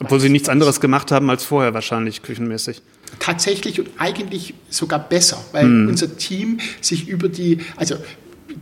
obwohl 0.00 0.18
sie 0.18 0.30
nichts 0.30 0.48
anderes 0.48 0.80
gemacht 0.80 1.12
haben 1.12 1.30
als 1.30 1.44
vorher 1.44 1.74
wahrscheinlich 1.74 2.22
küchenmäßig. 2.22 2.82
Tatsächlich 3.20 3.78
und 3.78 3.88
eigentlich 3.98 4.54
sogar 4.68 4.98
besser, 4.98 5.44
weil 5.52 5.66
mm. 5.66 5.88
unser 5.88 6.16
Team 6.16 6.58
sich 6.80 7.06
über 7.06 7.28
die, 7.28 7.58
also 7.76 7.98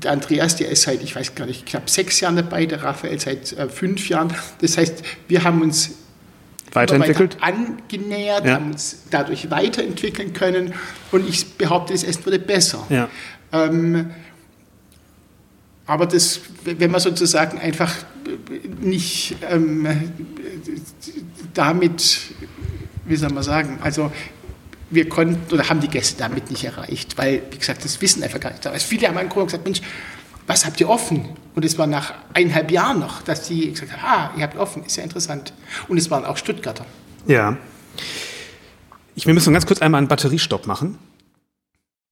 der 0.02 0.10
Andreas, 0.10 0.56
der 0.56 0.68
ist 0.68 0.82
seit, 0.82 1.02
ich 1.02 1.16
weiß 1.16 1.34
gar 1.34 1.46
nicht, 1.46 1.64
knapp 1.64 1.88
sechs 1.88 2.20
Jahren 2.20 2.36
dabei, 2.36 2.66
der 2.66 2.82
Raphael 2.82 3.18
seit 3.18 3.54
äh, 3.54 3.70
fünf 3.70 4.10
Jahren. 4.10 4.34
Das 4.60 4.76
heißt, 4.76 5.02
wir 5.28 5.44
haben 5.44 5.62
uns 5.62 5.92
weiterentwickelt, 6.72 7.40
weiter 7.40 7.46
angenähert, 7.46 8.44
ja. 8.44 8.56
haben 8.56 8.72
uns 8.72 9.04
dadurch 9.10 9.50
weiterentwickeln 9.50 10.34
können 10.34 10.74
und 11.10 11.26
ich 11.26 11.54
behaupte, 11.54 11.94
das 11.94 12.04
Essen 12.04 12.26
wurde 12.26 12.38
besser. 12.38 12.84
Ja. 12.90 13.08
Ähm, 13.50 14.10
aber 15.88 16.06
das, 16.06 16.40
wenn 16.64 16.90
man 16.90 17.00
sozusagen 17.00 17.58
einfach 17.58 17.92
nicht 18.78 19.36
ähm, 19.50 19.86
damit, 21.54 22.20
wie 23.06 23.16
soll 23.16 23.32
man 23.32 23.42
sagen, 23.42 23.78
also 23.82 24.12
wir 24.90 25.08
konnten 25.08 25.52
oder 25.52 25.66
haben 25.70 25.80
die 25.80 25.88
Gäste 25.88 26.18
damit 26.18 26.50
nicht 26.50 26.62
erreicht, 26.64 27.16
weil, 27.16 27.42
wie 27.50 27.56
gesagt, 27.56 27.86
das 27.86 28.00
Wissen 28.02 28.22
einfach 28.22 28.38
gar 28.38 28.50
nicht 28.50 28.64
ist. 28.66 28.82
Viele 28.84 29.08
haben 29.08 29.16
angeguckt 29.16 29.40
und 29.40 29.46
gesagt, 29.46 29.64
Mensch, 29.64 29.80
was 30.46 30.66
habt 30.66 30.78
ihr 30.78 30.90
offen? 30.90 31.30
Und 31.54 31.64
es 31.64 31.78
war 31.78 31.86
nach 31.86 32.12
eineinhalb 32.34 32.70
Jahren 32.70 33.00
noch, 33.00 33.22
dass 33.22 33.48
die 33.48 33.72
gesagt 33.72 33.92
haben, 33.92 34.02
ah, 34.04 34.30
ihr 34.36 34.42
habt 34.42 34.58
offen, 34.58 34.84
ist 34.84 34.96
ja 34.96 35.02
interessant. 35.02 35.54
Und 35.88 35.96
es 35.96 36.10
waren 36.10 36.26
auch 36.26 36.36
Stuttgarter. 36.36 36.84
Ja. 37.26 37.56
Ich, 39.14 39.26
wir 39.26 39.32
müssen 39.32 39.54
ganz 39.54 39.64
kurz 39.64 39.80
einmal 39.80 40.00
einen 40.00 40.08
Batteriestopp 40.08 40.66
machen. 40.66 40.98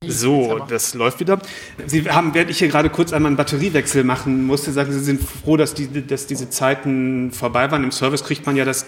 So, 0.05 0.59
das 0.69 0.93
läuft 0.93 1.21
wieder. 1.21 1.41
Sie 1.87 2.11
haben, 2.11 2.35
während 2.35 2.51
ich 2.51 2.59
hier 2.59 2.69
gerade 2.69 2.91
kurz 2.91 3.15
einmal 3.15 3.31
einen 3.31 3.39
Batteriewechsel 3.39 4.05
machen 4.05 4.45
musste, 4.45 4.71
sagen 4.71 4.93
Sie, 4.93 4.99
Sie 4.99 5.05
sind 5.07 5.23
froh, 5.23 5.57
dass, 5.57 5.73
die, 5.73 6.07
dass 6.07 6.27
diese 6.27 6.51
Zeiten 6.51 7.33
vorbei 7.33 7.71
waren. 7.71 7.83
Im 7.83 7.93
Service 7.93 8.23
kriegt 8.23 8.45
man 8.45 8.57
ja 8.57 8.67
das 8.67 8.87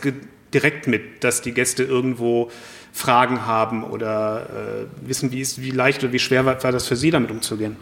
direkt 0.52 0.86
mit, 0.86 1.24
dass 1.24 1.40
die 1.40 1.52
Gäste 1.52 1.82
irgendwo 1.82 2.50
Fragen 2.92 3.46
haben 3.46 3.84
oder 3.84 4.86
äh, 5.02 5.08
wissen, 5.08 5.32
wie, 5.32 5.40
ist, 5.40 5.62
wie 5.62 5.70
leicht 5.70 6.04
oder 6.04 6.12
wie 6.12 6.18
schwer 6.18 6.44
war, 6.44 6.62
war 6.62 6.72
das 6.72 6.86
für 6.86 6.96
Sie, 6.96 7.10
damit 7.10 7.30
umzugehen? 7.30 7.76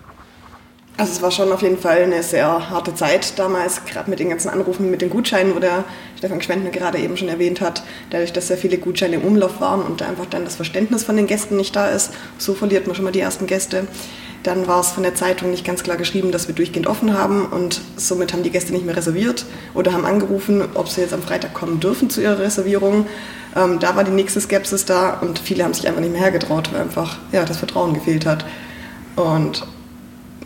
Also 0.96 1.12
es 1.12 1.20
war 1.20 1.30
schon 1.32 1.50
auf 1.50 1.62
jeden 1.62 1.78
Fall 1.78 2.04
eine 2.04 2.22
sehr 2.22 2.70
harte 2.70 2.94
Zeit 2.94 3.38
damals, 3.38 3.84
gerade 3.84 4.08
mit 4.08 4.20
den 4.20 4.30
ganzen 4.30 4.48
Anrufen 4.48 4.90
mit 4.90 5.02
den 5.02 5.10
Gutscheinen, 5.10 5.54
wo 5.54 5.58
der 5.58 5.84
Stefan 6.16 6.42
Schwendner 6.42 6.70
gerade 6.70 6.98
eben 6.98 7.16
schon 7.16 7.28
erwähnt 7.28 7.60
hat, 7.60 7.82
dadurch, 8.10 8.32
dass 8.32 8.48
sehr 8.48 8.56
viele 8.56 8.78
Gutscheine 8.78 9.16
im 9.16 9.22
Umlauf 9.22 9.60
waren 9.60 9.82
und 9.82 10.02
einfach 10.02 10.26
dann 10.26 10.44
das 10.44 10.56
Verständnis 10.56 11.04
von 11.04 11.16
den 11.16 11.26
Gästen 11.26 11.56
nicht 11.56 11.76
da 11.76 11.88
ist, 11.88 12.12
so 12.38 12.54
verliert 12.54 12.86
man 12.86 12.96
schon 12.96 13.04
mal 13.04 13.12
die 13.12 13.20
ersten 13.20 13.46
Gäste. 13.46 13.86
Dann 14.42 14.68
war 14.68 14.80
es 14.80 14.90
von 14.90 15.02
der 15.02 15.14
Zeitung 15.14 15.50
nicht 15.50 15.64
ganz 15.64 15.82
klar 15.82 15.96
geschrieben, 15.96 16.30
dass 16.30 16.46
wir 16.46 16.54
durchgehend 16.54 16.86
offen 16.86 17.18
haben 17.18 17.46
und 17.46 17.80
somit 17.96 18.32
haben 18.32 18.44
die 18.44 18.50
Gäste 18.50 18.72
nicht 18.72 18.86
mehr 18.86 18.96
reserviert 18.96 19.44
oder 19.74 19.92
haben 19.92 20.04
angerufen, 20.04 20.62
ob 20.74 20.88
sie 20.88 21.00
jetzt 21.00 21.12
am 21.12 21.22
Freitag 21.22 21.52
kommen 21.52 21.80
dürfen 21.80 22.10
zu 22.10 22.22
ihrer 22.22 22.38
Reservierung. 22.38 23.06
Ähm, 23.56 23.78
da 23.80 23.96
war 23.96 24.04
die 24.04 24.12
nächste 24.12 24.40
Skepsis 24.40 24.84
da 24.84 25.18
und 25.20 25.38
viele 25.38 25.64
haben 25.64 25.74
sich 25.74 25.88
einfach 25.88 26.00
nicht 26.00 26.12
mehr 26.12 26.20
hergetraut, 26.20 26.72
weil 26.72 26.82
einfach 26.82 27.18
ja, 27.32 27.44
das 27.44 27.56
Vertrauen 27.56 27.94
gefehlt 27.94 28.24
hat. 28.24 28.44
Und 29.16 29.66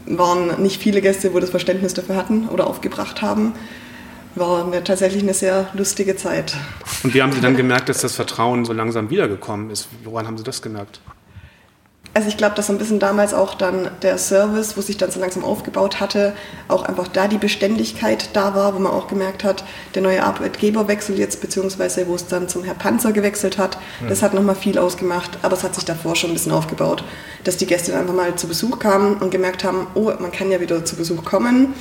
waren 0.07 0.63
nicht 0.63 0.81
viele 0.81 1.01
Gäste, 1.01 1.35
wo 1.35 1.39
das 1.39 1.51
Verständnis 1.51 1.95
dafür 1.95 2.17
hatten 2.17 2.49
oder 2.49 2.67
aufgebracht 2.67 3.23
haben. 3.23 3.53
War 4.35 4.65
eine, 4.65 4.85
tatsächlich 4.85 5.23
eine 5.23 5.35
sehr 5.35 5.69
lustige 5.75 6.17
Zeit. 6.17 6.57
Und 7.03 7.15
wie 7.15 7.23
haben 7.23 7.33
Sie 7.33 7.41
dann 7.41 7.57
gemerkt, 7.57 7.89
dass 7.89 8.01
das 8.01 8.15
Vertrauen 8.15 8.65
so 8.65 8.73
langsam 8.73 9.11
wiedergekommen 9.11 9.71
ist? 9.71 9.89
Woran 10.05 10.27
haben 10.27 10.39
Sie 10.39 10.45
das 10.45 10.63
gemerkt? 10.63 11.01
Also 12.13 12.29
ich 12.29 12.37
glaube, 12.37 12.57
dass 12.57 12.67
so 12.67 12.73
ein 12.73 12.79
bisschen 12.79 12.99
damals 12.99 13.33
auch 13.33 13.55
dann 13.55 13.89
der 14.03 14.19
Service, 14.19 14.77
wo 14.77 14.81
sich 14.81 14.97
dann 14.97 15.13
so 15.13 15.21
langsam 15.21 15.45
aufgebaut 15.45 16.01
hatte, 16.01 16.33
auch 16.67 16.83
einfach 16.83 17.07
da 17.07 17.29
die 17.29 17.39
Beständigkeit 17.39 18.31
da 18.33 18.57
war, 18.57 18.75
wo 18.75 18.81
man 18.81 18.91
auch 18.91 19.07
gemerkt 19.07 19.45
hat, 19.45 19.63
der 19.95 20.03
neue 20.03 20.25
Arbeitgeberwechsel 20.25 21.17
jetzt, 21.21 21.41
beziehungsweise 21.41 22.09
wo 22.09 22.17
es 22.17 22.27
dann 22.27 22.49
zum 22.49 22.65
Herr 22.65 22.75
Panzer 22.75 23.13
gewechselt 23.13 23.59
hat, 23.59 23.79
mhm. 24.01 24.09
das 24.09 24.23
hat 24.23 24.35
nochmal 24.35 24.57
viel 24.57 24.77
ausgemacht, 24.77 25.39
aber 25.43 25.55
es 25.55 25.63
hat 25.63 25.77
sich 25.77 25.85
davor 25.85 26.17
schon 26.17 26.31
ein 26.31 26.33
bisschen 26.33 26.51
aufgebaut, 26.51 27.05
dass 27.45 27.59
die 27.59 27.67
Gäste 27.67 27.93
dann 27.93 28.01
einfach 28.01 28.15
mal 28.15 28.35
zu 28.35 28.49
Besuch 28.49 28.81
kamen 28.81 29.19
und 29.19 29.31
gemerkt 29.31 29.63
haben, 29.63 29.87
oh, 29.95 30.13
man 30.19 30.33
kann 30.33 30.51
ja 30.51 30.61
wieder 30.61 30.85
zu 30.85 30.97
Besuch 30.97 31.25
kommen. 31.25 31.75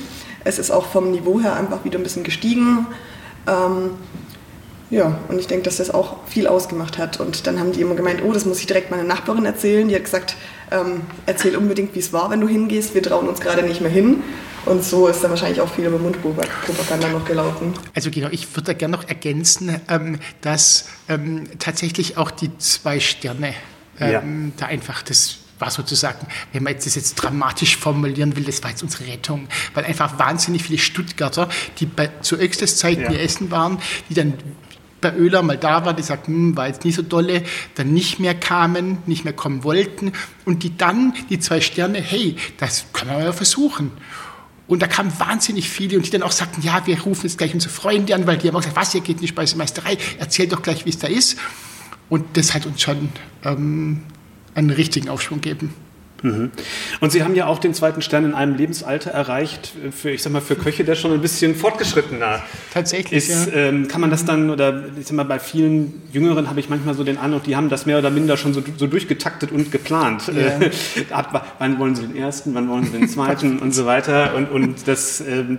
Es 0.44 0.58
ist 0.58 0.70
auch 0.70 0.86
vom 0.86 1.10
Niveau 1.10 1.40
her 1.40 1.54
einfach 1.54 1.84
wieder 1.84 1.98
ein 1.98 2.02
bisschen 2.02 2.24
gestiegen. 2.24 2.86
Ähm, 3.46 3.92
Ja, 4.90 5.20
und 5.28 5.38
ich 5.38 5.46
denke, 5.46 5.64
dass 5.64 5.76
das 5.76 5.90
auch 5.90 6.16
viel 6.26 6.48
ausgemacht 6.48 6.98
hat. 6.98 7.20
Und 7.20 7.46
dann 7.46 7.60
haben 7.60 7.70
die 7.70 7.80
immer 7.80 7.94
gemeint, 7.94 8.22
oh, 8.24 8.32
das 8.32 8.44
muss 8.44 8.58
ich 8.58 8.66
direkt 8.66 8.90
meiner 8.90 9.04
Nachbarin 9.04 9.44
erzählen. 9.44 9.88
Die 9.88 9.94
hat 9.94 10.02
gesagt, 10.02 10.36
ähm, 10.72 11.02
erzähl 11.26 11.54
unbedingt, 11.56 11.94
wie 11.94 12.00
es 12.00 12.12
war, 12.12 12.28
wenn 12.30 12.40
du 12.40 12.48
hingehst. 12.48 12.92
Wir 12.92 13.02
trauen 13.02 13.28
uns 13.28 13.40
gerade 13.40 13.62
nicht 13.62 13.80
mehr 13.80 13.90
hin. 13.90 14.22
Und 14.66 14.84
so 14.84 15.06
ist 15.06 15.22
dann 15.22 15.30
wahrscheinlich 15.30 15.60
auch 15.60 15.72
viel 15.72 15.86
über 15.86 15.98
Mundpropaganda 15.98 17.08
noch 17.08 17.24
gelaufen. 17.24 17.72
Also 17.94 18.10
genau, 18.10 18.28
ich 18.30 18.54
würde 18.56 18.66
da 18.66 18.72
gerne 18.72 18.96
noch 18.96 19.08
ergänzen, 19.08 19.80
ähm, 19.88 20.18
dass 20.40 20.86
ähm, 21.08 21.44
tatsächlich 21.58 22.18
auch 22.18 22.32
die 22.32 22.50
zwei 22.58 22.98
Sterne 22.98 23.54
ähm, 24.00 24.10
ja. 24.10 24.52
da 24.56 24.66
einfach 24.66 25.02
das 25.02 25.38
war 25.60 25.70
sozusagen, 25.70 26.26
wenn 26.52 26.62
man 26.62 26.72
jetzt 26.72 26.86
das 26.86 26.94
jetzt 26.94 27.14
dramatisch 27.14 27.76
formulieren 27.76 28.36
will, 28.36 28.44
das 28.44 28.62
war 28.62 28.70
jetzt 28.70 28.82
unsere 28.82 29.06
Rettung, 29.06 29.48
weil 29.74 29.84
einfach 29.84 30.18
wahnsinnig 30.18 30.62
viele 30.62 30.78
Stuttgarter, 30.78 31.48
die 31.78 31.86
bei, 31.86 32.10
zu 32.20 32.36
Öxtes 32.36 32.76
Zeiten 32.76 33.12
ja. 33.12 33.18
Essen 33.18 33.50
waren, 33.50 33.78
die 34.08 34.14
dann 34.14 34.34
bei 35.00 35.14
Öler 35.14 35.42
mal 35.42 35.56
da 35.56 35.84
waren, 35.84 35.96
die 35.96 36.02
sagten, 36.02 36.32
hm, 36.32 36.56
war 36.56 36.66
jetzt 36.66 36.84
nicht 36.84 36.94
so 36.94 37.02
dolle, 37.02 37.42
dann 37.74 37.92
nicht 37.92 38.20
mehr 38.20 38.34
kamen, 38.34 38.98
nicht 39.06 39.24
mehr 39.24 39.32
kommen 39.32 39.64
wollten 39.64 40.12
und 40.44 40.62
die 40.62 40.76
dann, 40.76 41.14
die 41.30 41.38
zwei 41.38 41.60
Sterne, 41.60 42.00
hey, 42.00 42.36
das 42.58 42.86
können 42.92 43.10
wir 43.10 43.24
ja 43.24 43.32
versuchen. 43.32 43.92
Und 44.66 44.82
da 44.82 44.86
kamen 44.86 45.12
wahnsinnig 45.18 45.68
viele 45.68 45.96
und 45.96 46.06
die 46.06 46.10
dann 46.10 46.22
auch 46.22 46.30
sagten, 46.30 46.62
ja, 46.62 46.86
wir 46.86 47.00
rufen 47.02 47.26
jetzt 47.26 47.38
gleich 47.38 47.52
unsere 47.54 47.72
Freunde 47.72 48.14
an, 48.14 48.26
weil 48.26 48.38
die 48.38 48.46
haben 48.46 48.54
auch 48.54 48.60
gesagt, 48.60 48.76
was, 48.76 48.94
ihr 48.94 49.00
geht 49.00 49.16
in 49.16 49.22
die 49.22 49.28
Speisemeisterei, 49.28 49.98
erzählt 50.18 50.52
doch 50.52 50.62
gleich, 50.62 50.84
wie 50.84 50.90
es 50.90 50.98
da 50.98 51.08
ist. 51.08 51.38
Und 52.08 52.36
das 52.36 52.54
hat 52.54 52.66
uns 52.66 52.80
schon 52.80 53.08
ähm, 53.44 54.02
einen 54.54 54.70
richtigen 54.70 55.08
Aufschwung 55.08 55.40
geben. 55.40 55.74
Mhm. 56.22 56.50
Und 57.00 57.12
Sie 57.12 57.22
haben 57.22 57.34
ja 57.34 57.46
auch 57.46 57.58
den 57.58 57.74
zweiten 57.74 58.02
Stern 58.02 58.24
in 58.24 58.34
einem 58.34 58.54
Lebensalter 58.54 59.10
erreicht, 59.10 59.72
für, 59.90 60.10
ich 60.10 60.22
sag 60.22 60.32
mal, 60.32 60.42
für 60.42 60.56
Köche, 60.56 60.84
der 60.84 60.94
schon 60.94 61.12
ein 61.12 61.20
bisschen 61.20 61.54
fortgeschrittener 61.54 62.42
Tatsächlich, 62.72 63.28
ist. 63.28 63.48
Ja. 63.48 63.54
Ähm, 63.54 63.88
kann 63.88 64.00
man 64.00 64.10
das 64.10 64.24
dann, 64.24 64.50
oder 64.50 64.84
ich 64.98 65.06
sag 65.06 65.16
mal, 65.16 65.24
bei 65.24 65.38
vielen 65.38 66.02
Jüngeren 66.12 66.48
habe 66.48 66.60
ich 66.60 66.68
manchmal 66.68 66.94
so 66.94 67.04
den 67.04 67.18
Eindruck, 67.18 67.44
die 67.44 67.56
haben 67.56 67.68
das 67.68 67.86
mehr 67.86 67.98
oder 67.98 68.10
minder 68.10 68.36
schon 68.36 68.54
so, 68.54 68.62
so 68.76 68.86
durchgetaktet 68.86 69.52
und 69.52 69.72
geplant. 69.72 70.24
Ja. 70.28 70.58
Ab, 71.16 71.54
wann 71.58 71.78
wollen 71.78 71.94
sie 71.94 72.02
den 72.02 72.16
ersten, 72.16 72.54
wann 72.54 72.68
wollen 72.68 72.84
sie 72.84 72.92
den 72.92 73.08
zweiten 73.08 73.58
und 73.60 73.74
so 73.74 73.86
weiter. 73.86 74.34
Und, 74.34 74.50
und 74.50 74.88
das, 74.88 75.20
ähm, 75.20 75.58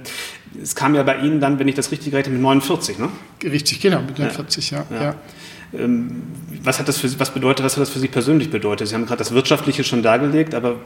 es 0.62 0.76
kam 0.76 0.96
ja 0.96 1.04
bei 1.04 1.20
Ihnen 1.20 1.40
dann, 1.40 1.60
wenn 1.60 1.68
ich 1.68 1.76
das 1.76 1.92
richtig 1.92 2.14
rechne, 2.14 2.34
mit 2.34 2.42
49, 2.42 3.00
ne? 3.00 3.10
Richtig, 3.44 3.80
genau, 3.80 4.02
mit 4.02 4.18
49, 4.18 4.72
ja. 4.72 4.86
ja. 4.90 5.04
ja. 5.04 5.16
Ähm, 5.74 6.24
was 6.64 6.80
hat 6.80 6.88
das 6.88 6.98
für 6.98 7.20
was 7.20 7.34
bedeutet, 7.34 7.66
was 7.66 7.74
hat 7.76 7.82
das 7.82 7.90
für 7.90 8.00
Sie 8.00 8.08
persönlich 8.08 8.50
bedeutet? 8.50 8.88
Sie 8.88 8.96
haben 8.96 9.06
gerade 9.06 9.20
das 9.20 9.32
Wirtschaftliche 9.32 9.84
schon 9.84 10.04
dargelegt, 10.04 10.54
aber 10.54 10.78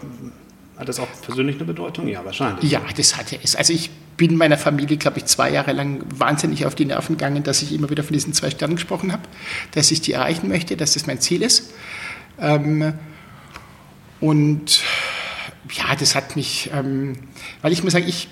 hat 0.78 0.90
das 0.90 1.00
auch 1.00 1.08
persönlich 1.26 1.56
eine 1.56 1.66
Bedeutung? 1.66 2.08
Ja, 2.08 2.24
wahrscheinlich. 2.26 2.70
Ja, 2.70 2.82
das 2.96 3.18
hatte 3.18 3.40
es. 3.42 3.56
Also 3.56 3.74
ich 3.74 3.90
bin 4.18 4.36
meiner 4.36 4.58
Familie, 4.58 4.98
glaube 4.98 5.20
ich, 5.20 5.26
zwei 5.26 5.50
Jahre 5.50 5.72
lang 5.72 6.04
wahnsinnig 6.16 6.66
auf 6.66 6.76
die 6.76 6.86
Nerven 6.86 7.18
gegangen, 7.18 7.44
dass 7.44 7.62
ich 7.62 7.74
immer 7.74 7.90
wieder 7.90 8.04
von 8.04 8.14
diesen 8.14 8.34
zwei 8.34 8.50
Sternen 8.52 8.76
gesprochen 8.76 9.12
habe, 9.12 9.24
dass 9.72 9.90
ich 9.92 10.02
die 10.02 10.12
erreichen 10.12 10.50
möchte, 10.50 10.76
dass 10.76 10.94
das 10.94 11.08
mein 11.08 11.20
Ziel 11.20 11.42
ist. 11.42 11.72
Ähm, 12.40 12.94
und 14.20 14.84
ja, 15.72 15.96
das 15.98 16.14
hat 16.14 16.36
mich, 16.36 16.70
ähm, 16.74 17.14
weil 17.62 17.72
ich 17.72 17.84
muss 17.84 17.94
sagen, 17.94 18.08
ich, 18.08 18.28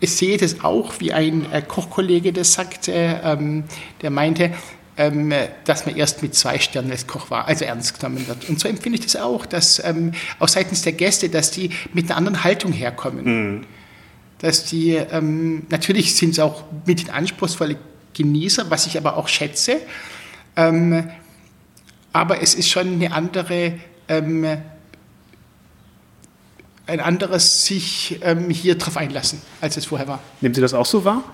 ich 0.00 0.12
sehe 0.12 0.36
das 0.36 0.62
auch, 0.62 0.94
wie 0.98 1.12
ein 1.12 1.50
äh, 1.52 1.62
Kochkollege 1.62 2.32
das 2.32 2.52
sagte, 2.52 2.92
ähm, 2.92 3.64
der 4.02 4.10
meinte, 4.10 4.52
ähm, 4.96 5.32
dass 5.64 5.86
man 5.86 5.96
erst 5.96 6.22
mit 6.22 6.34
zwei 6.34 6.58
Sternen 6.58 6.90
als 6.90 7.06
Koch 7.06 7.30
war, 7.30 7.46
also 7.46 7.64
ernst 7.64 7.98
genommen 7.98 8.26
wird. 8.28 8.48
Und 8.48 8.60
so 8.60 8.68
empfinde 8.68 8.98
ich 8.98 9.04
das 9.04 9.16
auch, 9.16 9.46
dass 9.46 9.82
ähm, 9.84 10.12
auch 10.38 10.48
seitens 10.48 10.82
der 10.82 10.92
Gäste, 10.92 11.28
dass 11.28 11.50
die 11.50 11.70
mit 11.92 12.06
einer 12.06 12.16
anderen 12.16 12.44
Haltung 12.44 12.72
herkommen. 12.72 13.24
Mhm. 13.24 13.66
Dass 14.38 14.64
die, 14.66 14.92
ähm, 14.92 15.66
natürlich 15.70 16.14
sind 16.14 16.30
es 16.30 16.38
auch 16.38 16.64
mit 16.86 17.00
den 17.00 17.10
anspruchsvollen 17.10 17.76
Genießer, 18.12 18.70
was 18.70 18.86
ich 18.86 18.96
aber 18.96 19.16
auch 19.16 19.26
schätze, 19.26 19.80
ähm, 20.56 21.10
aber 22.12 22.40
es 22.42 22.54
ist 22.54 22.70
schon 22.70 22.92
eine 22.92 23.12
andere, 23.12 23.74
ähm, 24.08 24.46
ein 26.86 27.00
anderes 27.00 27.64
sich 27.64 28.18
ähm, 28.22 28.50
hier 28.50 28.76
drauf 28.76 28.96
einlassen, 28.96 29.40
als 29.60 29.76
es 29.76 29.86
vorher 29.86 30.08
war. 30.08 30.20
Nehmen 30.40 30.54
Sie 30.54 30.60
das 30.60 30.74
auch 30.74 30.86
so 30.86 31.04
wahr? 31.04 31.24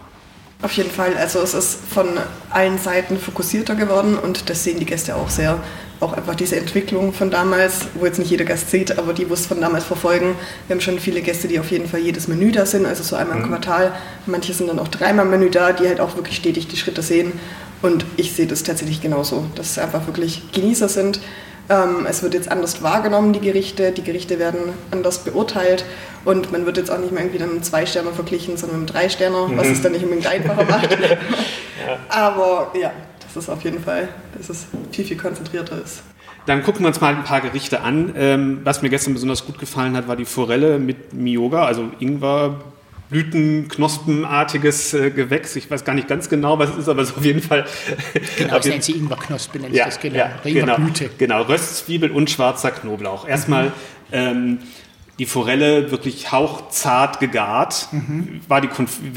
Auf 0.62 0.72
jeden 0.72 0.90
Fall. 0.90 1.16
Also 1.16 1.40
es 1.40 1.54
ist 1.54 1.78
von 1.88 2.06
allen 2.50 2.78
Seiten 2.78 3.18
fokussierter 3.18 3.74
geworden 3.74 4.18
und 4.18 4.50
das 4.50 4.62
sehen 4.62 4.78
die 4.78 4.84
Gäste 4.84 5.16
auch 5.16 5.30
sehr. 5.30 5.58
Auch 6.00 6.12
einfach 6.12 6.34
diese 6.34 6.56
Entwicklung 6.56 7.12
von 7.12 7.30
damals, 7.30 7.86
wo 7.94 8.06
jetzt 8.06 8.18
nicht 8.18 8.30
jeder 8.30 8.44
Gast 8.44 8.70
sieht, 8.70 8.98
aber 8.98 9.12
die, 9.12 9.28
wo 9.28 9.34
es 9.34 9.46
von 9.46 9.60
damals 9.60 9.84
verfolgen. 9.84 10.34
Wir 10.66 10.74
haben 10.74 10.80
schon 10.80 10.98
viele 10.98 11.22
Gäste, 11.22 11.48
die 11.48 11.58
auf 11.58 11.70
jeden 11.70 11.88
Fall 11.88 12.00
jedes 12.00 12.28
Menü 12.28 12.52
da 12.52 12.64
sind, 12.66 12.86
also 12.86 13.02
so 13.02 13.16
einmal 13.16 13.38
im 13.38 13.44
mhm. 13.44 13.48
Quartal. 13.48 13.92
Manche 14.26 14.52
sind 14.52 14.68
dann 14.68 14.78
auch 14.78 14.88
dreimal 14.88 15.24
im 15.24 15.30
Menü 15.30 15.50
da, 15.50 15.72
die 15.72 15.86
halt 15.86 16.00
auch 16.00 16.16
wirklich 16.16 16.36
stetig 16.36 16.68
die 16.68 16.76
Schritte 16.76 17.02
sehen. 17.02 17.32
Und 17.82 18.04
ich 18.16 18.32
sehe 18.32 18.46
das 18.46 18.62
tatsächlich 18.62 19.00
genauso, 19.00 19.46
dass 19.54 19.70
es 19.70 19.78
einfach 19.78 20.06
wirklich 20.06 20.52
Genießer 20.52 20.88
sind, 20.88 21.20
es 22.08 22.22
wird 22.22 22.34
jetzt 22.34 22.50
anders 22.50 22.82
wahrgenommen, 22.82 23.32
die 23.32 23.40
Gerichte. 23.40 23.92
Die 23.92 24.02
Gerichte 24.02 24.38
werden 24.38 24.58
anders 24.90 25.20
beurteilt. 25.20 25.84
Und 26.24 26.50
man 26.50 26.66
wird 26.66 26.76
jetzt 26.76 26.90
auch 26.90 26.98
nicht 26.98 27.12
mehr 27.12 27.22
irgendwie 27.22 27.38
dann 27.38 27.54
mit 27.54 27.64
zwei 27.64 27.86
Sternen 27.86 28.12
verglichen, 28.12 28.56
sondern 28.56 28.80
mit 28.80 28.92
drei 28.92 29.08
Sternen, 29.08 29.56
was 29.56 29.68
mhm. 29.68 29.72
es 29.72 29.82
dann 29.82 29.92
nicht 29.92 30.02
unbedingt 30.02 30.26
einfacher 30.26 30.64
macht. 30.64 30.90
ja. 30.90 30.98
Aber 32.08 32.72
ja, 32.78 32.90
das 33.20 33.44
ist 33.44 33.48
auf 33.48 33.62
jeden 33.62 33.82
Fall, 33.82 34.08
dass 34.36 34.48
es 34.48 34.66
viel, 34.90 35.04
viel 35.04 35.16
konzentrierter 35.16 35.80
ist. 35.82 36.02
Dann 36.46 36.62
gucken 36.62 36.82
wir 36.82 36.88
uns 36.88 37.00
mal 37.00 37.14
ein 37.14 37.24
paar 37.24 37.40
Gerichte 37.40 37.80
an. 37.80 38.14
Ähm, 38.16 38.60
was 38.64 38.82
mir 38.82 38.88
gestern 38.88 39.14
besonders 39.14 39.46
gut 39.46 39.58
gefallen 39.58 39.96
hat, 39.96 40.08
war 40.08 40.16
die 40.16 40.24
Forelle 40.24 40.78
mit 40.78 41.12
Miyoga, 41.12 41.64
also 41.64 41.84
Ingwer, 42.00 42.60
Blütenknospenartiges 43.10 44.94
äh, 44.94 45.10
Gewächs. 45.10 45.56
Ich 45.56 45.70
weiß 45.70 45.84
gar 45.84 45.94
nicht 45.94 46.08
ganz 46.08 46.28
genau, 46.28 46.58
was 46.58 46.70
es 46.70 46.78
ist, 46.78 46.88
aber 46.88 47.02
es 47.02 47.10
ist 47.10 47.18
auf 47.18 47.24
jeden 47.24 47.42
Fall. 47.42 47.66
Genau, 48.38 48.56
das 48.56 48.66
nennt 48.66 48.84
sie 48.84 48.92
Ingwerknospe, 48.92 49.58
nennt 49.58 49.74
ja, 49.74 49.86
das 49.86 50.00
genau. 50.00 50.16
Ja, 50.16 50.30
genau, 50.44 50.76
genau, 51.18 51.42
Röstzwiebel 51.42 52.10
und 52.10 52.30
schwarzer 52.30 52.70
Knoblauch. 52.70 53.26
Erstmal 53.26 53.66
mhm. 53.66 53.72
ähm, 54.12 54.58
die 55.18 55.26
Forelle 55.26 55.90
wirklich 55.90 56.32
hauchzart 56.32 57.20
gegart. 57.20 57.88
Mhm. 57.92 58.40
War 58.48 58.62
die 58.62 58.68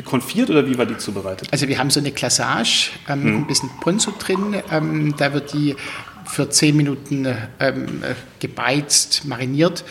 konfiert 0.04 0.50
oder 0.50 0.68
wie 0.68 0.78
war 0.78 0.86
die 0.86 0.98
zubereitet? 0.98 1.48
Also 1.52 1.68
wir 1.70 1.78
haben 1.78 1.90
so 1.90 2.02
eine 2.02 2.12
Glassage 2.12 2.90
ähm, 3.08 3.24
mhm. 3.24 3.36
ein 3.38 3.48
bisschen 3.48 3.70
Ponzo 3.80 4.12
drin. 4.20 4.62
Ähm, 4.70 5.16
da 5.18 5.34
wird 5.34 5.54
die 5.54 5.76
für 6.26 6.50
zehn 6.50 6.76
Minuten 6.76 7.26
ähm, 7.60 8.04
äh, 8.04 8.16
gebeizt, 8.40 9.24
mariniert. 9.26 9.86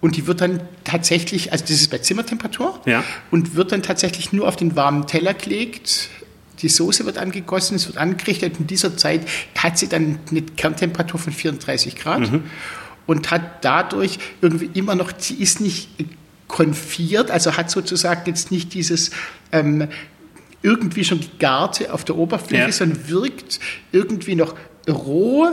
Und 0.00 0.16
die 0.16 0.26
wird 0.26 0.40
dann 0.40 0.60
tatsächlich, 0.84 1.52
also 1.52 1.64
das 1.64 1.72
ist 1.72 1.90
bei 1.90 1.98
Zimmertemperatur, 1.98 2.80
ja. 2.86 3.04
und 3.30 3.54
wird 3.54 3.72
dann 3.72 3.82
tatsächlich 3.82 4.32
nur 4.32 4.48
auf 4.48 4.56
den 4.56 4.74
warmen 4.76 5.06
Teller 5.06 5.34
gelegt. 5.34 6.08
Die 6.62 6.68
Soße 6.68 7.04
wird 7.04 7.18
angegossen, 7.18 7.76
es 7.76 7.86
wird 7.86 7.98
angerichtet. 7.98 8.58
In 8.58 8.66
dieser 8.66 8.96
Zeit 8.96 9.26
hat 9.56 9.78
sie 9.78 9.88
dann 9.88 10.18
eine 10.30 10.42
Kerntemperatur 10.42 11.20
von 11.20 11.32
34 11.32 11.96
Grad 11.96 12.30
mhm. 12.30 12.44
und 13.06 13.30
hat 13.30 13.64
dadurch 13.64 14.18
irgendwie 14.40 14.70
immer 14.72 14.94
noch, 14.94 15.12
sie 15.18 15.34
ist 15.34 15.60
nicht 15.60 15.88
konfiert, 16.48 17.30
also 17.30 17.56
hat 17.56 17.70
sozusagen 17.70 18.22
jetzt 18.26 18.50
nicht 18.50 18.74
dieses 18.74 19.10
ähm, 19.52 19.88
irgendwie 20.62 21.04
schon 21.04 21.20
gegarte 21.20 21.92
auf 21.92 22.04
der 22.04 22.16
Oberfläche, 22.16 22.64
ja. 22.64 22.72
sondern 22.72 23.08
wirkt 23.08 23.60
irgendwie 23.92 24.34
noch 24.34 24.54
roh, 24.88 25.48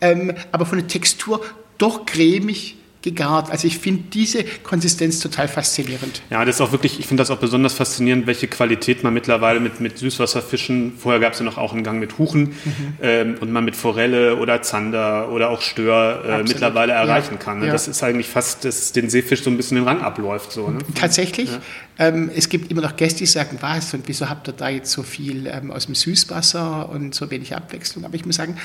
ähm, 0.00 0.32
aber 0.50 0.66
von 0.66 0.78
der 0.78 0.88
Textur 0.88 1.44
doch 1.78 2.06
cremig 2.06 2.76
gegart. 3.02 3.50
Also 3.50 3.66
ich 3.66 3.78
finde 3.78 4.04
diese 4.12 4.44
Konsistenz 4.62 5.20
total 5.20 5.48
faszinierend. 5.48 6.22
Ja, 6.30 6.44
das 6.44 6.56
ist 6.56 6.60
auch 6.60 6.72
wirklich, 6.72 6.98
ich 7.00 7.06
finde 7.06 7.20
das 7.20 7.30
auch 7.30 7.38
besonders 7.38 7.74
faszinierend, 7.74 8.26
welche 8.26 8.48
Qualität 8.48 9.02
man 9.02 9.12
mittlerweile 9.12 9.60
mit, 9.60 9.80
mit 9.80 9.98
Süßwasserfischen, 9.98 10.94
vorher 10.96 11.20
gab 11.20 11.32
es 11.32 11.40
ja 11.40 11.44
noch 11.44 11.58
auch 11.58 11.72
einen 11.72 11.84
Gang 11.84 11.98
mit 11.98 12.18
Huchen 12.18 12.42
mhm. 12.64 12.94
ähm, 13.02 13.34
und 13.40 13.52
man 13.52 13.64
mit 13.64 13.76
Forelle 13.76 14.36
oder 14.36 14.62
Zander 14.62 15.30
oder 15.30 15.50
auch 15.50 15.60
Stör 15.60 16.24
äh, 16.24 16.42
mittlerweile 16.42 16.92
erreichen 16.92 17.34
ja. 17.34 17.38
kann. 17.38 17.58
Ne? 17.60 17.66
Ja. 17.66 17.72
Das 17.72 17.88
ist 17.88 18.02
eigentlich 18.02 18.28
fast, 18.28 18.64
dass 18.64 18.92
den 18.92 19.10
Seefisch 19.10 19.42
so 19.42 19.50
ein 19.50 19.56
bisschen 19.56 19.76
den 19.76 19.84
Rang 19.84 20.00
abläuft. 20.00 20.52
So, 20.52 20.68
ne? 20.70 20.78
Tatsächlich. 20.94 21.50
Ja. 21.50 21.60
Ähm, 21.98 22.30
es 22.34 22.48
gibt 22.48 22.70
immer 22.70 22.80
noch 22.80 22.96
Gäste, 22.96 23.18
die 23.18 23.26
sagen, 23.26 23.58
was 23.60 23.92
und 23.94 24.08
wieso 24.08 24.28
habt 24.28 24.48
ihr 24.48 24.54
da 24.54 24.68
jetzt 24.68 24.90
so 24.90 25.02
viel 25.02 25.46
ähm, 25.46 25.70
aus 25.70 25.86
dem 25.86 25.94
Süßwasser 25.94 26.88
und 26.88 27.14
so 27.14 27.30
wenig 27.30 27.54
Abwechslung? 27.54 28.04
Aber 28.04 28.14
ich 28.14 28.24
muss 28.24 28.36
sagen, 28.36 28.56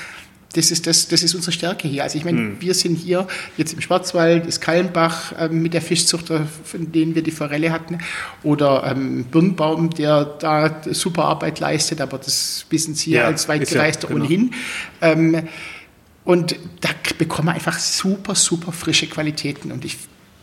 das 0.54 0.70
ist, 0.70 0.86
das, 0.86 1.08
das 1.08 1.22
ist 1.22 1.34
unsere 1.34 1.52
Stärke 1.52 1.88
hier. 1.88 2.02
Also 2.02 2.16
ich 2.16 2.24
meine, 2.24 2.40
mhm. 2.40 2.60
wir 2.60 2.72
sind 2.74 2.96
hier 2.96 3.26
jetzt 3.56 3.74
im 3.74 3.80
Schwarzwald, 3.80 4.46
ist 4.46 4.60
Kallenbach 4.60 5.32
ähm, 5.38 5.60
mit 5.62 5.74
der 5.74 5.82
Fischzucht, 5.82 6.28
von 6.28 6.92
denen 6.92 7.14
wir 7.14 7.22
die 7.22 7.30
Forelle 7.30 7.70
hatten, 7.70 7.98
oder 8.42 8.84
ähm, 8.90 9.24
Birnbaum, 9.24 9.90
der 9.90 10.24
da 10.24 10.80
super 10.90 11.26
Arbeit 11.26 11.60
leistet, 11.60 12.00
aber 12.00 12.18
das 12.18 12.64
wissen 12.70 12.94
Sie 12.94 13.12
ja, 13.12 13.24
als 13.24 13.48
Weitgereister 13.48 14.08
ja, 14.08 14.14
genau. 14.14 14.24
ohnehin. 14.24 14.54
Ähm, 15.02 15.48
und 16.24 16.56
da 16.80 16.90
bekommen 17.16 17.48
wir 17.48 17.54
einfach 17.54 17.78
super, 17.78 18.34
super 18.34 18.72
frische 18.72 19.06
Qualitäten. 19.06 19.72
Und 19.72 19.84
ich 19.84 19.96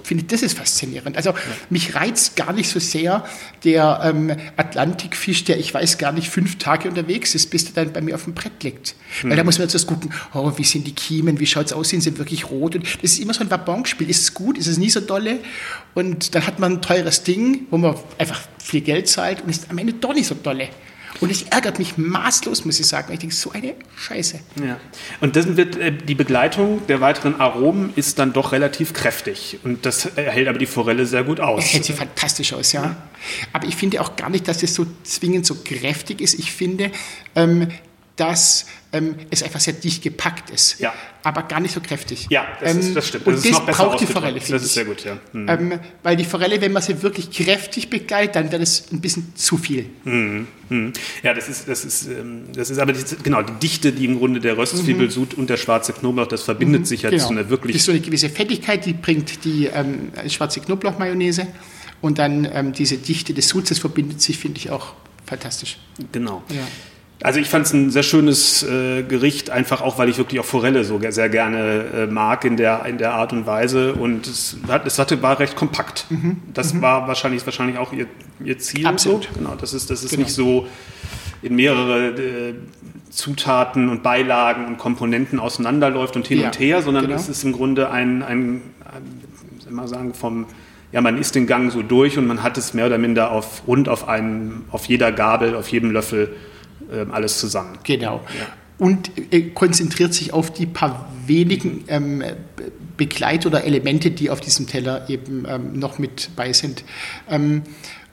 finde, 0.05 0.23
das 0.23 0.41
ist 0.41 0.57
faszinierend. 0.57 1.17
Also 1.17 1.31
ja. 1.31 1.37
mich 1.69 1.95
reizt 1.95 2.35
gar 2.35 2.53
nicht 2.53 2.69
so 2.69 2.79
sehr 2.79 3.25
der 3.63 4.01
ähm, 4.03 4.35
Atlantikfisch, 4.55 5.43
der 5.43 5.59
ich 5.59 5.73
weiß 5.73 5.97
gar 5.97 6.11
nicht 6.11 6.29
fünf 6.29 6.57
Tage 6.57 6.87
unterwegs 6.87 7.35
ist, 7.35 7.49
bis 7.49 7.65
der 7.65 7.85
dann 7.85 7.93
bei 7.93 8.01
mir 8.01 8.15
auf 8.15 8.23
dem 8.23 8.33
Brett 8.33 8.63
liegt. 8.63 8.95
Mhm. 9.23 9.29
Weil 9.29 9.37
da 9.37 9.43
muss 9.43 9.57
man 9.57 9.67
jetzt 9.67 9.87
gucken, 9.87 10.11
oh, 10.33 10.51
wie 10.57 10.63
sind 10.63 10.87
die 10.87 10.93
Kiemen, 10.93 11.39
wie 11.39 11.45
schaut 11.45 11.67
es 11.67 11.73
aus, 11.73 11.89
sind 11.89 12.01
sie 12.01 12.17
wirklich 12.17 12.49
rot? 12.49 12.75
Und 12.75 12.85
das 12.85 13.13
ist 13.13 13.19
immer 13.19 13.33
so 13.33 13.41
ein 13.41 13.51
Wabonspiel. 13.51 14.09
Ist 14.09 14.21
es 14.21 14.33
gut, 14.33 14.57
ist 14.57 14.67
es 14.67 14.77
nie 14.77 14.89
so 14.89 15.01
dolle? 15.01 15.39
Und 15.93 16.35
dann 16.35 16.45
hat 16.45 16.59
man 16.59 16.73
ein 16.73 16.81
teures 16.81 17.23
Ding, 17.23 17.67
wo 17.71 17.77
man 17.77 17.95
einfach 18.17 18.41
viel 18.63 18.81
Geld 18.81 19.07
zahlt 19.07 19.41
und 19.41 19.49
ist 19.49 19.69
am 19.69 19.77
Ende 19.77 19.93
doch 19.93 20.13
nicht 20.13 20.27
so 20.27 20.35
dolle. 20.35 20.69
Und 21.21 21.31
es 21.31 21.43
ärgert 21.43 21.79
mich 21.79 21.97
maßlos, 21.97 22.65
muss 22.65 22.79
ich 22.79 22.87
sagen. 22.87 23.13
Ich 23.13 23.19
denke, 23.19 23.35
so 23.35 23.51
eine 23.51 23.73
Scheiße. 23.97 24.39
Ja. 24.65 24.79
Und 25.21 25.35
dann 25.35 25.57
wird 25.57 25.77
äh, 25.77 25.91
die 25.91 26.15
Begleitung 26.15 26.85
der 26.87 27.01
weiteren 27.01 27.39
Aromen 27.39 27.93
ist 27.95 28.19
dann 28.19 28.33
doch 28.33 28.51
relativ 28.51 28.93
kräftig. 28.93 29.59
Und 29.63 29.85
das 29.85 30.09
hält 30.15 30.47
aber 30.47 30.57
die 30.57 30.65
Forelle 30.65 31.05
sehr 31.05 31.23
gut 31.23 31.39
aus. 31.39 31.63
Hält 31.65 31.85
sie 31.85 31.93
fantastisch 31.93 32.53
aus, 32.53 32.73
ja. 32.73 32.83
ja. 32.83 32.97
Aber 33.53 33.67
ich 33.67 33.75
finde 33.75 34.01
auch 34.01 34.15
gar 34.15 34.29
nicht, 34.29 34.47
dass 34.47 34.61
es 34.63 34.75
so 34.75 34.85
zwingend 35.03 35.45
so 35.45 35.55
kräftig 35.63 36.21
ist. 36.21 36.37
Ich 36.37 36.51
finde, 36.51 36.91
ähm, 37.35 37.69
dass 38.15 38.65
ähm, 38.93 39.15
es 39.29 39.43
einfach 39.43 39.59
sehr 39.59 39.73
dicht 39.73 40.01
gepackt 40.01 40.49
ist, 40.49 40.79
ja. 40.79 40.93
aber 41.23 41.43
gar 41.43 41.59
nicht 41.59 41.73
so 41.73 41.81
kräftig. 41.81 42.27
Ja, 42.29 42.47
das, 42.61 42.73
ähm, 42.73 42.79
ist, 42.79 42.95
das 42.95 43.07
stimmt. 43.07 43.27
Das 43.27 43.45
und 43.45 43.67
das 43.67 43.77
braucht 43.77 43.99
die 43.99 44.05
Forelle, 44.05 44.39
finde 44.39 44.55
ich. 44.55 44.61
Das 44.61 44.63
ist 44.63 44.73
sehr 44.73 44.85
gut, 44.85 45.03
ja. 45.03 45.17
Mhm. 45.33 45.49
Ähm, 45.49 45.79
weil 46.01 46.15
die 46.15 46.23
Forelle, 46.23 46.61
wenn 46.61 46.71
man 46.71 46.81
sie 46.81 47.01
wirklich 47.01 47.29
kräftig 47.29 47.89
begleitet, 47.89 48.35
dann 48.35 48.51
wird 48.51 48.61
es 48.61 48.85
ein 48.93 49.01
bisschen 49.01 49.33
zu 49.35 49.57
viel. 49.57 49.87
Mhm. 50.05 50.47
Mhm. 50.69 50.93
Ja, 51.23 51.33
das 51.33 51.49
ist, 51.49 51.67
das 51.67 51.83
ist, 51.83 52.07
ähm, 52.07 52.45
das 52.53 52.69
ist 52.69 52.79
aber 52.79 52.93
die, 52.93 53.03
genau 53.21 53.41
die 53.41 53.53
Dichte, 53.53 53.91
die 53.91 54.05
im 54.05 54.17
Grunde 54.17 54.39
der 54.39 54.57
Röstzwiebelsud 54.57 55.33
und 55.33 55.49
der 55.49 55.57
schwarze 55.57 55.91
Knoblauch, 55.91 56.27
das 56.27 56.43
verbindet 56.43 56.81
mhm. 56.81 56.85
sich 56.85 57.01
ja 57.01 57.09
genau. 57.09 57.23
zu 57.23 57.31
einer 57.31 57.49
wirklich... 57.49 57.73
Das 57.73 57.81
ist 57.81 57.85
so 57.85 57.91
eine 57.91 58.01
gewisse 58.01 58.29
Fettigkeit, 58.29 58.85
die 58.85 58.93
bringt 58.93 59.43
die 59.43 59.65
ähm, 59.65 60.11
schwarze 60.29 60.61
Knoblauchmayonnaise 60.61 61.47
und 61.99 62.17
dann 62.17 62.47
ähm, 62.53 62.71
diese 62.71 62.97
Dichte 62.97 63.33
des 63.33 63.53
das 63.67 63.79
verbindet 63.79 64.21
sich, 64.21 64.37
finde 64.37 64.59
ich 64.59 64.69
auch 64.69 64.93
fantastisch. 65.25 65.77
Genau. 66.11 66.43
Ja. 66.49 66.65
Also 67.21 67.39
ich 67.39 67.47
fand 67.47 67.65
es 67.65 67.73
ein 67.73 67.91
sehr 67.91 68.03
schönes 68.03 68.63
äh, 68.63 69.03
Gericht, 69.03 69.49
einfach 69.49 69.81
auch, 69.81 69.97
weil 69.97 70.09
ich 70.09 70.17
wirklich 70.17 70.39
auch 70.39 70.45
Forelle 70.45 70.83
so 70.83 70.99
sehr 71.09 71.29
gerne 71.29 71.85
äh, 71.95 72.07
mag 72.07 72.43
in 72.43 72.57
der, 72.57 72.85
in 72.85 72.97
der 72.97 73.13
Art 73.13 73.31
und 73.31 73.45
Weise. 73.45 73.93
Und 73.93 74.27
es, 74.27 74.57
hat, 74.67 74.85
es 74.85 74.99
hatte, 74.99 75.21
war 75.21 75.39
recht 75.39 75.55
kompakt. 75.55 76.07
Mhm. 76.09 76.41
Das 76.53 76.73
mhm. 76.73 76.81
war 76.81 77.07
wahrscheinlich, 77.07 77.45
wahrscheinlich 77.45 77.77
auch 77.77 77.93
ihr, 77.93 78.07
ihr 78.43 78.59
Ziel. 78.59 78.85
Absolut. 78.85 79.23
So. 79.23 79.39
Genau, 79.39 79.55
das 79.55 79.73
ist, 79.73 79.89
das 79.89 80.03
ist 80.03 80.11
genau. 80.11 80.23
nicht 80.23 80.33
so 80.33 80.67
in 81.41 81.55
mehrere 81.55 82.09
äh, 82.09 82.53
Zutaten 83.09 83.87
und 83.87 84.03
Beilagen 84.03 84.65
und 84.65 84.77
Komponenten 84.77 85.39
auseinanderläuft 85.39 86.17
und 86.17 86.27
hin 86.27 86.41
ja, 86.41 86.47
und 86.47 86.59
her, 86.59 86.81
sondern 86.81 87.05
genau. 87.05 87.15
es 87.15 87.29
ist 87.29 87.43
im 87.45 87.53
Grunde 87.53 87.89
ein, 87.91 88.23
ein, 88.23 88.61
ein 88.83 89.73
mal 89.73 89.87
sagen, 89.87 90.13
vom 90.13 90.47
ja, 90.91 91.01
man 91.01 91.17
isst 91.17 91.35
den 91.35 91.45
Gang 91.45 91.71
so 91.71 91.81
durch 91.81 92.17
und 92.17 92.25
man 92.25 92.41
hat 92.41 92.57
es 92.57 92.73
mehr 92.73 92.85
oder 92.85 92.97
minder 92.97 93.31
auf, 93.31 93.63
rund 93.67 93.89
auf 93.89 94.07
einem, 94.07 94.63
auf 94.71 94.85
jeder 94.85 95.11
Gabel, 95.11 95.55
auf 95.55 95.67
jedem 95.67 95.91
Löffel 95.91 96.33
ähm, 96.91 97.11
alles 97.11 97.39
zusammen. 97.39 97.77
Genau. 97.83 98.21
Ja. 98.37 98.47
Und 98.77 99.11
äh, 99.31 99.49
konzentriert 99.49 100.13
sich 100.13 100.33
auf 100.33 100.51
die 100.51 100.65
paar 100.65 101.09
wenigen 101.25 101.85
ähm, 101.87 102.23
Begleit- 102.97 103.45
oder 103.45 103.63
Elemente, 103.63 104.11
die 104.11 104.29
auf 104.29 104.41
diesem 104.41 104.67
Teller 104.67 105.09
eben 105.09 105.45
ähm, 105.47 105.79
noch 105.79 105.97
mit 105.97 106.29
bei 106.35 106.53
sind. 106.53 106.83
Ähm, 107.29 107.63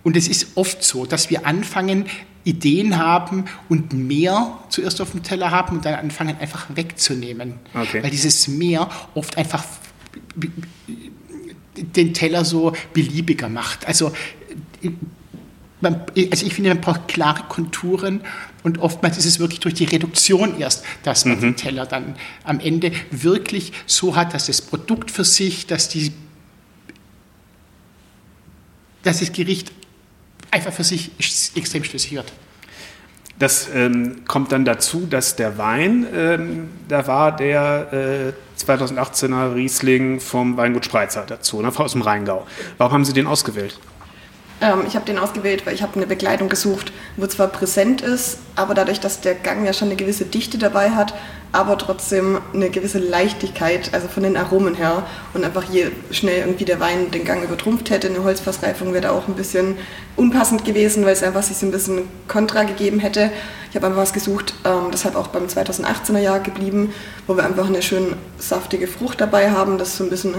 und 0.02 0.16
es 0.16 0.28
ist 0.28 0.56
oft 0.56 0.82
so, 0.82 1.06
dass 1.06 1.30
wir 1.30 1.46
anfangen, 1.46 2.06
Ideen 2.44 2.98
haben 2.98 3.44
und 3.68 3.92
mehr 3.92 4.58
zuerst 4.68 5.00
auf 5.00 5.12
dem 5.12 5.22
Teller 5.22 5.52
haben 5.52 5.76
und 5.76 5.84
dann 5.84 5.94
anfangen 5.94 6.36
einfach 6.40 6.66
wegzunehmen. 6.74 7.54
Okay. 7.72 8.02
Weil 8.02 8.10
dieses 8.10 8.48
Mehr 8.48 8.90
oft 9.14 9.38
einfach 9.38 9.64
den 11.76 12.14
Teller 12.14 12.44
so 12.44 12.72
beliebiger 12.92 13.48
macht. 13.48 13.86
Also 13.86 14.12
man, 15.82 16.00
also 16.30 16.46
ich 16.46 16.54
finde, 16.54 16.70
man 16.70 16.80
braucht 16.80 17.08
klare 17.08 17.42
Konturen 17.48 18.22
und 18.62 18.78
oftmals 18.78 19.18
ist 19.18 19.26
es 19.26 19.38
wirklich 19.38 19.60
durch 19.60 19.74
die 19.74 19.84
Reduktion 19.84 20.58
erst, 20.58 20.84
dass 21.02 21.24
man 21.24 21.36
mhm. 21.36 21.40
den 21.40 21.56
Teller 21.56 21.86
dann 21.86 22.14
am 22.44 22.60
Ende 22.60 22.92
wirklich 23.10 23.72
so 23.86 24.16
hat, 24.16 24.32
dass 24.34 24.46
das 24.46 24.62
Produkt 24.62 25.10
für 25.10 25.24
sich, 25.24 25.66
dass, 25.66 25.88
die, 25.88 26.12
dass 29.02 29.20
das 29.20 29.32
Gericht 29.32 29.72
einfach 30.50 30.72
für 30.72 30.84
sich 30.84 31.10
extrem 31.54 31.84
schlüssig 31.84 32.12
wird. 32.12 32.32
Das 33.38 33.68
ähm, 33.74 34.24
kommt 34.28 34.52
dann 34.52 34.64
dazu, 34.64 35.06
dass 35.06 35.34
der 35.34 35.58
Wein, 35.58 36.06
ähm, 36.14 36.68
da 36.86 37.06
war 37.08 37.34
der 37.34 38.34
äh, 38.56 38.62
2018er 38.62 39.56
Riesling 39.56 40.20
vom 40.20 40.56
Weingut 40.56 40.84
Spreizer 40.84 41.24
dazu, 41.26 41.60
ne, 41.60 41.72
aus 41.74 41.92
dem 41.92 42.02
Rheingau. 42.02 42.46
Warum 42.78 42.92
haben 42.92 43.04
Sie 43.04 43.12
den 43.12 43.26
ausgewählt? 43.26 43.80
Ähm, 44.62 44.84
ich 44.86 44.94
habe 44.94 45.04
den 45.04 45.18
ausgewählt, 45.18 45.66
weil 45.66 45.74
ich 45.74 45.82
habe 45.82 45.96
eine 45.96 46.06
Begleitung 46.06 46.48
gesucht, 46.48 46.92
wo 47.16 47.26
zwar 47.26 47.48
präsent 47.48 48.00
ist, 48.00 48.38
aber 48.54 48.74
dadurch, 48.74 49.00
dass 49.00 49.20
der 49.20 49.34
Gang 49.34 49.66
ja 49.66 49.72
schon 49.72 49.88
eine 49.88 49.96
gewisse 49.96 50.24
Dichte 50.24 50.56
dabei 50.56 50.90
hat, 50.90 51.12
aber 51.50 51.76
trotzdem 51.76 52.38
eine 52.54 52.70
gewisse 52.70 52.98
Leichtigkeit, 52.98 53.92
also 53.92 54.08
von 54.08 54.22
den 54.22 54.36
Aromen 54.36 54.74
her 54.74 55.02
und 55.34 55.44
einfach 55.44 55.64
je 55.64 55.90
schnell 56.12 56.38
irgendwie 56.38 56.64
der 56.64 56.80
Wein 56.80 57.10
den 57.10 57.24
Gang 57.24 57.42
übertrumpft 57.42 57.90
hätte, 57.90 58.08
eine 58.08 58.22
Holzfassreifung 58.22 58.92
wäre 58.92 59.02
da 59.02 59.10
auch 59.10 59.28
ein 59.28 59.34
bisschen 59.34 59.76
unpassend 60.16 60.64
gewesen, 60.64 61.04
weil 61.04 61.12
es 61.12 61.22
einfach 61.22 61.42
sich 61.42 61.56
so 61.56 61.66
ein 61.66 61.72
bisschen 61.72 62.08
Kontra 62.28 62.62
gegeben 62.62 63.00
hätte. 63.00 63.30
Ich 63.70 63.76
habe 63.76 63.86
einfach 63.86 64.00
was 64.00 64.12
gesucht, 64.12 64.54
ähm, 64.64 64.90
deshalb 64.92 65.16
auch 65.16 65.28
beim 65.28 65.46
2018er 65.46 66.18
Jahr 66.18 66.40
geblieben, 66.40 66.94
wo 67.26 67.36
wir 67.36 67.44
einfach 67.44 67.66
eine 67.66 67.82
schön 67.82 68.14
saftige 68.38 68.86
Frucht 68.86 69.20
dabei 69.20 69.50
haben, 69.50 69.76
das 69.76 69.96
so 69.96 70.04
ein 70.04 70.10
bisschen 70.10 70.34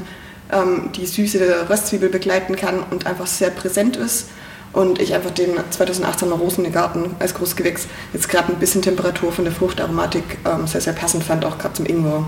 die 0.95 1.05
Süße 1.05 1.39
der 1.39 1.69
Röstzwiebel 1.69 2.09
begleiten 2.09 2.55
kann 2.55 2.79
und 2.91 3.05
einfach 3.05 3.27
sehr 3.27 3.49
präsent 3.49 3.95
ist. 3.95 4.29
Und 4.73 4.99
ich 4.99 5.13
einfach 5.13 5.31
den 5.31 5.51
2018er 5.55 6.33
Rosengarten 6.33 7.11
als 7.19 7.35
Großgewächs 7.35 7.87
jetzt 8.11 8.27
gerade 8.27 8.51
ein 8.51 8.59
bisschen 8.59 8.81
Temperatur 8.81 9.31
von 9.31 9.45
der 9.45 9.53
Fruchtaromatik 9.53 10.23
ähm, 10.45 10.65
sehr, 10.65 10.81
sehr 10.81 10.93
passend 10.93 11.23
fand, 11.23 11.45
auch 11.45 11.59
gerade 11.59 11.75
zum 11.75 11.85
Ingwer. 11.85 12.27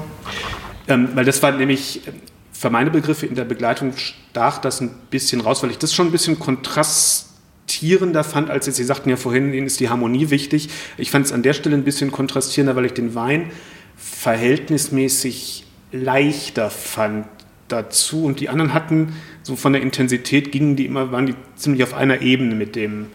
Ähm, 0.88 1.10
weil 1.16 1.26
das 1.26 1.42
war 1.42 1.52
nämlich 1.52 2.04
für 2.52 2.70
meine 2.70 2.92
Begriffe 2.92 3.26
in 3.26 3.34
der 3.34 3.46
Begleitung 3.46 3.94
stach 3.98 4.60
das 4.60 4.80
ein 4.80 4.92
bisschen 5.10 5.42
raus, 5.42 5.64
weil 5.64 5.72
ich 5.72 5.80
das 5.80 5.94
schon 5.94 6.08
ein 6.08 6.12
bisschen 6.12 6.38
kontrastierender 6.38 8.24
fand, 8.24 8.52
als 8.52 8.68
jetzt, 8.68 8.76
Sie 8.76 8.84
sagten 8.84 9.10
ja 9.10 9.18
vorhin, 9.18 9.52
Ihnen 9.52 9.66
ist 9.66 9.80
die 9.80 9.90
Harmonie 9.90 10.30
wichtig. 10.30 10.70
Ich 10.98 11.10
fand 11.10 11.26
es 11.26 11.32
an 11.32 11.42
der 11.42 11.54
Stelle 11.54 11.76
ein 11.76 11.84
bisschen 11.84 12.12
kontrastierender, 12.12 12.76
weil 12.76 12.86
ich 12.86 12.94
den 12.94 13.16
Wein 13.16 13.50
verhältnismäßig 13.98 15.66
leichter 15.92 16.70
fand 16.70 17.28
dazu 17.68 18.26
und 18.26 18.40
die 18.40 18.50
anderen 18.50 18.74
hatten 18.74 19.16
so 19.44 19.56
von 19.56 19.74
der 19.74 19.82
Intensität 19.82 20.52
gingen 20.52 20.76
die 20.76 20.86
immer, 20.86 21.12
waren 21.12 21.26
die 21.26 21.36
ziemlich 21.56 21.84
auf 21.84 21.94
einer 21.94 22.22
Ebene 22.22 22.56
mit 22.56 22.76
dem, 22.76 23.08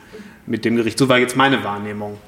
mit 0.46 0.64
dem 0.64 0.76
Gericht. 0.76 0.98
So 0.98 1.08
war 1.08 1.18
jetzt 1.18 1.36
meine 1.36 1.64
Wahrnehmung. 1.64 2.18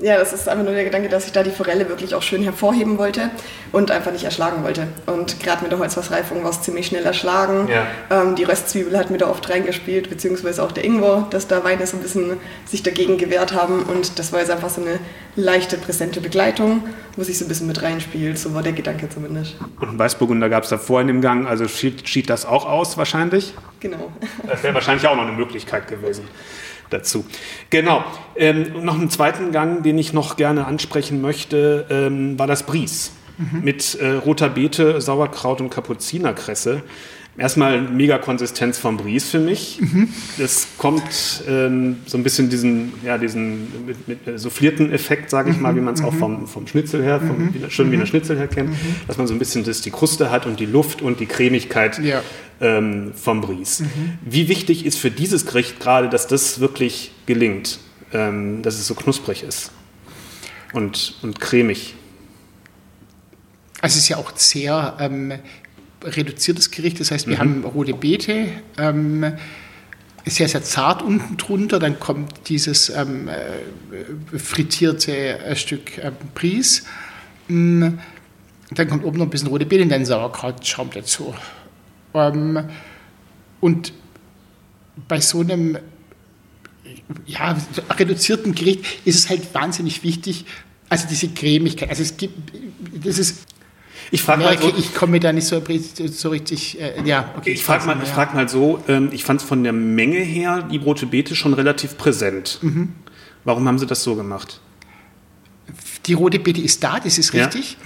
Ja, 0.00 0.18
das 0.18 0.34
ist 0.34 0.46
einfach 0.46 0.64
nur 0.64 0.74
der 0.74 0.84
Gedanke, 0.84 1.08
dass 1.08 1.24
ich 1.24 1.32
da 1.32 1.42
die 1.42 1.50
Forelle 1.50 1.88
wirklich 1.88 2.14
auch 2.14 2.22
schön 2.22 2.42
hervorheben 2.42 2.98
wollte 2.98 3.30
und 3.72 3.90
einfach 3.90 4.12
nicht 4.12 4.24
erschlagen 4.24 4.62
wollte. 4.62 4.88
Und 5.06 5.40
gerade 5.40 5.62
mit 5.62 5.72
der 5.72 5.78
Holzfassreifung 5.78 6.44
war 6.44 6.50
es 6.50 6.60
ziemlich 6.60 6.86
schnell 6.86 7.04
erschlagen. 7.04 7.68
Ja. 7.68 7.86
Ähm, 8.10 8.34
die 8.34 8.44
Röstzwiebel 8.44 8.98
hat 8.98 9.10
mir 9.10 9.16
da 9.16 9.28
oft 9.28 9.48
reingespielt, 9.48 10.10
beziehungsweise 10.10 10.62
auch 10.62 10.72
der 10.72 10.84
Ingwer, 10.84 11.26
dass 11.30 11.48
da 11.48 11.64
Weine 11.64 11.86
so 11.86 11.96
ein 11.96 12.02
bisschen 12.02 12.36
sich 12.66 12.82
dagegen 12.82 13.16
gewehrt 13.16 13.54
haben. 13.54 13.84
Und 13.84 14.18
das 14.18 14.32
war 14.32 14.40
jetzt 14.40 14.50
einfach 14.50 14.68
so 14.68 14.82
eine 14.82 14.98
leichte, 15.34 15.78
präsente 15.78 16.20
Begleitung, 16.20 16.82
wo 17.16 17.22
sich 17.22 17.38
so 17.38 17.46
ein 17.46 17.48
bisschen 17.48 17.66
mit 17.66 17.82
reinspielt. 17.82 18.38
So 18.38 18.52
war 18.52 18.62
der 18.62 18.72
Gedanke 18.72 19.08
zumindest. 19.08 19.56
Und 19.80 19.92
in 19.92 19.98
Weißburgunder 19.98 20.50
gab 20.50 20.64
es 20.64 20.68
da 20.70 20.76
vorhin 20.76 21.08
im 21.08 21.22
Gang, 21.22 21.46
also 21.46 21.66
schied, 21.68 22.06
schied 22.06 22.28
das 22.28 22.44
auch 22.44 22.66
aus 22.66 22.98
wahrscheinlich? 22.98 23.54
Genau. 23.80 24.12
Das 24.46 24.62
wäre 24.62 24.74
wahrscheinlich 24.74 25.06
auch 25.06 25.16
noch 25.16 25.26
eine 25.26 25.32
Möglichkeit 25.32 25.88
gewesen 25.88 26.28
dazu. 26.90 27.24
Genau. 27.70 28.04
Ähm, 28.36 28.84
noch 28.84 28.98
einen 28.98 29.10
zweiten 29.10 29.52
Gang, 29.52 29.82
den 29.82 29.98
ich 29.98 30.12
noch 30.12 30.36
gerne 30.36 30.66
ansprechen 30.66 31.20
möchte, 31.20 31.86
ähm, 31.90 32.38
war 32.38 32.46
das 32.46 32.64
Bries. 32.64 33.12
Mhm. 33.38 33.64
Mit 33.64 33.94
äh, 33.96 34.12
roter 34.12 34.48
Beete, 34.48 35.00
Sauerkraut 35.00 35.60
und 35.60 35.70
Kapuzinerkresse. 35.70 36.82
Erstmal 37.38 37.82
mega 37.82 38.16
Konsistenz 38.16 38.78
vom 38.78 38.96
Bries 38.96 39.28
für 39.28 39.38
mich. 39.38 39.78
Mhm. 39.80 40.08
Das 40.38 40.68
kommt 40.78 41.42
ähm, 41.46 41.96
so 42.06 42.16
ein 42.16 42.22
bisschen 42.22 42.48
diesen, 42.48 42.94
ja, 43.04 43.18
diesen 43.18 43.86
mit, 43.86 44.08
mit 44.08 44.26
äh, 44.26 44.38
soufflierten 44.38 44.90
Effekt, 44.90 45.28
sage 45.28 45.50
ich 45.50 45.56
mhm. 45.56 45.62
mal, 45.62 45.76
wie 45.76 45.82
man 45.82 45.92
es 45.92 46.02
auch 46.02 46.14
mhm. 46.14 46.18
vom, 46.18 46.46
vom 46.46 46.66
Schnitzel 46.66 47.02
her, 47.02 47.20
vom 47.20 47.36
mhm. 47.36 47.68
schön 47.68 47.92
Wiener 47.92 48.06
Schnitzel 48.06 48.38
her 48.38 48.48
kennt, 48.48 48.70
mhm. 48.70 48.76
dass 49.06 49.18
man 49.18 49.26
so 49.26 49.34
ein 49.34 49.38
bisschen 49.38 49.64
das, 49.64 49.82
die 49.82 49.90
Kruste 49.90 50.30
hat 50.30 50.46
und 50.46 50.58
die 50.60 50.66
Luft 50.66 51.02
und 51.02 51.20
die 51.20 51.26
Cremigkeit 51.26 51.98
ja. 51.98 52.22
Ähm, 52.60 53.12
vom 53.14 53.40
Bries. 53.40 53.80
Mhm. 53.80 54.18
Wie 54.24 54.48
wichtig 54.48 54.86
ist 54.86 54.98
für 54.98 55.10
dieses 55.10 55.46
Gericht 55.46 55.80
gerade, 55.80 56.08
dass 56.08 56.26
das 56.26 56.60
wirklich 56.60 57.12
gelingt, 57.26 57.78
ähm, 58.12 58.62
dass 58.62 58.76
es 58.76 58.86
so 58.86 58.94
knusprig 58.94 59.42
ist 59.42 59.72
und, 60.72 61.16
und 61.22 61.40
cremig? 61.40 61.94
Also 63.80 63.96
es 63.96 64.04
ist 64.04 64.08
ja 64.08 64.16
auch 64.16 64.32
sehr 64.36 64.96
ähm, 65.00 65.34
reduziertes 66.02 66.70
Gericht. 66.70 67.00
Das 67.00 67.10
heißt, 67.10 67.26
wir 67.26 67.36
mhm. 67.36 67.40
haben 67.40 67.64
rote 67.64 67.94
Beete, 67.94 68.48
ähm, 68.78 69.32
sehr, 70.24 70.48
sehr 70.48 70.62
zart 70.62 71.02
unten 71.02 71.36
drunter. 71.36 71.78
Dann 71.78 72.00
kommt 72.00 72.48
dieses 72.48 72.88
ähm, 72.88 73.28
äh, 73.28 74.38
frittierte 74.38 75.38
äh, 75.38 75.56
Stück 75.56 75.98
äh, 75.98 76.10
Bries. 76.34 76.84
Ähm, 77.48 77.98
dann 78.70 78.88
kommt 78.88 79.04
oben 79.04 79.18
noch 79.18 79.26
ein 79.26 79.30
bisschen 79.30 79.48
rote 79.48 79.66
Beete 79.66 79.84
und 79.84 79.90
dann 79.90 80.04
Sauerkrautschaum 80.04 80.90
dazu. 80.92 81.34
Ähm, 82.16 82.68
und 83.60 83.92
bei 85.08 85.20
so 85.20 85.40
einem 85.40 85.78
ja, 87.26 87.56
reduzierten 87.90 88.54
Gericht 88.54 88.84
ist 89.04 89.16
es 89.16 89.28
halt 89.28 89.54
wahnsinnig 89.54 90.02
wichtig, 90.02 90.46
also 90.88 91.06
diese 91.08 91.28
Cremigkeit. 91.28 91.90
Also 91.90 92.02
es 92.02 92.16
gibt, 92.16 92.52
das 93.04 93.18
ist 93.18 93.46
ich 94.10 94.22
frage 94.22 94.44
mal 94.44 94.56
so, 94.56 94.72
ich 94.76 94.94
komme 94.94 95.18
da 95.18 95.32
nicht 95.32 95.46
so, 95.46 95.60
so 96.10 96.28
richtig, 96.28 96.80
äh, 96.80 97.02
ja, 97.04 97.34
okay. 97.36 97.50
Ich 97.50 97.64
frage 97.64 97.86
mal, 97.86 97.98
ja. 97.98 98.04
frag 98.04 98.34
mal 98.34 98.48
so, 98.48 98.82
ähm, 98.86 99.10
ich 99.12 99.24
fand 99.24 99.40
es 99.40 99.46
von 99.46 99.64
der 99.64 99.72
Menge 99.72 100.18
her, 100.18 100.62
die 100.62 100.76
rote 100.76 101.06
Beete 101.06 101.34
schon 101.34 101.54
relativ 101.54 101.98
präsent. 101.98 102.58
Mhm. 102.62 102.92
Warum 103.44 103.66
haben 103.66 103.78
Sie 103.78 103.86
das 103.86 104.04
so 104.04 104.14
gemacht? 104.14 104.60
Die 106.06 106.12
rote 106.12 106.38
Beete 106.38 106.60
ist 106.60 106.84
da, 106.84 107.00
das 107.00 107.18
ist 107.18 107.32
richtig. 107.34 107.76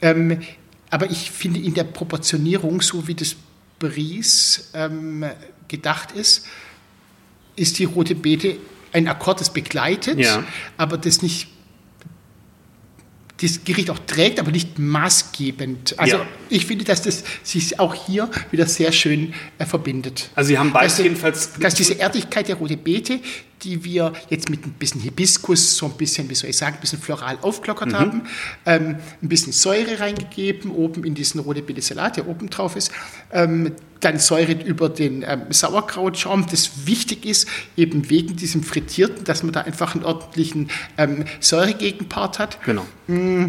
Ja. 0.00 0.10
Ähm, 0.10 0.40
aber 0.88 1.10
ich 1.10 1.30
finde 1.30 1.60
in 1.60 1.74
der 1.74 1.84
Proportionierung, 1.84 2.80
so 2.80 3.06
wie 3.06 3.14
das 3.14 3.36
Bries 3.78 4.70
ähm, 4.74 5.24
gedacht 5.68 6.12
ist, 6.12 6.46
ist 7.56 7.78
die 7.78 7.84
rote 7.84 8.14
Beete 8.14 8.56
ein 8.92 9.08
Akkord, 9.08 9.40
das 9.40 9.52
begleitet, 9.52 10.18
ja. 10.18 10.44
aber 10.76 10.96
das 10.98 11.22
nicht 11.22 11.48
das 13.40 13.64
Gericht 13.64 13.90
auch 13.90 13.98
trägt, 14.06 14.40
aber 14.40 14.50
nicht 14.50 14.78
maßgebend. 14.78 15.98
Also 15.98 16.16
ja. 16.16 16.26
ich 16.48 16.64
finde, 16.64 16.84
dass 16.84 17.02
das 17.02 17.22
sich 17.42 17.78
auch 17.78 17.94
hier 17.94 18.30
wieder 18.50 18.66
sehr 18.66 18.92
schön 18.92 19.34
äh, 19.58 19.66
verbindet. 19.66 20.30
Also 20.34 20.48
Sie 20.48 20.58
haben 20.58 20.72
beides 20.72 20.98
jedenfalls... 20.98 21.52
Dass 21.60 21.74
diese 21.74 21.98
Erdigkeit 21.98 22.48
der 22.48 22.56
rote 22.56 22.78
Beete, 22.78 23.20
die 23.62 23.84
wir 23.84 24.12
jetzt 24.28 24.50
mit 24.50 24.66
ein 24.66 24.72
bisschen 24.72 25.00
Hibiskus, 25.00 25.76
so 25.76 25.86
ein 25.86 25.92
bisschen, 25.92 26.28
wie 26.28 26.34
soll 26.34 26.50
ich 26.50 26.56
sagen, 26.56 26.76
ein 26.76 26.80
bisschen 26.80 27.00
floral 27.00 27.38
aufgelockert 27.42 27.92
mhm. 27.92 27.94
haben, 27.94 28.22
ähm, 28.66 28.96
ein 29.22 29.28
bisschen 29.28 29.52
Säure 29.52 30.00
reingegeben, 30.00 30.70
oben 30.70 31.04
in 31.04 31.14
diesen 31.14 31.40
rote 31.40 31.62
Salat, 31.80 32.16
der 32.16 32.28
oben 32.28 32.50
drauf 32.50 32.76
ist, 32.76 32.90
ähm, 33.32 33.72
dann 34.00 34.18
säuret 34.18 34.62
über 34.62 34.88
den 34.88 35.24
ähm, 35.26 35.42
Sauerkrautschaum, 35.50 36.46
das 36.50 36.86
wichtig 36.86 37.24
ist, 37.24 37.48
eben 37.76 38.10
wegen 38.10 38.36
diesem 38.36 38.62
Frittierten, 38.62 39.24
dass 39.24 39.42
man 39.42 39.52
da 39.52 39.62
einfach 39.62 39.94
einen 39.94 40.04
ordentlichen 40.04 40.70
ähm, 40.98 41.24
Säuregegenpart 41.40 42.38
hat. 42.38 42.62
Genau. 42.64 42.86
Mm. 43.06 43.46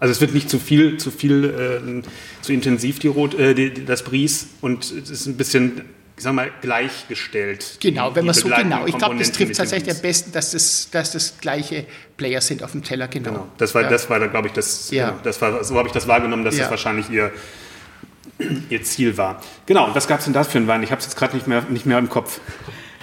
Also 0.00 0.12
es 0.12 0.20
wird 0.22 0.32
nicht 0.32 0.48
zu 0.48 0.58
viel, 0.58 0.96
zu 0.96 1.10
viel, 1.10 1.44
äh, 1.44 2.42
zu 2.42 2.52
intensiv 2.54 2.98
die 3.00 3.08
Rot, 3.08 3.34
äh, 3.34 3.54
die, 3.54 3.84
das 3.84 4.02
Bries 4.02 4.48
und 4.62 4.84
es 4.84 5.10
ist 5.10 5.26
ein 5.26 5.36
bisschen 5.36 5.82
ich 6.20 6.24
sag 6.24 6.34
mal, 6.34 6.50
gleichgestellt. 6.60 7.78
Genau, 7.80 8.14
wenn 8.14 8.26
man 8.26 8.34
so 8.34 8.46
genau. 8.46 8.84
Ich 8.84 8.98
glaube, 8.98 9.16
das 9.16 9.32
trifft 9.32 9.56
tatsächlich 9.56 9.96
am 9.96 10.02
besten, 10.02 10.32
dass 10.32 10.50
das, 10.50 10.90
dass 10.90 11.12
das 11.12 11.38
gleiche 11.40 11.86
Player 12.18 12.42
sind 12.42 12.62
auf 12.62 12.72
dem 12.72 12.84
Teller, 12.84 13.08
genau. 13.08 13.30
genau. 13.30 13.46
Das 13.56 13.74
war, 13.74 13.84
ja. 13.84 13.88
das 13.88 14.10
war, 14.10 14.28
glaube 14.28 14.48
ich, 14.48 14.52
das, 14.52 14.90
ja. 14.90 15.18
das 15.22 15.40
war, 15.40 15.64
so 15.64 15.78
habe 15.78 15.88
ich 15.88 15.94
das 15.94 16.06
wahrgenommen, 16.06 16.44
dass 16.44 16.56
ja. 16.56 16.64
das 16.64 16.72
wahrscheinlich 16.72 17.08
ihr, 17.08 17.32
ihr 18.68 18.82
Ziel 18.82 19.16
war. 19.16 19.40
Genau, 19.64 19.86
und 19.86 19.94
was 19.94 20.06
gab 20.06 20.18
es 20.18 20.26
denn 20.26 20.34
da 20.34 20.44
für 20.44 20.58
einen 20.58 20.66
Wein? 20.66 20.82
Ich 20.82 20.90
habe 20.90 20.98
es 20.98 21.06
jetzt 21.06 21.16
gerade 21.16 21.34
nicht 21.34 21.46
mehr, 21.46 21.62
nicht 21.70 21.86
mehr 21.86 21.98
im 21.98 22.10
Kopf. 22.10 22.38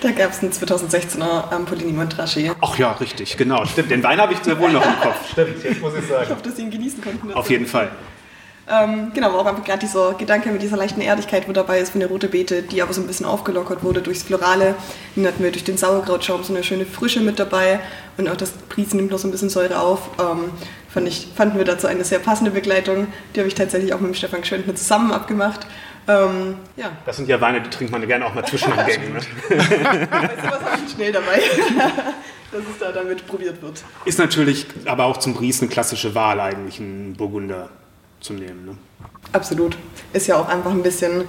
Da 0.01 0.11
gab 0.11 0.29
es 0.29 0.43
einen 0.43 0.51
2016er 0.51 1.55
ähm, 1.55 1.65
Polini 1.65 1.93
Montrachet. 1.93 2.51
Ach 2.61 2.77
ja, 2.77 2.91
richtig, 2.91 3.35
genau. 3.35 3.65
Stimmt, 3.65 3.89
den 3.89 4.03
Wein 4.03 4.21
habe 4.21 4.33
ich 4.33 4.39
sehr 4.43 4.59
wohl 4.59 4.71
noch 4.71 4.85
im 4.85 4.99
Kopf. 5.01 5.31
Stimmt, 5.31 5.63
jetzt 5.63 5.81
muss 5.81 5.93
ich 5.95 6.07
sagen. 6.07 6.23
Ich 6.25 6.29
hoffe, 6.29 6.43
dass 6.43 6.55
Sie 6.55 6.61
ihn 6.61 6.69
genießen 6.69 7.01
konnten. 7.03 7.33
Auf 7.33 7.49
jeden 7.49 7.65
Fall. 7.65 7.89
Ähm, 8.69 9.11
genau, 9.13 9.31
auch 9.37 9.45
einfach 9.45 9.63
gerade 9.63 9.79
dieser 9.79 10.13
Gedanke 10.15 10.51
mit 10.51 10.61
dieser 10.61 10.75
leichten 10.75 10.99
Erdigkeit, 10.99 11.47
wo 11.47 11.53
dabei 11.53 11.79
ist 11.79 11.91
von 11.91 12.01
der 12.01 12.09
rote 12.09 12.27
Beete, 12.27 12.63
die 12.63 12.81
aber 12.81 12.91
so 12.91 12.99
ein 12.99 13.07
bisschen 13.07 13.25
aufgelockert 13.25 13.81
wurde 13.81 14.01
durchs 14.01 14.23
Florale. 14.23 14.75
Dann 15.15 15.25
hatten 15.25 15.41
wir 15.41 15.51
durch 15.51 15.63
den 15.63 15.77
Sauerkrautschaum 15.77 16.43
so 16.43 16.53
eine 16.53 16.63
schöne 16.63 16.85
Frische 16.85 17.21
mit 17.21 17.39
dabei 17.39 17.79
und 18.17 18.27
auch 18.27 18.35
das 18.35 18.51
Pries 18.51 18.93
nimmt 18.93 19.11
noch 19.11 19.19
so 19.19 19.27
ein 19.29 19.31
bisschen 19.31 19.49
Säure 19.49 19.79
auf. 19.79 20.09
Ähm, 20.19 20.49
fand 20.89 21.07
ich, 21.07 21.29
fanden 21.33 21.57
wir 21.57 21.63
dazu 21.63 21.87
eine 21.87 22.03
sehr 22.03 22.19
passende 22.19 22.51
Begleitung. 22.51 23.07
Die 23.33 23.39
habe 23.39 23.47
ich 23.47 23.55
tatsächlich 23.55 23.93
auch 23.93 24.01
mit 24.01 24.09
dem 24.09 24.15
Stefan 24.15 24.41
Gschwendner 24.41 24.75
zusammen 24.75 25.13
abgemacht. 25.13 25.65
Ähm, 26.09 26.57
ja. 26.75 26.91
Das 27.05 27.15
sind 27.15 27.29
ja 27.29 27.39
Weine, 27.39 27.61
die 27.61 27.69
trinkt 27.69 27.93
man 27.93 28.05
gerne 28.05 28.25
auch 28.25 28.33
mal 28.33 28.45
zwischen 28.45 28.71
den 28.75 28.85
Gängen. 28.85 29.13
Ne? 29.13 29.19
weißt 29.49 29.71
du, 29.71 30.51
was 30.51 30.61
habe 30.61 30.81
ich 30.85 30.93
schnell 30.93 31.13
dabei? 31.13 31.41
dass 32.51 32.61
es 32.61 32.79
da 32.79 32.91
damit 32.91 33.27
probiert 33.27 33.61
wird. 33.61 33.83
Ist 34.05 34.19
natürlich 34.19 34.67
aber 34.85 35.05
auch 35.05 35.17
zum 35.17 35.33
Bries 35.33 35.61
eine 35.61 35.69
klassische 35.69 36.15
Wahl 36.15 36.39
eigentlich, 36.39 36.79
ein 36.79 37.13
Burgunder 37.17 37.69
zu 38.19 38.33
nehmen. 38.33 38.65
Ne? 38.65 38.77
Absolut. 39.31 39.77
Ist 40.13 40.27
ja 40.27 40.35
auch 40.37 40.47
einfach 40.47 40.71
ein 40.71 40.83
bisschen 40.83 41.25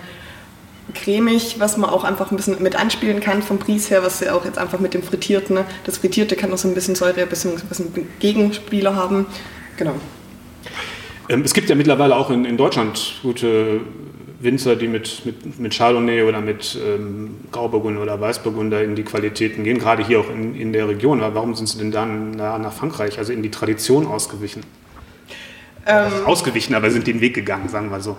cremig, 0.94 1.56
was 1.58 1.76
man 1.76 1.90
auch 1.90 2.04
einfach 2.04 2.30
ein 2.30 2.36
bisschen 2.36 2.62
mit 2.62 2.76
anspielen 2.76 3.20
kann 3.20 3.42
vom 3.42 3.58
Pries 3.58 3.90
her, 3.90 4.02
was 4.02 4.20
ja 4.20 4.34
auch 4.34 4.44
jetzt 4.44 4.58
einfach 4.58 4.80
mit 4.80 4.94
dem 4.94 5.02
Frittierten, 5.02 5.54
ne? 5.54 5.64
das 5.84 5.98
Frittierte 5.98 6.36
kann 6.36 6.52
auch 6.52 6.58
so 6.58 6.68
ein 6.68 6.74
bisschen 6.74 6.94
Säure, 6.94 7.22
ein 7.22 7.28
bisschen, 7.28 7.52
ein 7.52 7.68
bisschen 7.68 8.08
Gegenspieler 8.20 8.96
haben. 8.96 9.26
Genau. 9.76 9.94
Ähm, 11.28 11.42
es 11.42 11.52
gibt 11.52 11.68
ja 11.68 11.74
mittlerweile 11.74 12.16
auch 12.16 12.30
in, 12.30 12.44
in 12.44 12.56
Deutschland 12.56 13.16
gute 13.22 13.80
Winzer, 14.40 14.76
die 14.76 14.88
mit, 14.88 15.26
mit, 15.26 15.58
mit 15.58 15.76
Chardonnay 15.76 16.22
oder 16.22 16.40
mit 16.40 16.78
ähm, 16.82 17.36
Grauburgunder 17.50 18.00
oder 18.00 18.20
Weißburgunder 18.20 18.82
in 18.82 18.94
die 18.94 19.02
Qualitäten 19.02 19.64
gehen, 19.64 19.78
gerade 19.78 20.06
hier 20.06 20.20
auch 20.20 20.30
in, 20.30 20.54
in 20.54 20.72
der 20.72 20.88
Region. 20.88 21.20
Aber 21.20 21.34
warum 21.34 21.54
sind 21.54 21.68
sie 21.68 21.78
denn 21.78 21.90
dann 21.90 22.30
nach 22.32 22.72
Frankreich, 22.72 23.18
also 23.18 23.32
in 23.32 23.42
die 23.42 23.50
Tradition 23.50 24.06
ausgewichen? 24.06 24.62
Ähm, 25.88 26.26
ausgewichen, 26.26 26.74
aber 26.74 26.90
sind 26.90 27.06
den 27.06 27.20
Weg 27.20 27.34
gegangen, 27.34 27.68
sagen 27.68 27.90
wir 27.90 28.00
so. 28.00 28.16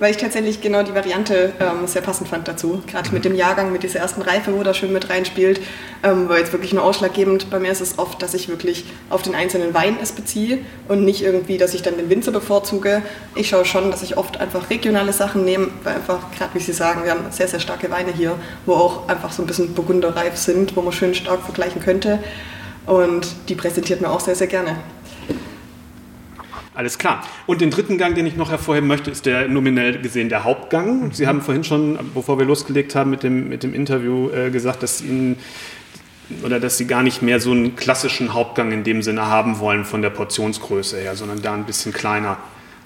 Weil 0.00 0.10
ich 0.10 0.16
tatsächlich 0.16 0.60
genau 0.60 0.82
die 0.82 0.92
Variante 0.92 1.52
ähm, 1.60 1.86
sehr 1.86 2.02
passend 2.02 2.28
fand 2.28 2.48
dazu. 2.48 2.82
Gerade 2.88 3.10
mit 3.10 3.24
dem 3.24 3.36
Jahrgang, 3.36 3.72
mit 3.72 3.84
dieser 3.84 4.00
ersten 4.00 4.22
Reife, 4.22 4.52
wo 4.52 4.64
das 4.64 4.76
schön 4.76 4.92
mit 4.92 5.08
reinspielt, 5.08 5.60
ähm, 6.02 6.28
war 6.28 6.38
jetzt 6.38 6.52
wirklich 6.52 6.72
nur 6.72 6.82
ausschlaggebend. 6.82 7.48
Bei 7.48 7.60
mir 7.60 7.70
ist 7.70 7.80
es 7.80 7.96
oft, 7.96 8.20
dass 8.20 8.34
ich 8.34 8.48
wirklich 8.48 8.84
auf 9.08 9.22
den 9.22 9.36
einzelnen 9.36 9.72
Wein 9.72 9.96
es 10.02 10.10
beziehe 10.10 10.58
und 10.88 11.04
nicht 11.04 11.22
irgendwie, 11.22 11.58
dass 11.58 11.74
ich 11.74 11.82
dann 11.82 11.96
den 11.96 12.10
Winzer 12.10 12.32
bevorzuge. 12.32 13.02
Ich 13.36 13.50
schaue 13.50 13.64
schon, 13.64 13.92
dass 13.92 14.02
ich 14.02 14.16
oft 14.16 14.40
einfach 14.40 14.68
regionale 14.68 15.12
Sachen 15.12 15.44
nehme, 15.44 15.68
weil 15.84 15.94
einfach, 15.94 16.32
gerade 16.36 16.54
wie 16.54 16.60
Sie 16.60 16.72
sagen, 16.72 17.04
wir 17.04 17.12
haben 17.12 17.30
sehr, 17.30 17.46
sehr 17.46 17.60
starke 17.60 17.88
Weine 17.92 18.12
hier, 18.12 18.34
wo 18.66 18.74
auch 18.74 19.08
einfach 19.08 19.30
so 19.30 19.44
ein 19.44 19.46
bisschen 19.46 19.74
burgunderreif 19.74 20.36
sind, 20.36 20.76
wo 20.76 20.82
man 20.82 20.92
schön 20.92 21.14
stark 21.14 21.42
vergleichen 21.42 21.80
könnte. 21.80 22.18
Und 22.86 23.28
die 23.48 23.54
präsentiert 23.54 24.00
mir 24.00 24.10
auch 24.10 24.20
sehr, 24.20 24.34
sehr 24.34 24.48
gerne. 24.48 24.76
Alles 26.74 26.98
klar. 26.98 27.24
Und 27.46 27.60
den 27.60 27.70
dritten 27.70 27.98
Gang, 27.98 28.16
den 28.16 28.26
ich 28.26 28.36
noch 28.36 28.50
hervorheben 28.50 28.88
möchte, 28.88 29.10
ist 29.10 29.26
der 29.26 29.48
nominell 29.48 30.00
gesehen 30.00 30.28
der 30.28 30.42
Hauptgang. 30.42 31.12
Sie 31.12 31.28
haben 31.28 31.40
vorhin 31.40 31.62
schon, 31.62 31.98
bevor 32.14 32.38
wir 32.38 32.46
losgelegt 32.46 32.96
haben 32.96 33.10
mit 33.10 33.22
dem, 33.22 33.48
mit 33.48 33.62
dem 33.62 33.74
Interview, 33.74 34.30
äh, 34.30 34.50
gesagt, 34.50 34.82
dass 34.82 35.00
Ihnen 35.00 35.36
oder 36.42 36.58
dass 36.58 36.76
Sie 36.76 36.86
gar 36.86 37.02
nicht 37.02 37.22
mehr 37.22 37.38
so 37.38 37.52
einen 37.52 37.76
klassischen 37.76 38.34
Hauptgang 38.34 38.72
in 38.72 38.82
dem 38.82 39.02
Sinne 39.02 39.26
haben 39.26 39.60
wollen 39.60 39.84
von 39.84 40.02
der 40.02 40.10
Portionsgröße 40.10 40.98
her, 40.98 41.14
sondern 41.14 41.42
da 41.42 41.54
ein 41.54 41.64
bisschen 41.64 41.92
kleiner 41.92 42.38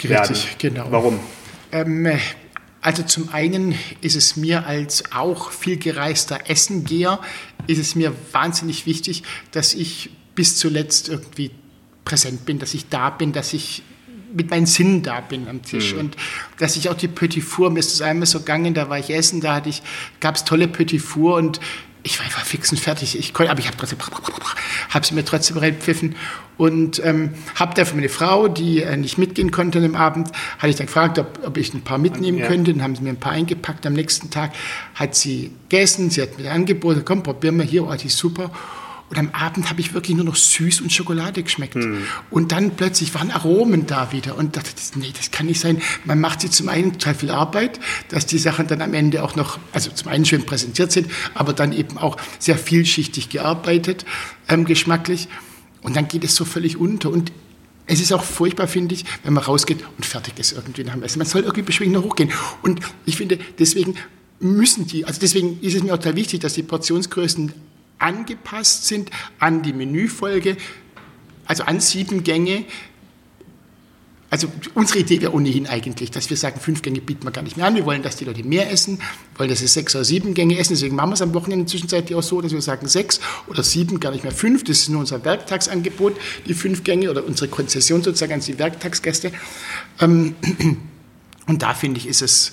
Richtig, 0.02 0.10
werden. 0.10 0.36
genau. 0.58 0.86
Warum? 0.90 1.20
Ähm, 1.72 2.08
also 2.80 3.02
zum 3.02 3.30
einen 3.32 3.74
ist 4.00 4.16
es 4.16 4.36
mir 4.36 4.66
als 4.66 5.12
auch 5.12 5.50
viel 5.50 5.78
gereister 5.78 6.38
Essengeher, 6.48 7.20
ist 7.66 7.78
es 7.78 7.94
mir 7.94 8.12
wahnsinnig 8.32 8.86
wichtig, 8.86 9.22
dass 9.50 9.74
ich 9.74 10.10
bis 10.34 10.56
zuletzt 10.56 11.08
irgendwie 11.08 11.50
präsent 12.08 12.46
bin, 12.46 12.58
dass 12.58 12.72
ich 12.72 12.88
da 12.88 13.10
bin, 13.10 13.32
dass 13.32 13.52
ich 13.52 13.82
mit 14.32 14.50
meinen 14.50 14.66
Sinnen 14.66 15.02
da 15.02 15.20
bin 15.20 15.46
am 15.48 15.62
Tisch 15.62 15.92
mhm. 15.92 16.00
und 16.00 16.16
dass 16.58 16.76
ich 16.76 16.88
auch 16.88 16.94
die 16.94 17.08
Petit 17.08 17.42
Four, 17.42 17.70
mir 17.70 17.80
ist 17.80 17.92
es 17.92 18.02
einmal 18.02 18.26
so 18.26 18.40
gegangen, 18.40 18.74
da 18.74 18.88
war 18.88 18.98
ich 18.98 19.10
essen, 19.10 19.40
da 19.40 19.54
hatte 19.54 19.68
ich, 19.68 19.82
gab 20.20 20.36
es 20.36 20.44
tolle 20.44 20.68
Petit 20.68 21.00
Four 21.00 21.36
und 21.36 21.60
ich 22.02 22.18
war 22.18 22.24
einfach 22.24 22.44
fix 22.44 22.70
und 22.70 22.78
fertig. 22.78 23.18
Ich 23.18 23.34
konnte, 23.34 23.50
aber 23.50 23.60
ich 23.60 23.66
habe 23.66 23.76
trotzdem, 23.76 23.98
habe 24.90 25.06
sie 25.06 25.14
mir 25.14 25.24
trotzdem 25.24 25.58
reinpfiffen 25.58 26.14
und 26.56 27.04
ähm, 27.04 27.34
habe 27.56 27.74
dafür 27.74 27.96
meine 27.96 28.08
Frau, 28.08 28.48
die 28.48 28.82
äh, 28.82 28.96
nicht 28.96 29.18
mitgehen 29.18 29.50
konnte 29.50 29.78
an 29.78 29.82
dem 29.82 29.96
Abend, 29.96 30.30
hatte 30.58 30.70
ich 30.70 30.76
dann 30.76 30.86
gefragt, 30.86 31.18
ob, 31.18 31.40
ob 31.44 31.56
ich 31.58 31.74
ein 31.74 31.82
paar 31.82 31.98
mitnehmen 31.98 32.38
ja. 32.38 32.46
könnte. 32.46 32.72
Dann 32.72 32.82
haben 32.82 32.96
sie 32.96 33.02
mir 33.02 33.10
ein 33.10 33.20
paar 33.20 33.32
eingepackt. 33.32 33.84
Am 33.84 33.92
nächsten 33.92 34.30
Tag 34.30 34.52
hat 34.94 35.14
sie 35.14 35.52
gegessen, 35.68 36.10
sie 36.10 36.22
hat 36.22 36.38
mir 36.38 36.50
angeboten, 36.50 37.02
komm, 37.04 37.22
probieren 37.22 37.56
wir 37.58 37.64
hier, 37.64 37.86
oh, 37.86 37.94
die 37.94 38.06
ist 38.06 38.16
super. 38.16 38.50
Und 39.10 39.18
am 39.18 39.30
Abend 39.30 39.70
habe 39.70 39.80
ich 39.80 39.94
wirklich 39.94 40.16
nur 40.16 40.24
noch 40.24 40.36
süß 40.36 40.82
und 40.82 40.92
Schokolade 40.92 41.42
geschmeckt. 41.42 41.76
Mhm. 41.76 42.02
Und 42.30 42.52
dann 42.52 42.72
plötzlich 42.76 43.14
waren 43.14 43.30
Aromen 43.30 43.86
da 43.86 44.12
wieder. 44.12 44.36
Und 44.36 44.56
dachte, 44.56 44.70
das, 44.74 44.96
nee, 44.96 45.12
das 45.16 45.30
kann 45.30 45.46
nicht 45.46 45.60
sein. 45.60 45.80
Man 46.04 46.20
macht 46.20 46.42
sich 46.42 46.50
zum 46.50 46.68
einen 46.68 46.92
total 46.92 47.14
viel 47.14 47.30
Arbeit, 47.30 47.80
dass 48.08 48.26
die 48.26 48.38
Sachen 48.38 48.66
dann 48.66 48.82
am 48.82 48.92
Ende 48.92 49.22
auch 49.22 49.34
noch, 49.34 49.58
also 49.72 49.90
zum 49.90 50.08
einen 50.08 50.26
schön 50.26 50.44
präsentiert 50.44 50.92
sind, 50.92 51.10
aber 51.34 51.54
dann 51.54 51.72
eben 51.72 51.96
auch 51.96 52.18
sehr 52.38 52.58
vielschichtig 52.58 53.30
gearbeitet, 53.30 54.04
ähm, 54.48 54.66
geschmacklich. 54.66 55.28
Und 55.80 55.96
dann 55.96 56.06
geht 56.08 56.24
es 56.24 56.34
so 56.34 56.44
völlig 56.44 56.76
unter. 56.76 57.10
Und 57.10 57.32
es 57.86 58.00
ist 58.00 58.12
auch 58.12 58.22
furchtbar, 58.22 58.68
finde 58.68 58.94
ich, 58.94 59.06
wenn 59.24 59.32
man 59.32 59.42
rausgeht 59.42 59.78
und 59.96 60.04
fertig 60.04 60.38
ist 60.38 60.52
irgendwie 60.52 60.84
nach 60.84 60.92
dem 60.92 61.02
Essen. 61.02 61.18
Man 61.18 61.26
soll 61.26 61.42
irgendwie 61.42 61.62
beschwingt 61.62 61.92
noch 61.92 62.04
hochgehen. 62.04 62.30
Und 62.60 62.80
ich 63.06 63.16
finde, 63.16 63.38
deswegen 63.58 63.94
müssen 64.38 64.86
die, 64.86 65.06
also 65.06 65.18
deswegen 65.18 65.58
ist 65.62 65.74
es 65.74 65.82
mir 65.82 65.94
auch 65.94 65.98
total 65.98 66.16
wichtig, 66.16 66.40
dass 66.40 66.52
die 66.52 66.62
Portionsgrößen 66.62 67.52
angepasst 67.98 68.86
sind 68.86 69.10
an 69.38 69.62
die 69.62 69.72
Menüfolge, 69.72 70.56
also 71.46 71.64
an 71.64 71.80
sieben 71.80 72.24
Gänge. 72.24 72.64
Also 74.30 74.52
unsere 74.74 74.98
Idee 74.98 75.22
wäre 75.22 75.32
ohnehin 75.32 75.66
eigentlich, 75.66 76.10
dass 76.10 76.28
wir 76.28 76.36
sagen, 76.36 76.60
fünf 76.60 76.82
Gänge 76.82 77.00
bieten 77.00 77.24
wir 77.24 77.30
gar 77.30 77.40
nicht 77.40 77.56
mehr 77.56 77.64
an. 77.64 77.74
Wir 77.74 77.86
wollen, 77.86 78.02
dass 78.02 78.16
die 78.16 78.26
Leute 78.26 78.44
mehr 78.44 78.70
essen, 78.70 79.00
wollen, 79.36 79.48
dass 79.48 79.60
sie 79.60 79.66
sechs 79.66 79.94
oder 79.94 80.04
sieben 80.04 80.34
Gänge 80.34 80.58
essen. 80.58 80.74
Deswegen 80.74 80.96
machen 80.96 81.10
wir 81.10 81.14
es 81.14 81.22
am 81.22 81.32
Wochenende 81.32 81.64
zwischenzeitlich 81.64 82.14
auch 82.14 82.22
so, 82.22 82.42
dass 82.42 82.52
wir 82.52 82.60
sagen 82.60 82.88
sechs 82.88 83.20
oder 83.46 83.62
sieben, 83.62 84.00
gar 84.00 84.10
nicht 84.12 84.24
mehr 84.24 84.32
fünf. 84.32 84.64
Das 84.64 84.80
ist 84.80 84.90
nur 84.90 85.00
unser 85.00 85.24
Werktagsangebot, 85.24 86.18
die 86.46 86.52
fünf 86.52 86.84
Gänge 86.84 87.10
oder 87.10 87.24
unsere 87.24 87.48
Konzession 87.48 88.02
sozusagen 88.02 88.34
an 88.34 88.40
die 88.40 88.58
Werktagsgäste. 88.58 89.32
Ähm, 90.00 90.34
und 91.46 91.62
da 91.62 91.72
finde 91.72 91.98
ich, 91.98 92.06
ist 92.06 92.20
es 92.20 92.52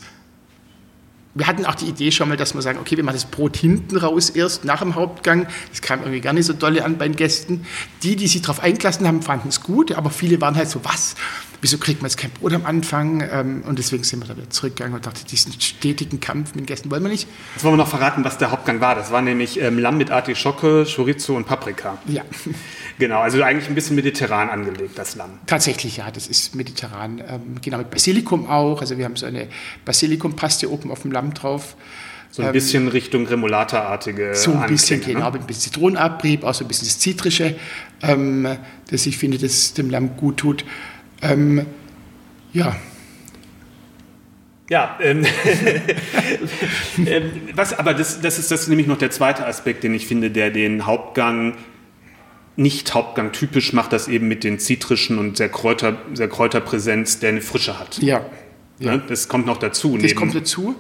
wir 1.36 1.48
hatten 1.48 1.66
auch 1.66 1.76
die 1.76 1.86
Idee 1.86 2.12
schon 2.12 2.30
mal, 2.30 2.38
dass 2.38 2.56
wir 2.56 2.62
sagen, 2.62 2.80
okay, 2.80 2.96
wir 2.96 3.04
machen 3.04 3.16
das 3.16 3.26
Brot 3.26 3.58
hinten 3.58 3.98
raus 3.98 4.30
erst, 4.30 4.64
nach 4.64 4.80
dem 4.80 4.96
Hauptgang. 4.96 5.48
Das 5.70 5.82
kam 5.82 6.00
irgendwie 6.00 6.22
gar 6.22 6.32
nicht 6.32 6.46
so 6.46 6.54
dolle 6.54 6.84
an 6.86 6.98
bei 6.98 7.08
den 7.08 7.18
Gästen. 7.18 7.66
Die, 8.04 8.16
die 8.16 8.28
sich 8.28 8.42
darauf 8.42 8.64
eingelassen 8.64 9.06
haben, 9.06 9.22
fanden 9.22 9.50
es 9.50 9.62
gut, 9.62 9.92
aber 9.92 10.10
viele 10.10 10.40
waren 10.40 10.56
halt 10.56 10.70
so, 10.70 10.80
was? 10.84 11.16
Wieso 11.60 11.78
kriegt 11.78 12.02
man 12.02 12.10
jetzt 12.10 12.18
kein 12.18 12.32
Brot 12.32 12.54
am 12.54 12.66
Anfang? 12.66 13.28
Ähm, 13.30 13.64
und 13.68 13.80
deswegen 13.80 14.04
sind 14.04 14.22
wir 14.22 14.28
da 14.28 14.38
wieder 14.38 14.50
zurückgegangen 14.50 14.96
und 14.96 15.06
dachten, 15.06 15.26
diesen 15.30 15.60
stetigen 15.60 16.22
Kampf 16.22 16.56
mit 16.56 16.62
den 16.62 16.66
Gästen 16.68 16.90
wollen 16.90 17.04
wir 17.04 17.10
nicht. 17.10 17.28
Jetzt 17.56 17.64
wollen 17.66 17.74
wir 17.74 17.84
noch 17.84 17.90
verraten, 17.90 18.24
was 18.24 18.38
der 18.38 18.52
Hauptgang 18.52 18.80
war. 18.80 18.96
Das 18.96 19.12
war 19.12 19.22
nämlich 19.22 19.60
ähm, 19.60 19.78
Lamm 19.78 19.98
mit 19.98 20.12
Artischocke, 20.12 20.86
Chorizo 20.86 21.36
und 21.36 21.46
Paprika. 21.46 21.98
Ja. 22.08 22.24
Genau, 22.98 23.20
also 23.20 23.42
eigentlich 23.44 23.68
ein 23.68 23.76
bisschen 23.76 23.96
mediterran 23.96 24.50
angelegt, 24.50 24.98
das 24.98 25.16
Lamm. 25.16 25.40
Tatsächlich, 25.48 25.98
ja, 25.98 26.12
das 26.12 26.28
ist 26.28 26.56
mediterran. 26.56 27.22
Ähm, 27.28 27.56
genau, 27.62 27.80
mit 27.80 27.90
Basilikum 27.90 28.48
auch. 28.48 28.80
Also 28.80 28.98
wir 28.98 29.06
haben 29.06 29.16
so 29.16 29.26
eine 29.26 29.48
Basilikumpaste 29.84 30.72
oben 30.72 30.92
auf 30.92 31.02
dem 31.02 31.12
Lamm 31.12 31.34
drauf. 31.34 31.76
So 32.32 32.44
ein 32.44 32.52
bisschen 32.52 32.90
Richtung 32.90 33.26
Remolata-artige 33.28 34.36
So 34.36 34.52
ein 34.54 34.68
bisschen, 34.68 34.98
Anklänge, 35.00 35.20
genau, 35.20 35.28
ne? 35.28 35.34
mit 35.34 35.42
ein 35.42 35.48
bisschen 35.48 35.74
Zitronenabrieb, 35.74 36.44
auch 36.44 36.54
so 36.54 36.66
ein 36.66 36.68
bisschen 36.68 36.88
das 36.88 37.00
Zitrische, 37.00 37.56
ähm, 38.02 38.58
das 38.90 39.06
ich 39.06 39.18
finde, 39.18 39.38
das 39.38 39.74
dem 39.74 39.90
Lamm 39.90 40.18
gut 40.18 40.38
tut. 40.38 40.66
Ähm, 41.22 41.66
ja, 42.52 42.76
Ja, 44.70 44.98
ähm, 45.02 45.26
ähm, 47.06 47.32
was, 47.54 47.78
aber 47.78 47.94
das, 47.94 48.20
das 48.20 48.40
ist 48.40 48.52
das 48.52 48.62
ist 48.62 48.68
nämlich 48.68 48.88
noch 48.88 48.98
der 48.98 49.12
zweite 49.12 49.46
Aspekt, 49.46 49.84
den 49.84 49.94
ich 49.94 50.08
finde, 50.08 50.32
der 50.32 50.50
den 50.50 50.86
Hauptgang 50.86 51.56
nicht 52.58 52.94
Hauptgang 52.94 53.32
typisch 53.32 53.74
macht, 53.74 53.92
das 53.94 54.08
eben 54.08 54.28
mit 54.28 54.44
den 54.44 54.60
zitrischen 54.60 55.18
und 55.20 55.38
sehr, 55.38 55.50
Kräuter, 55.50 55.98
sehr 56.14 56.30
Kräuterpräsenz, 56.30 57.20
der 57.20 57.30
eine 57.30 57.42
Frische 57.42 57.80
hat. 57.80 57.98
ja. 58.02 58.26
Ne? 58.78 59.02
Das 59.08 59.30
kommt 59.30 59.46
noch 59.46 59.58
dazu. 59.58 59.98
Das 59.98 60.16
kommt 60.16 60.36
dazu. 60.36 60.76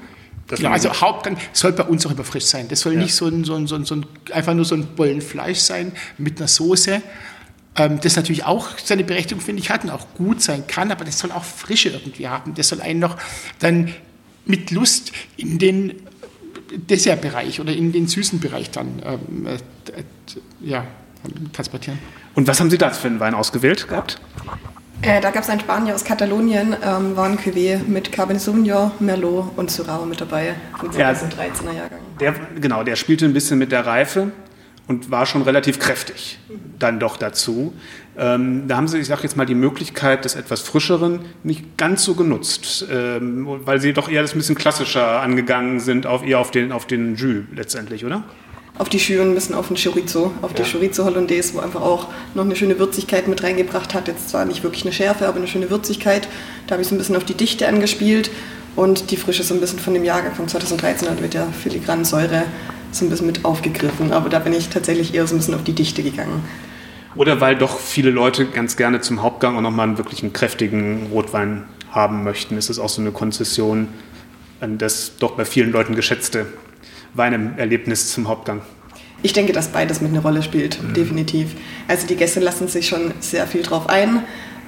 Ja, 0.57 0.71
also 0.71 0.93
Hauptgang 0.93 1.37
soll 1.53 1.71
bei 1.71 1.83
uns 1.83 2.05
auch 2.05 2.11
immer 2.11 2.25
frisch 2.25 2.43
sein. 2.43 2.67
Das 2.67 2.81
soll 2.81 2.93
Ja. 2.93 2.99
nicht 2.99 3.15
so 3.15 3.25
ein, 3.25 3.45
so, 3.45 3.55
ein, 3.55 3.67
so, 3.67 3.75
ein, 3.75 3.85
so 3.85 3.95
ein, 3.95 4.05
einfach 4.33 4.53
nur 4.53 4.65
so 4.65 4.75
ein 4.75 4.85
Bollen 4.95 5.21
Fleisch 5.21 5.59
sein 5.59 5.93
mit 6.17 6.37
einer 6.37 6.47
Soße. 6.49 7.01
Ähm, 7.77 7.99
das 8.01 8.15
natürlich 8.17 8.43
auch 8.43 8.77
seine 8.83 9.03
Berechtigung, 9.05 9.41
finde 9.41 9.61
ich, 9.61 9.69
hat 9.69 9.85
und 9.85 9.89
auch 9.91 10.07
gut 10.13 10.41
sein 10.41 10.67
kann, 10.67 10.91
aber 10.91 11.03
das 11.05 11.19
soll 11.19 11.31
auch 11.31 11.43
Frische 11.45 11.89
irgendwie 11.89 12.27
haben. 12.27 12.53
Das 12.53 12.67
soll 12.69 12.81
einen 12.81 12.99
noch 12.99 13.17
dann 13.59 13.93
mit 14.45 14.71
Lust 14.71 15.13
in 15.37 15.57
den 15.57 15.93
Dessertbereich 16.75 17.59
oder 17.61 17.73
in 17.73 17.91
den 17.91 18.07
süßen 18.07 18.39
Bereich 18.39 18.71
dann 18.71 19.01
ähm, 19.05 19.47
äh, 19.47 19.53
äh, 19.53 20.03
ja, 20.61 20.85
transportieren. 21.53 21.99
Und 22.33 22.47
was 22.47 22.59
haben 22.59 22.69
Sie 22.69 22.77
da 22.77 22.89
für 22.89 23.07
einen 23.07 23.19
Wein 23.19 23.33
ausgewählt 23.33 23.87
gehabt? 23.87 24.19
Äh, 25.01 25.21
da 25.21 25.29
gab 25.29 25.43
es 25.43 25.49
einen 25.49 25.59
Spanier 25.59 25.93
aus 25.93 26.03
Katalonien, 26.03 26.75
ähm, 26.83 27.15
war 27.15 27.25
ein 27.25 27.37
Cuvée 27.37 27.79
mit 27.85 28.11
Cabernet 28.11 28.41
Sauvignon, 28.41 28.91
Merlot 28.99 29.51
und 29.55 29.69
Syrah 29.69 30.05
mit 30.05 30.21
dabei. 30.21 30.55
Vom 30.79 30.91
Ja. 30.97 31.11
2013er 31.11 31.73
Jahrgang. 31.75 31.99
Der, 32.19 32.33
genau, 32.59 32.83
der 32.83 32.95
spielte 32.95 33.25
ein 33.25 33.33
bisschen 33.33 33.59
mit 33.59 33.71
der 33.71 33.85
Reife 33.85 34.31
und 34.87 35.11
war 35.11 35.25
schon 35.25 35.41
relativ 35.41 35.79
kräftig 35.79 36.39
dann 36.79 36.99
doch 36.99 37.17
dazu. 37.17 37.73
Ähm, 38.17 38.67
da 38.67 38.77
haben 38.77 38.87
sie, 38.87 38.99
ich 38.99 39.07
sage 39.07 39.23
jetzt 39.23 39.35
mal, 39.35 39.45
die 39.45 39.55
Möglichkeit 39.55 40.23
des 40.25 40.35
etwas 40.35 40.61
frischeren 40.61 41.21
nicht 41.43 41.77
ganz 41.77 42.03
so 42.03 42.15
genutzt, 42.15 42.85
ähm, 42.89 43.45
weil 43.65 43.81
sie 43.81 43.93
doch 43.93 44.09
eher 44.09 44.21
das 44.21 44.33
ein 44.33 44.37
bisschen 44.37 44.55
klassischer 44.55 45.21
angegangen 45.21 45.79
sind, 45.79 46.05
auf, 46.07 46.25
eher 46.25 46.39
auf 46.39 46.51
den, 46.51 46.71
auf 46.71 46.85
den 46.87 47.15
Jus 47.15 47.43
letztendlich, 47.53 48.05
oder? 48.05 48.23
Auf 48.77 48.89
die 48.89 48.99
Schüren 48.99 49.29
ein 49.29 49.35
bisschen 49.35 49.55
auf 49.55 49.69
den 49.69 49.77
Chorizo, 49.77 50.33
auf 50.41 50.53
die 50.53 50.63
Ja. 50.63 50.67
Chorizo 50.67 51.05
Hollandaise, 51.05 51.53
wo 51.53 51.59
einfach 51.59 51.81
auch 51.81 52.07
noch 52.33 52.43
eine 52.43 52.57
schöne 52.57 52.77
Würzigkeit 52.77 53.27
mit 53.27 53.41
reingebracht 53.41 53.93
hat. 53.93 54.09
Jetzt 54.09 54.29
zwar 54.29 54.43
nicht 54.43 54.63
wirklich 54.63 54.83
eine 54.83 54.91
Schärfe, 54.91 55.27
aber 55.27 55.37
eine 55.37 55.47
schöne 55.47 55.69
Würzigkeit. 55.69 56.27
Da 56.67 56.73
habe 56.73 56.81
ich 56.81 56.89
so 56.89 56.95
ein 56.95 56.97
bisschen 56.97 57.15
auf 57.15 57.23
die 57.23 57.35
Dichte 57.35 57.67
angespielt 57.69 58.29
und 58.75 59.11
die 59.11 59.17
Frische 59.17 59.43
so 59.43 59.53
ein 59.53 59.61
bisschen 59.61 59.79
von 59.79 59.93
dem 59.93 60.03
Jahrgang 60.03 60.35
von 60.35 60.47
2013 60.49 61.09
hat 61.09 61.21
mit 61.21 61.33
der 61.33 61.47
filigranen 61.47 62.03
Säure 62.03 62.43
so 62.91 63.05
ein 63.05 63.09
bisschen 63.09 63.27
mit 63.27 63.45
aufgegriffen. 63.45 64.11
Aber 64.11 64.27
da 64.27 64.39
bin 64.39 64.51
ich 64.51 64.67
tatsächlich 64.67 65.13
eher 65.13 65.25
so 65.25 65.35
ein 65.35 65.37
bisschen 65.37 65.55
auf 65.55 65.63
die 65.63 65.73
Dichte 65.73 66.03
gegangen. 66.03 66.43
Oder 67.15 67.39
weil 67.39 67.55
doch 67.55 67.79
viele 67.79 68.09
Leute 68.09 68.45
ganz 68.45 68.75
gerne 68.75 68.99
zum 68.99 69.21
Hauptgang 69.21 69.55
auch 69.55 69.61
nochmal 69.61 69.87
einen 69.87 69.97
wirklich 69.97 70.21
einen 70.21 70.33
kräftigen 70.33 71.07
Rotwein 71.13 71.63
haben 71.91 72.25
möchten. 72.25 72.57
Ist 72.57 72.69
es 72.69 72.77
auch 72.77 72.89
so 72.89 72.99
eine 73.01 73.11
Konzession 73.11 73.87
an 74.59 74.77
das 74.77 75.13
doch 75.17 75.31
bei 75.31 75.45
vielen 75.45 75.71
Leuten 75.71 75.95
geschätzte 75.95 76.45
Weinerlebnis 77.15 78.11
zum 78.11 78.27
Hauptgang? 78.27 78.61
Ich 79.21 79.33
denke, 79.33 79.53
dass 79.53 79.69
beides 79.69 80.01
mit 80.01 80.11
eine 80.11 80.21
Rolle 80.21 80.43
spielt, 80.43 80.77
definitiv. 80.95 81.55
Also 81.87 82.05
die 82.05 82.15
Gäste 82.15 82.39
lassen 82.39 82.67
sich 82.67 82.87
schon 82.87 83.13
sehr 83.21 83.47
viel 83.47 83.63
drauf 83.63 83.89
ein. 83.89 84.23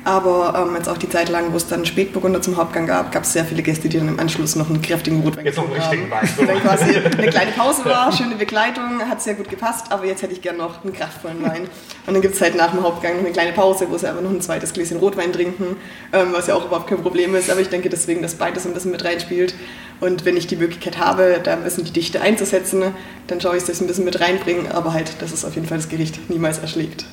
Aber 0.07 0.53
ähm, 0.55 0.73
jetzt 0.73 0.87
auch 0.87 0.97
die 0.97 1.09
Zeit 1.09 1.27
lang, 1.27 1.51
wo 1.51 1.57
es 1.57 1.67
dann 1.67 1.85
Spätburgunder 1.85 2.41
zum 2.41 2.55
Hauptgang 2.55 2.87
gab, 2.87 3.11
gab 3.11 3.23
es 3.23 3.33
sehr 3.33 3.43
viele 3.43 3.61
Gäste, 3.61 3.89
die 3.89 3.97
dann 3.97 4.07
im 4.07 4.17
Anschluss 4.21 4.55
noch 4.55 4.69
einen 4.69 4.81
kräftigen 4.81 5.19
Rotwein 5.19 5.45
Jetzt 5.45 5.57
noch 5.57 5.65
einen 5.65 5.73
richtigen. 5.73 6.09
Wein, 6.09 6.29
dann 6.47 6.61
quasi 6.61 6.95
eine 6.95 7.27
kleine 7.29 7.51
Pause 7.51 7.83
war, 7.83 8.09
schöne 8.13 8.35
Begleitung, 8.35 9.01
hat 9.01 9.21
sehr 9.21 9.33
gut 9.33 9.49
gepasst, 9.49 9.87
aber 9.89 10.05
jetzt 10.05 10.21
hätte 10.21 10.31
ich 10.31 10.41
gern 10.41 10.55
noch 10.55 10.81
einen 10.81 10.93
kraftvollen 10.93 11.43
Wein. 11.43 11.63
Und 12.05 12.13
dann 12.13 12.21
gibt 12.21 12.35
es 12.35 12.41
halt 12.41 12.55
nach 12.55 12.71
dem 12.71 12.83
Hauptgang 12.83 13.17
noch 13.17 13.25
eine 13.25 13.33
kleine 13.33 13.51
Pause, 13.51 13.87
wo 13.89 13.97
sie 13.97 14.09
aber 14.09 14.21
noch 14.21 14.29
ein 14.29 14.39
zweites 14.39 14.71
Gläschen 14.71 14.95
Rotwein 14.95 15.33
trinken, 15.33 15.75
ähm, 16.13 16.29
was 16.31 16.47
ja 16.47 16.55
auch 16.55 16.65
überhaupt 16.65 16.87
kein 16.87 17.01
Problem 17.01 17.35
ist. 17.35 17.51
Aber 17.51 17.59
ich 17.59 17.67
denke 17.67 17.89
deswegen, 17.89 18.21
dass 18.21 18.35
beides 18.35 18.65
ein 18.65 18.73
bisschen 18.73 18.91
mit 18.91 19.03
reinspielt. 19.03 19.55
Und 19.99 20.23
wenn 20.23 20.37
ich 20.37 20.47
die 20.47 20.55
Möglichkeit 20.55 20.99
habe, 20.99 21.41
da 21.43 21.51
ein 21.51 21.65
bisschen 21.65 21.83
die 21.83 21.91
Dichte 21.91 22.21
einzusetzen, 22.21 22.81
dann 23.27 23.41
schaue 23.41 23.57
ich, 23.57 23.63
dass 23.63 23.71
ich 23.71 23.75
es 23.75 23.81
ein 23.81 23.87
bisschen 23.87 24.05
mit 24.05 24.21
reinbringe, 24.21 24.73
aber 24.73 24.93
halt, 24.93 25.21
dass 25.21 25.33
es 25.33 25.43
auf 25.43 25.55
jeden 25.55 25.67
Fall 25.67 25.79
das 25.79 25.89
Gericht 25.89 26.29
niemals 26.29 26.59
erschlägt. 26.59 27.03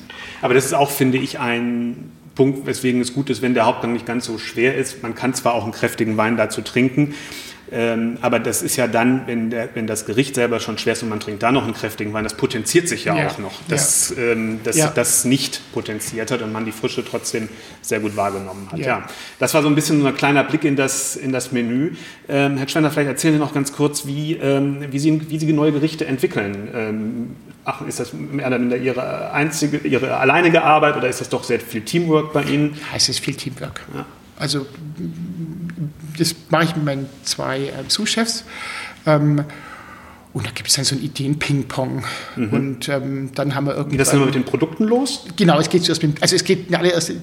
Aber 0.41 0.53
das 0.53 0.63
ist 0.63 0.73
auch, 0.73 0.91
finde 0.91 1.17
ich, 1.17 1.39
ein 1.39 2.13
Punkt, 2.35 2.65
weswegen 2.67 3.01
es 3.01 3.13
gut 3.13 3.29
ist, 3.29 3.41
wenn 3.41 3.53
der 3.53 3.65
Hauptgang 3.65 3.93
nicht 3.93 4.05
ganz 4.05 4.25
so 4.25 4.37
schwer 4.37 4.75
ist. 4.75 5.01
Man 5.01 5.15
kann 5.15 5.33
zwar 5.33 5.53
auch 5.53 5.63
einen 5.63 5.71
kräftigen 5.71 6.17
Wein 6.17 6.37
dazu 6.37 6.61
trinken, 6.61 7.15
ähm, 7.71 8.17
aber 8.21 8.37
das 8.39 8.61
ist 8.61 8.75
ja 8.75 8.85
dann, 8.87 9.25
wenn, 9.25 9.49
der, 9.49 9.69
wenn 9.73 9.87
das 9.87 10.05
Gericht 10.05 10.35
selber 10.35 10.59
schon 10.59 10.77
schwer 10.77 10.93
ist 10.93 11.01
und 11.01 11.09
man 11.09 11.19
trinkt 11.19 11.41
da 11.41 11.51
noch 11.51 11.63
einen 11.63 11.73
kräftigen 11.73 12.13
Wein, 12.13 12.23
das 12.23 12.35
potenziert 12.35 12.87
sich 12.87 13.05
ja, 13.05 13.15
Ja. 13.17 13.27
auch 13.27 13.39
noch, 13.39 13.53
dass 13.67 14.13
ähm, 14.17 14.59
das, 14.63 14.77
Ja. 14.77 14.91
das 14.93 15.25
nicht 15.25 15.61
potenziert 15.73 16.29
hat 16.29 16.43
und 16.43 16.53
man 16.53 16.65
die 16.65 16.71
Frische 16.71 17.03
trotzdem 17.03 17.49
sehr 17.81 17.99
gut 17.99 18.15
wahrgenommen 18.15 18.67
hat. 18.71 18.79
Ja. 18.79 18.85
Ja. 18.85 19.07
Das 19.39 19.55
war 19.55 19.63
so 19.63 19.67
ein 19.67 19.73
bisschen 19.75 20.01
so 20.01 20.07
ein 20.07 20.15
kleiner 20.15 20.43
Blick 20.43 20.63
in 20.63 20.75
das, 20.75 21.15
in 21.15 21.31
das 21.31 21.51
Menü. 21.51 21.93
Ähm, 22.29 22.57
Herr 22.57 22.67
Schwenner, 22.67 22.91
vielleicht 22.91 23.09
erzählen 23.09 23.33
Sie 23.33 23.39
noch 23.39 23.53
ganz 23.53 23.73
kurz, 23.73 24.05
wie, 24.05 24.33
ähm, 24.33 24.85
wie, 24.91 24.99
Sie, 24.99 25.27
wie 25.29 25.39
Sie 25.39 25.51
neue 25.51 25.71
Gerichte 25.71 26.05
entwickeln. 26.05 27.35
Ach, 27.67 27.81
ist 27.81 27.99
das 27.99 28.13
mehr 28.13 28.45
oder 28.45 28.59
minder 28.59 28.77
Ihre 28.77 29.31
einzige, 29.31 29.77
Ihre 29.79 30.17
alleinige 30.17 30.63
Arbeit 30.63 30.97
oder 30.97 31.09
ist 31.09 31.19
das 31.19 31.29
doch 31.29 31.43
sehr 31.43 31.59
viel 31.59 31.81
Teamwork 31.81 32.31
bei 32.31 32.43
Ihnen? 32.43 32.77
Es 32.95 33.09
ist 33.09 33.19
viel 33.19 33.33
Teamwork. 33.33 33.81
Ja. 33.93 34.05
Also 34.37 34.67
das 36.17 36.35
mache 36.49 36.65
ich 36.65 36.75
mit 36.75 36.85
meinen 36.85 37.09
zwei 37.23 37.67
äh, 37.67 37.71
Sous-Chefs. 37.87 38.45
Ähm, 39.07 39.45
und 40.35 40.45
da 40.45 40.51
gibt 40.51 40.67
es 40.67 40.75
dann 40.75 40.83
so 40.83 40.95
ein 40.95 41.01
Ideen-Ping-Pong. 41.01 42.03
Und 42.35 42.89
ähm, 42.89 43.29
dann 43.35 43.55
haben 43.55 43.67
wir 43.67 43.85
Geht 43.85 44.01
das 44.01 44.11
immer 44.11 44.25
mit 44.25 44.35
den 44.35 44.43
Produkten 44.43 44.83
los? 44.83 45.25
Genau, 45.37 45.57
es 45.61 45.69
geht 45.69 45.85
zuerst 45.85 46.03
mit, 46.03 46.21
also 46.21 46.35
es 46.35 46.43
geht 46.43 46.75
alle 46.75 46.91
erst, 46.91 47.13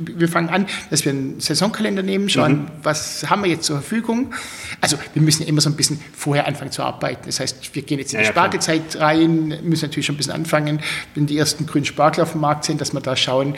wir 0.00 0.28
fangen 0.28 0.48
an, 0.48 0.66
dass 0.90 1.04
wir 1.04 1.12
einen 1.12 1.38
Saisonkalender 1.38 2.02
nehmen, 2.02 2.28
schauen, 2.28 2.68
was 2.82 3.30
haben 3.30 3.44
wir 3.44 3.50
jetzt 3.50 3.66
zur 3.66 3.76
Verfügung. 3.76 4.34
Also 4.80 4.96
wir 5.14 5.22
müssen 5.22 5.46
immer 5.46 5.60
so 5.60 5.70
ein 5.70 5.76
bisschen 5.76 6.00
vorher 6.12 6.48
anfangen 6.48 6.72
zu 6.72 6.82
arbeiten. 6.82 7.22
Das 7.26 7.38
heißt, 7.38 7.72
wir 7.72 7.82
gehen 7.82 8.00
jetzt 8.00 8.14
in 8.14 8.16
Ja, 8.18 8.22
die 8.22 8.26
ja. 8.26 8.32
Spargelzeit 8.32 8.96
rein, 8.96 9.60
müssen 9.62 9.84
natürlich 9.84 10.06
schon 10.06 10.16
ein 10.16 10.18
bisschen 10.18 10.32
anfangen, 10.32 10.80
wenn 11.14 11.26
die 11.26 11.38
ersten 11.38 11.66
grünen 11.66 11.84
Spargel 11.84 12.24
auf 12.24 12.32
dem 12.32 12.40
Markt 12.40 12.64
sind, 12.64 12.80
dass 12.80 12.92
wir 12.92 13.00
da 13.00 13.14
schauen, 13.14 13.54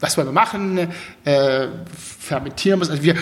was 0.00 0.16
wollen 0.16 0.28
wir 0.28 0.32
machen, 0.32 0.88
äh, 1.24 1.68
fermentieren 1.94 2.80
wir 2.80 2.84
es. 2.84 2.90
Also 2.90 3.02
wir 3.02 3.14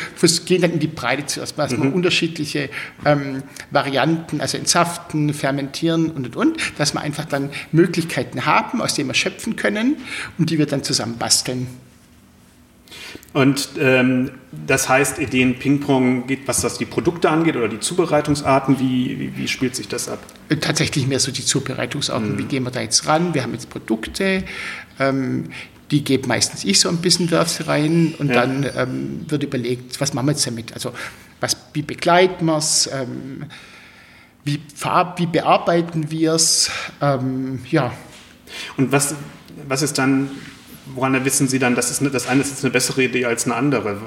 gehen 0.47 0.63
dann 0.63 0.73
in 0.73 0.79
die 0.79 0.87
Breite 0.87 1.27
zuerst 1.27 1.59
mal, 1.59 1.71
wir 1.71 1.95
unterschiedliche 1.95 2.71
ähm, 3.05 3.43
Varianten, 3.71 4.41
also 4.41 4.57
entsaften, 4.57 5.35
fermentieren 5.35 6.11
und 6.11 6.27
und 6.27 6.37
und, 6.37 6.79
dass 6.79 6.95
wir 6.95 7.01
einfach 7.01 7.25
dann 7.25 7.51
Möglichkeiten 7.73 8.47
haben, 8.47 8.81
aus 8.81 8.95
denen 8.95 9.09
wir 9.09 9.15
schöpfen 9.15 9.57
können 9.57 9.97
und 10.39 10.51
die 10.51 10.59
wir 10.59 10.67
dann 10.67 10.85
zusammen 10.85 11.19
basteln. 11.19 11.67
Und 13.33 13.71
ähm, 13.79 14.31
das 14.67 14.89
heißt, 14.89 15.19
Ideen 15.19 15.59
Ping-Pong 15.59 16.27
geht, 16.27 16.49
was 16.49 16.63
das 16.63 16.79
die 16.79 16.87
Produkte 16.87 17.29
angeht 17.29 17.57
oder 17.57 17.69
die 17.69 17.81
Zubereitungsarten, 17.81 18.81
wie, 18.81 19.19
wie, 19.19 19.37
wie 19.37 19.49
spielt 19.49 19.77
sich 19.77 19.89
das 19.89 20.09
ab? 20.09 20.19
Äh, 20.49 20.57
Tatsächlich 20.57 21.07
mehr 21.07 21.21
so 21.21 21.31
die 21.31 21.45
Zubereitungsarten. 21.45 22.39
Wie 22.39 22.45
gehen 22.45 22.65
wir 22.65 22.71
da 22.71 22.81
jetzt 22.81 23.07
ran? 23.07 23.35
Wir 23.35 23.43
haben 23.43 23.53
jetzt 23.53 23.69
Produkte, 23.69 24.45
ähm, 24.99 25.51
die 25.91 26.05
gebe 26.05 26.29
meistens 26.29 26.65
ich 26.65 26.81
so 26.81 26.89
ein 26.89 26.99
bisschen 26.99 27.31
Werfse 27.31 27.67
rein 27.67 28.15
und 28.19 28.29
Ja. 28.29 28.35
dann 28.47 28.67
ähm, 28.77 29.21
wird 29.29 29.43
überlegt, 29.43 30.01
was 30.01 30.13
machen 30.15 30.27
wir 30.27 30.33
jetzt 30.33 30.47
damit? 30.47 30.73
Also 30.75 30.93
was, 31.41 31.57
wie 31.73 31.83
begleiten 31.83 32.45
wir 32.47 32.57
es? 32.57 32.89
Ähm, 32.93 33.47
wie, 34.45 34.61
wie 35.17 35.27
bearbeiten 35.27 36.11
wir 36.11 36.33
es? 36.35 36.71
Ähm, 37.01 37.61
ja, 37.71 37.93
Und 38.77 38.93
was, 38.93 39.15
was 39.67 39.83
ist 39.83 39.99
dann, 39.99 40.31
woran 40.95 41.25
wissen 41.25 41.49
Sie 41.49 41.59
dann, 41.59 41.75
das, 41.75 41.91
ist 41.91 42.01
eine, 42.01 42.11
das 42.11 42.29
eine 42.29 42.41
ist 42.41 42.51
jetzt 42.51 42.65
eine 42.65 42.73
bessere 42.73 43.05
Idee 43.05 43.25
als 43.25 43.45
eine 43.47 43.55
andere? 43.55 43.99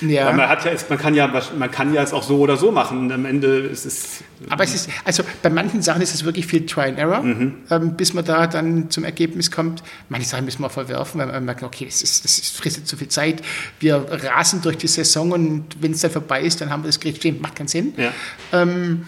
Ja. 0.00 0.26
Weil 0.26 0.34
man, 0.34 0.48
hat 0.48 0.64
ja, 0.64 0.72
man, 0.88 0.98
kann 0.98 1.14
ja, 1.14 1.42
man 1.58 1.70
kann 1.70 1.92
ja 1.92 2.02
es 2.02 2.12
auch 2.12 2.22
so 2.22 2.38
oder 2.38 2.56
so 2.56 2.70
machen. 2.70 3.10
Am 3.10 3.24
Ende 3.24 3.58
ist 3.58 3.84
es. 3.84 4.22
Aber 4.48 4.64
es 4.64 4.74
ist, 4.74 4.88
also 5.04 5.24
bei 5.42 5.50
manchen 5.50 5.82
Sachen 5.82 6.02
ist 6.02 6.14
es 6.14 6.24
wirklich 6.24 6.46
viel 6.46 6.66
Try 6.66 6.82
and 6.82 6.98
Error, 6.98 7.22
mhm. 7.22 7.54
ähm, 7.70 7.96
bis 7.96 8.14
man 8.14 8.24
da 8.24 8.46
dann 8.46 8.90
zum 8.90 9.04
Ergebnis 9.04 9.50
kommt. 9.50 9.82
Manche 10.08 10.28
Sachen 10.28 10.44
müssen 10.44 10.62
wir 10.62 10.70
verwerfen, 10.70 11.20
weil 11.20 11.26
man 11.26 11.44
merkt, 11.44 11.62
okay, 11.62 11.86
das, 11.86 12.02
ist, 12.02 12.24
das 12.24 12.38
ist, 12.38 12.56
frisst 12.56 12.86
zu 12.86 12.96
viel 12.96 13.08
Zeit. 13.08 13.42
Wir 13.80 14.06
rasen 14.08 14.62
durch 14.62 14.78
die 14.78 14.88
Saison 14.88 15.32
und 15.32 15.64
wenn 15.80 15.92
es 15.92 16.00
dann 16.00 16.10
vorbei 16.10 16.42
ist, 16.42 16.60
dann 16.60 16.70
haben 16.70 16.84
wir 16.84 16.88
das 16.88 17.00
Gerät 17.00 17.16
stehen. 17.16 17.40
Macht 17.40 17.56
keinen 17.56 17.68
Sinn. 17.68 17.94
Ja. 17.96 18.12
Ähm, 18.52 19.06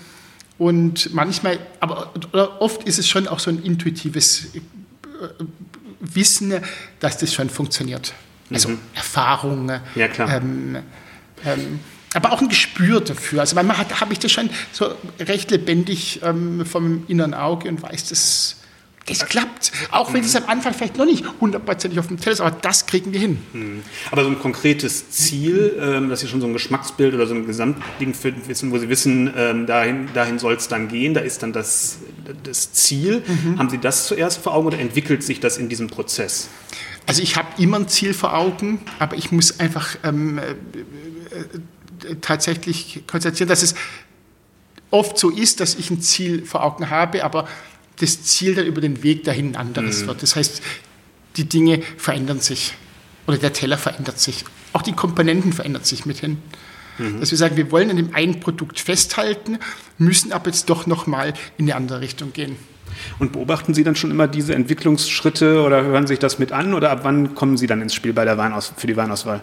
und 0.58 1.14
manchmal, 1.14 1.58
aber 1.80 2.12
oft 2.60 2.82
ist 2.82 2.98
es 2.98 3.08
schon 3.08 3.28
auch 3.28 3.38
so 3.38 3.50
ein 3.50 3.62
intuitives 3.62 4.54
äh, 4.54 5.44
Wissen, 6.00 6.54
dass 6.98 7.18
das 7.18 7.32
schon 7.32 7.50
funktioniert. 7.50 8.14
Also 8.50 8.70
mhm. 8.70 8.78
Erfahrung. 8.94 9.70
Ja, 9.94 10.08
klar. 10.08 10.36
Ähm, 10.36 10.78
ähm, 11.44 11.80
aber 12.14 12.32
auch 12.32 12.40
ein 12.40 12.48
Gespür 12.48 13.00
dafür. 13.00 13.40
Also 13.40 13.54
manchmal 13.54 13.76
habe 13.78 14.12
ich 14.12 14.18
das 14.18 14.32
schon 14.32 14.50
so 14.72 14.92
recht 15.20 15.50
lebendig 15.50 16.20
ähm, 16.24 16.66
vom 16.66 17.04
inneren 17.06 17.34
Auge 17.34 17.68
und 17.68 17.82
weiß, 17.82 18.08
dass 18.08 18.56
das 19.06 19.26
klappt. 19.26 19.72
Auch 19.90 20.12
wenn 20.12 20.22
es 20.22 20.36
am 20.36 20.44
Anfang 20.46 20.74
vielleicht 20.74 20.96
noch 20.96 21.04
nicht 21.04 21.24
hundertprozentig 21.40 21.98
auf 21.98 22.06
dem 22.06 22.20
Teller 22.20 22.32
ist, 22.32 22.40
aber 22.40 22.50
das 22.52 22.86
kriegen 22.86 23.12
wir 23.12 23.20
hin. 23.20 23.38
Mhm. 23.52 23.82
Aber 24.10 24.24
so 24.24 24.30
ein 24.30 24.38
konkretes 24.38 25.10
Ziel, 25.10 25.76
ähm, 25.80 26.08
dass 26.08 26.20
Sie 26.20 26.28
schon 26.28 26.40
so 26.40 26.46
ein 26.46 26.52
Geschmacksbild 26.52 27.14
oder 27.14 27.26
so 27.26 27.34
ein 27.34 27.46
Gesamtding 27.46 28.14
wissen, 28.46 28.70
wo 28.70 28.78
Sie 28.78 28.88
wissen, 28.88 29.32
ähm, 29.36 29.66
dahin, 29.66 30.08
dahin 30.14 30.38
soll 30.38 30.54
es 30.54 30.68
dann 30.68 30.88
gehen, 30.88 31.14
da 31.14 31.20
ist 31.20 31.42
dann 31.42 31.52
das, 31.52 31.98
das 32.42 32.72
Ziel. 32.72 33.22
Mhm. 33.26 33.58
Haben 33.58 33.70
Sie 33.70 33.78
das 33.78 34.06
zuerst 34.06 34.38
vor 34.38 34.54
Augen 34.54 34.68
oder 34.68 34.78
entwickelt 34.78 35.22
sich 35.22 35.40
das 35.40 35.58
in 35.58 35.68
diesem 35.68 35.88
Prozess? 35.88 36.48
Also 37.06 37.22
ich 37.22 37.36
habe 37.36 37.48
immer 37.60 37.78
ein 37.78 37.88
Ziel 37.88 38.14
vor 38.14 38.36
Augen, 38.36 38.80
aber 38.98 39.16
ich 39.16 39.32
muss 39.32 39.58
einfach 39.58 39.96
ähm, 40.04 40.38
äh, 40.38 40.50
äh, 40.50 42.16
tatsächlich 42.20 43.02
konstatieren, 43.06 43.48
dass 43.48 43.62
es 43.62 43.74
oft 44.90 45.18
so 45.18 45.30
ist, 45.30 45.60
dass 45.60 45.74
ich 45.74 45.90
ein 45.90 46.00
Ziel 46.00 46.44
vor 46.44 46.62
Augen 46.62 46.90
habe, 46.90 47.24
aber 47.24 47.48
das 48.00 48.22
Ziel 48.22 48.54
dann 48.54 48.66
über 48.66 48.80
den 48.80 49.02
Weg 49.02 49.24
dahin 49.24 49.50
ein 49.50 49.56
anderes 49.56 50.02
mhm. 50.02 50.08
wird. 50.08 50.22
Das 50.22 50.36
heißt, 50.36 50.62
die 51.36 51.44
Dinge 51.44 51.82
verändern 51.96 52.40
sich 52.40 52.74
oder 53.26 53.38
der 53.38 53.52
Teller 53.52 53.78
verändert 53.78 54.18
sich. 54.18 54.44
Auch 54.72 54.82
die 54.82 54.92
Komponenten 54.92 55.52
verändern 55.52 55.84
sich 55.84 56.06
mithin. 56.06 56.38
Mhm. 56.98 57.20
Dass 57.20 57.30
wir 57.30 57.38
sagen, 57.38 57.56
wir 57.56 57.70
wollen 57.70 57.90
an 57.90 57.96
dem 57.96 58.14
einen 58.14 58.40
Produkt 58.40 58.80
festhalten, 58.80 59.58
müssen 59.98 60.32
aber 60.32 60.46
jetzt 60.46 60.68
doch 60.70 60.86
nochmal 60.86 61.34
in 61.56 61.66
eine 61.66 61.76
andere 61.76 62.00
Richtung 62.00 62.32
gehen. 62.32 62.56
Und 63.18 63.32
beobachten 63.32 63.72
Sie 63.72 63.84
dann 63.84 63.96
schon 63.96 64.10
immer 64.10 64.26
diese 64.26 64.54
Entwicklungsschritte 64.54 65.62
oder 65.62 65.82
hören 65.82 66.06
sich 66.06 66.18
das 66.18 66.38
mit 66.38 66.52
an 66.52 66.74
oder 66.74 66.90
ab 66.90 67.00
wann 67.02 67.34
kommen 67.34 67.56
Sie 67.56 67.66
dann 67.66 67.80
ins 67.80 67.94
Spiel 67.94 68.12
bei 68.12 68.24
der 68.24 68.36
Weinaus 68.36 68.72
für 68.76 68.86
die 68.86 68.96
Weinauswahl? 68.96 69.42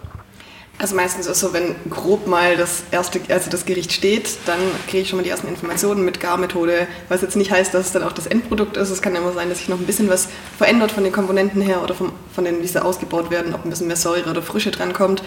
Also 0.80 0.96
meistens 0.96 1.26
ist 1.26 1.32
es 1.32 1.40
so, 1.40 1.54
wenn 1.54 1.76
grob 1.90 2.28
mal 2.28 2.56
das 2.56 2.84
erste, 2.92 3.20
also 3.30 3.50
das 3.50 3.66
Gericht 3.66 3.92
steht, 3.92 4.38
dann 4.46 4.60
kriege 4.88 5.02
ich 5.02 5.10
schon 5.10 5.18
mal 5.18 5.24
die 5.24 5.32
ersten 5.32 5.48
Informationen 5.48 6.06
mit 6.06 6.20
Garmethode, 6.20 6.88
was 7.10 7.24
jetzt 7.24 7.36
nicht 7.36 7.50
heißt, 7.50 7.74
dass 7.74 7.88
es 7.88 7.92
dann 7.94 8.04
auch 8.04 8.12
das 8.12 8.28
Endprodukt 8.28 8.78
ist. 8.78 8.92
Es 8.92 9.02
kann 9.02 9.16
immer 9.16 9.34
sein, 9.34 9.50
dass 9.50 9.58
sich 9.58 9.70
noch 9.70 9.80
ein 9.80 9.88
bisschen 9.88 10.08
was 10.08 10.28
verändert 10.56 10.92
von 10.92 11.04
den 11.04 11.12
Komponenten 11.12 11.64
her 11.64 11.82
oder 11.84 11.96
vom, 11.96 12.12
von 12.32 12.46
den, 12.46 12.62
wie 12.62 12.68
sie 12.68 12.84
ausgebaut 12.84 13.32
werden, 13.32 13.56
ob 13.56 13.66
ein 13.66 13.72
bisschen 13.72 13.88
mehr 13.88 13.96
Säure 13.96 14.30
oder 14.30 14.44
Frische 14.44 14.70
drankommt. 14.70 15.24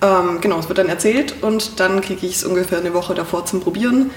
Ähm, 0.00 0.40
genau, 0.40 0.58
es 0.60 0.68
wird 0.68 0.78
dann 0.78 0.88
erzählt 0.88 1.42
und 1.42 1.78
dann 1.78 2.00
kriege 2.00 2.26
ich 2.26 2.36
es 2.36 2.44
ungefähr 2.44 2.78
eine 2.78 2.94
Woche 2.94 3.14
davor 3.14 3.44
zum 3.44 3.60
Probieren, 3.60 4.10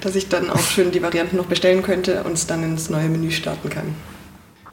dass 0.00 0.16
ich 0.16 0.30
dann 0.30 0.48
auch 0.48 0.60
schön 0.60 0.92
die 0.92 1.02
Varianten 1.02 1.36
noch 1.36 1.46
bestellen 1.46 1.82
könnte 1.82 2.24
und 2.24 2.32
es 2.32 2.46
dann 2.46 2.62
ins 2.62 2.88
neue 2.88 3.10
Menü 3.10 3.30
starten 3.30 3.68
kann. 3.68 3.94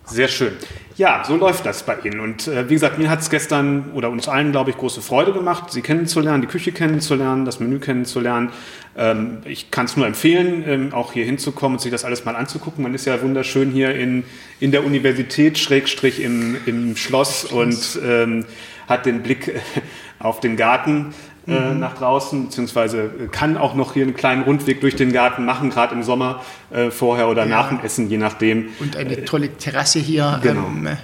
Sehr 0.10 0.28
schön. 0.28 0.53
Ja, 0.97 1.24
so 1.26 1.38
läuft 1.38 1.66
das 1.66 1.84
bei 1.84 1.97
Ihnen. 2.03 2.20
Und 2.20 2.47
äh, 2.47 2.68
wie 2.70 2.74
gesagt, 2.74 2.97
mir 2.97 3.10
hat 3.10 3.22
es 3.22 3.30
gestern 3.30 3.91
oder 3.93 4.10
uns 4.10 4.28
allen, 4.28 4.51
glaube 4.51 4.72
ich, 4.72 4.78
große 4.78 5.01
Freude 5.01 5.32
gemacht, 5.32 5.72
Sie 5.72 5.82
kennenzulernen, 5.82 6.41
die 6.41 6.47
Küche 6.47 6.72
kennenzulernen, 6.72 7.45
das 7.45 7.60
Menü 7.60 7.80
kennenzulernen. 7.80 8.49
Ähm, 8.97 9.38
ich 9.45 9.72
kann 9.72 9.86
es 9.86 9.95
nur 9.95 10.07
empfehlen, 10.07 10.64
ähm, 10.68 10.93
auch 10.93 11.14
hier 11.14 11.24
hinzukommen 11.24 11.78
und 11.78 11.82
sich 11.82 11.91
das 11.91 12.03
alles 12.03 12.26
mal 12.26 12.36
anzugucken. 12.36 12.84
Man 12.84 12.93
ist 12.93 13.05
ja 13.05 13.22
wunderschön 13.22 13.72
hier 13.72 13.95
in, 13.95 14.26
in 14.60 14.72
der 14.72 14.84
Universität, 14.84 15.57
Schrägstrich 15.57 16.22
im, 16.22 16.57
im 16.66 16.97
Schloss 16.97 17.45
und 17.45 17.99
ähm, 18.03 18.45
hat 18.88 19.05
den 19.05 19.22
Blick 19.22 19.53
auf 20.20 20.41
den 20.41 20.57
Garten 20.57 21.14
äh, 21.49 21.73
mhm. 21.73 21.79
nach 21.79 21.95
draußen, 21.95 22.45
beziehungsweise 22.45 23.09
kann 23.31 23.57
auch 23.57 23.75
noch 23.75 23.93
hier 23.93 24.03
einen 24.03 24.13
kleinen 24.13 24.43
Rundweg 24.43 24.81
durch 24.81 24.95
den 24.95 25.11
Garten 25.11 25.45
machen, 25.45 25.69
gerade 25.69 25.95
im 25.95 26.03
Sommer, 26.03 26.43
äh, 26.71 26.91
vorher 26.91 27.29
oder 27.29 27.43
ja. 27.43 27.49
nach 27.49 27.69
dem 27.69 27.79
Essen, 27.81 28.09
je 28.09 28.17
nachdem. 28.17 28.69
Und 28.79 28.95
eine 28.95 29.17
äh, 29.17 29.25
tolle 29.25 29.49
Terrasse 29.57 29.99
hier 29.99 30.39
genau. 30.41 30.67
ähm, 30.67 30.97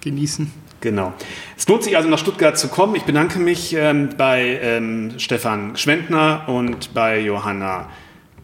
genießen. 0.00 0.50
Genau. 0.80 1.12
Es 1.56 1.66
lohnt 1.66 1.82
sich 1.82 1.96
also 1.96 2.08
nach 2.08 2.18
Stuttgart 2.18 2.56
zu 2.56 2.68
kommen. 2.68 2.94
Ich 2.94 3.02
bedanke 3.02 3.40
mich 3.40 3.74
ähm, 3.74 4.10
bei 4.16 4.60
ähm, 4.62 5.18
Stefan 5.18 5.76
Schwendner 5.76 6.44
und 6.46 6.94
bei 6.94 7.18
Johanna 7.20 7.88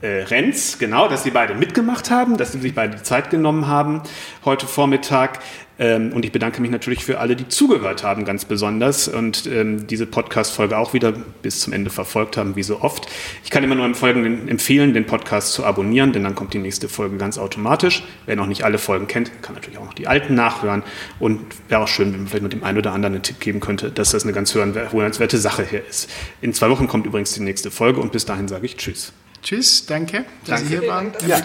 äh, 0.00 0.24
Renz, 0.24 0.78
genau, 0.78 1.08
dass 1.08 1.22
sie 1.22 1.30
beide 1.30 1.54
mitgemacht 1.54 2.10
haben, 2.10 2.36
dass 2.36 2.52
sie 2.52 2.60
sich 2.60 2.74
beide 2.74 2.96
die 2.96 3.02
Zeit 3.02 3.30
genommen 3.30 3.68
haben 3.68 4.02
heute 4.44 4.66
Vormittag. 4.66 5.38
Ähm, 5.78 6.12
und 6.12 6.24
ich 6.24 6.32
bedanke 6.32 6.62
mich 6.62 6.70
natürlich 6.70 7.04
für 7.04 7.18
alle, 7.18 7.36
die 7.36 7.48
zugehört 7.48 8.04
haben, 8.04 8.24
ganz 8.24 8.44
besonders 8.44 9.08
und 9.08 9.46
ähm, 9.46 9.86
diese 9.86 10.06
Podcast-Folge 10.06 10.78
auch 10.78 10.94
wieder 10.94 11.12
bis 11.42 11.60
zum 11.60 11.72
Ende 11.72 11.90
verfolgt 11.90 12.36
haben, 12.36 12.56
wie 12.56 12.62
so 12.62 12.80
oft. 12.80 13.08
Ich 13.42 13.50
kann 13.50 13.64
immer 13.64 13.74
nur 13.74 13.84
empfehlen, 13.84 14.48
empfehlen, 14.48 14.94
den 14.94 15.06
Podcast 15.06 15.52
zu 15.52 15.64
abonnieren, 15.64 16.12
denn 16.12 16.22
dann 16.22 16.34
kommt 16.34 16.54
die 16.54 16.58
nächste 16.58 16.88
Folge 16.88 17.16
ganz 17.16 17.38
automatisch. 17.38 18.04
Wer 18.26 18.36
noch 18.36 18.46
nicht 18.46 18.64
alle 18.64 18.78
Folgen 18.78 19.06
kennt, 19.06 19.30
kann 19.42 19.54
natürlich 19.54 19.78
auch 19.78 19.84
noch 19.84 19.94
die 19.94 20.06
alten 20.06 20.34
nachhören. 20.34 20.82
Und 21.18 21.40
wäre 21.68 21.82
auch 21.82 21.88
schön, 21.88 22.12
wenn 22.12 22.20
man 22.20 22.28
vielleicht 22.28 22.44
mit 22.44 22.52
dem 22.52 22.64
einen 22.64 22.78
oder 22.78 22.92
anderen 22.92 23.14
einen 23.14 23.22
Tipp 23.22 23.40
geben 23.40 23.60
könnte, 23.60 23.90
dass 23.90 24.10
das 24.10 24.22
eine 24.22 24.32
ganz 24.32 24.54
hörenswerte 24.54 25.38
Sache 25.38 25.66
hier 25.68 25.84
ist. 25.84 26.08
In 26.40 26.52
zwei 26.52 26.70
Wochen 26.70 26.86
kommt 26.86 27.06
übrigens 27.06 27.32
die 27.32 27.40
nächste 27.40 27.70
Folge 27.70 28.00
und 28.00 28.12
bis 28.12 28.24
dahin 28.24 28.48
sage 28.48 28.66
ich 28.66 28.76
Tschüss. 28.76 29.12
Tschüss, 29.42 29.84
danke, 29.86 30.24
dass 30.46 30.60
danke. 30.60 30.66
Sie 30.66 30.78
hier 30.78 30.88
waren. 30.88 31.12
Ja. 31.26 31.42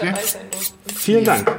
Vielen 0.94 1.24
Dank. 1.24 1.50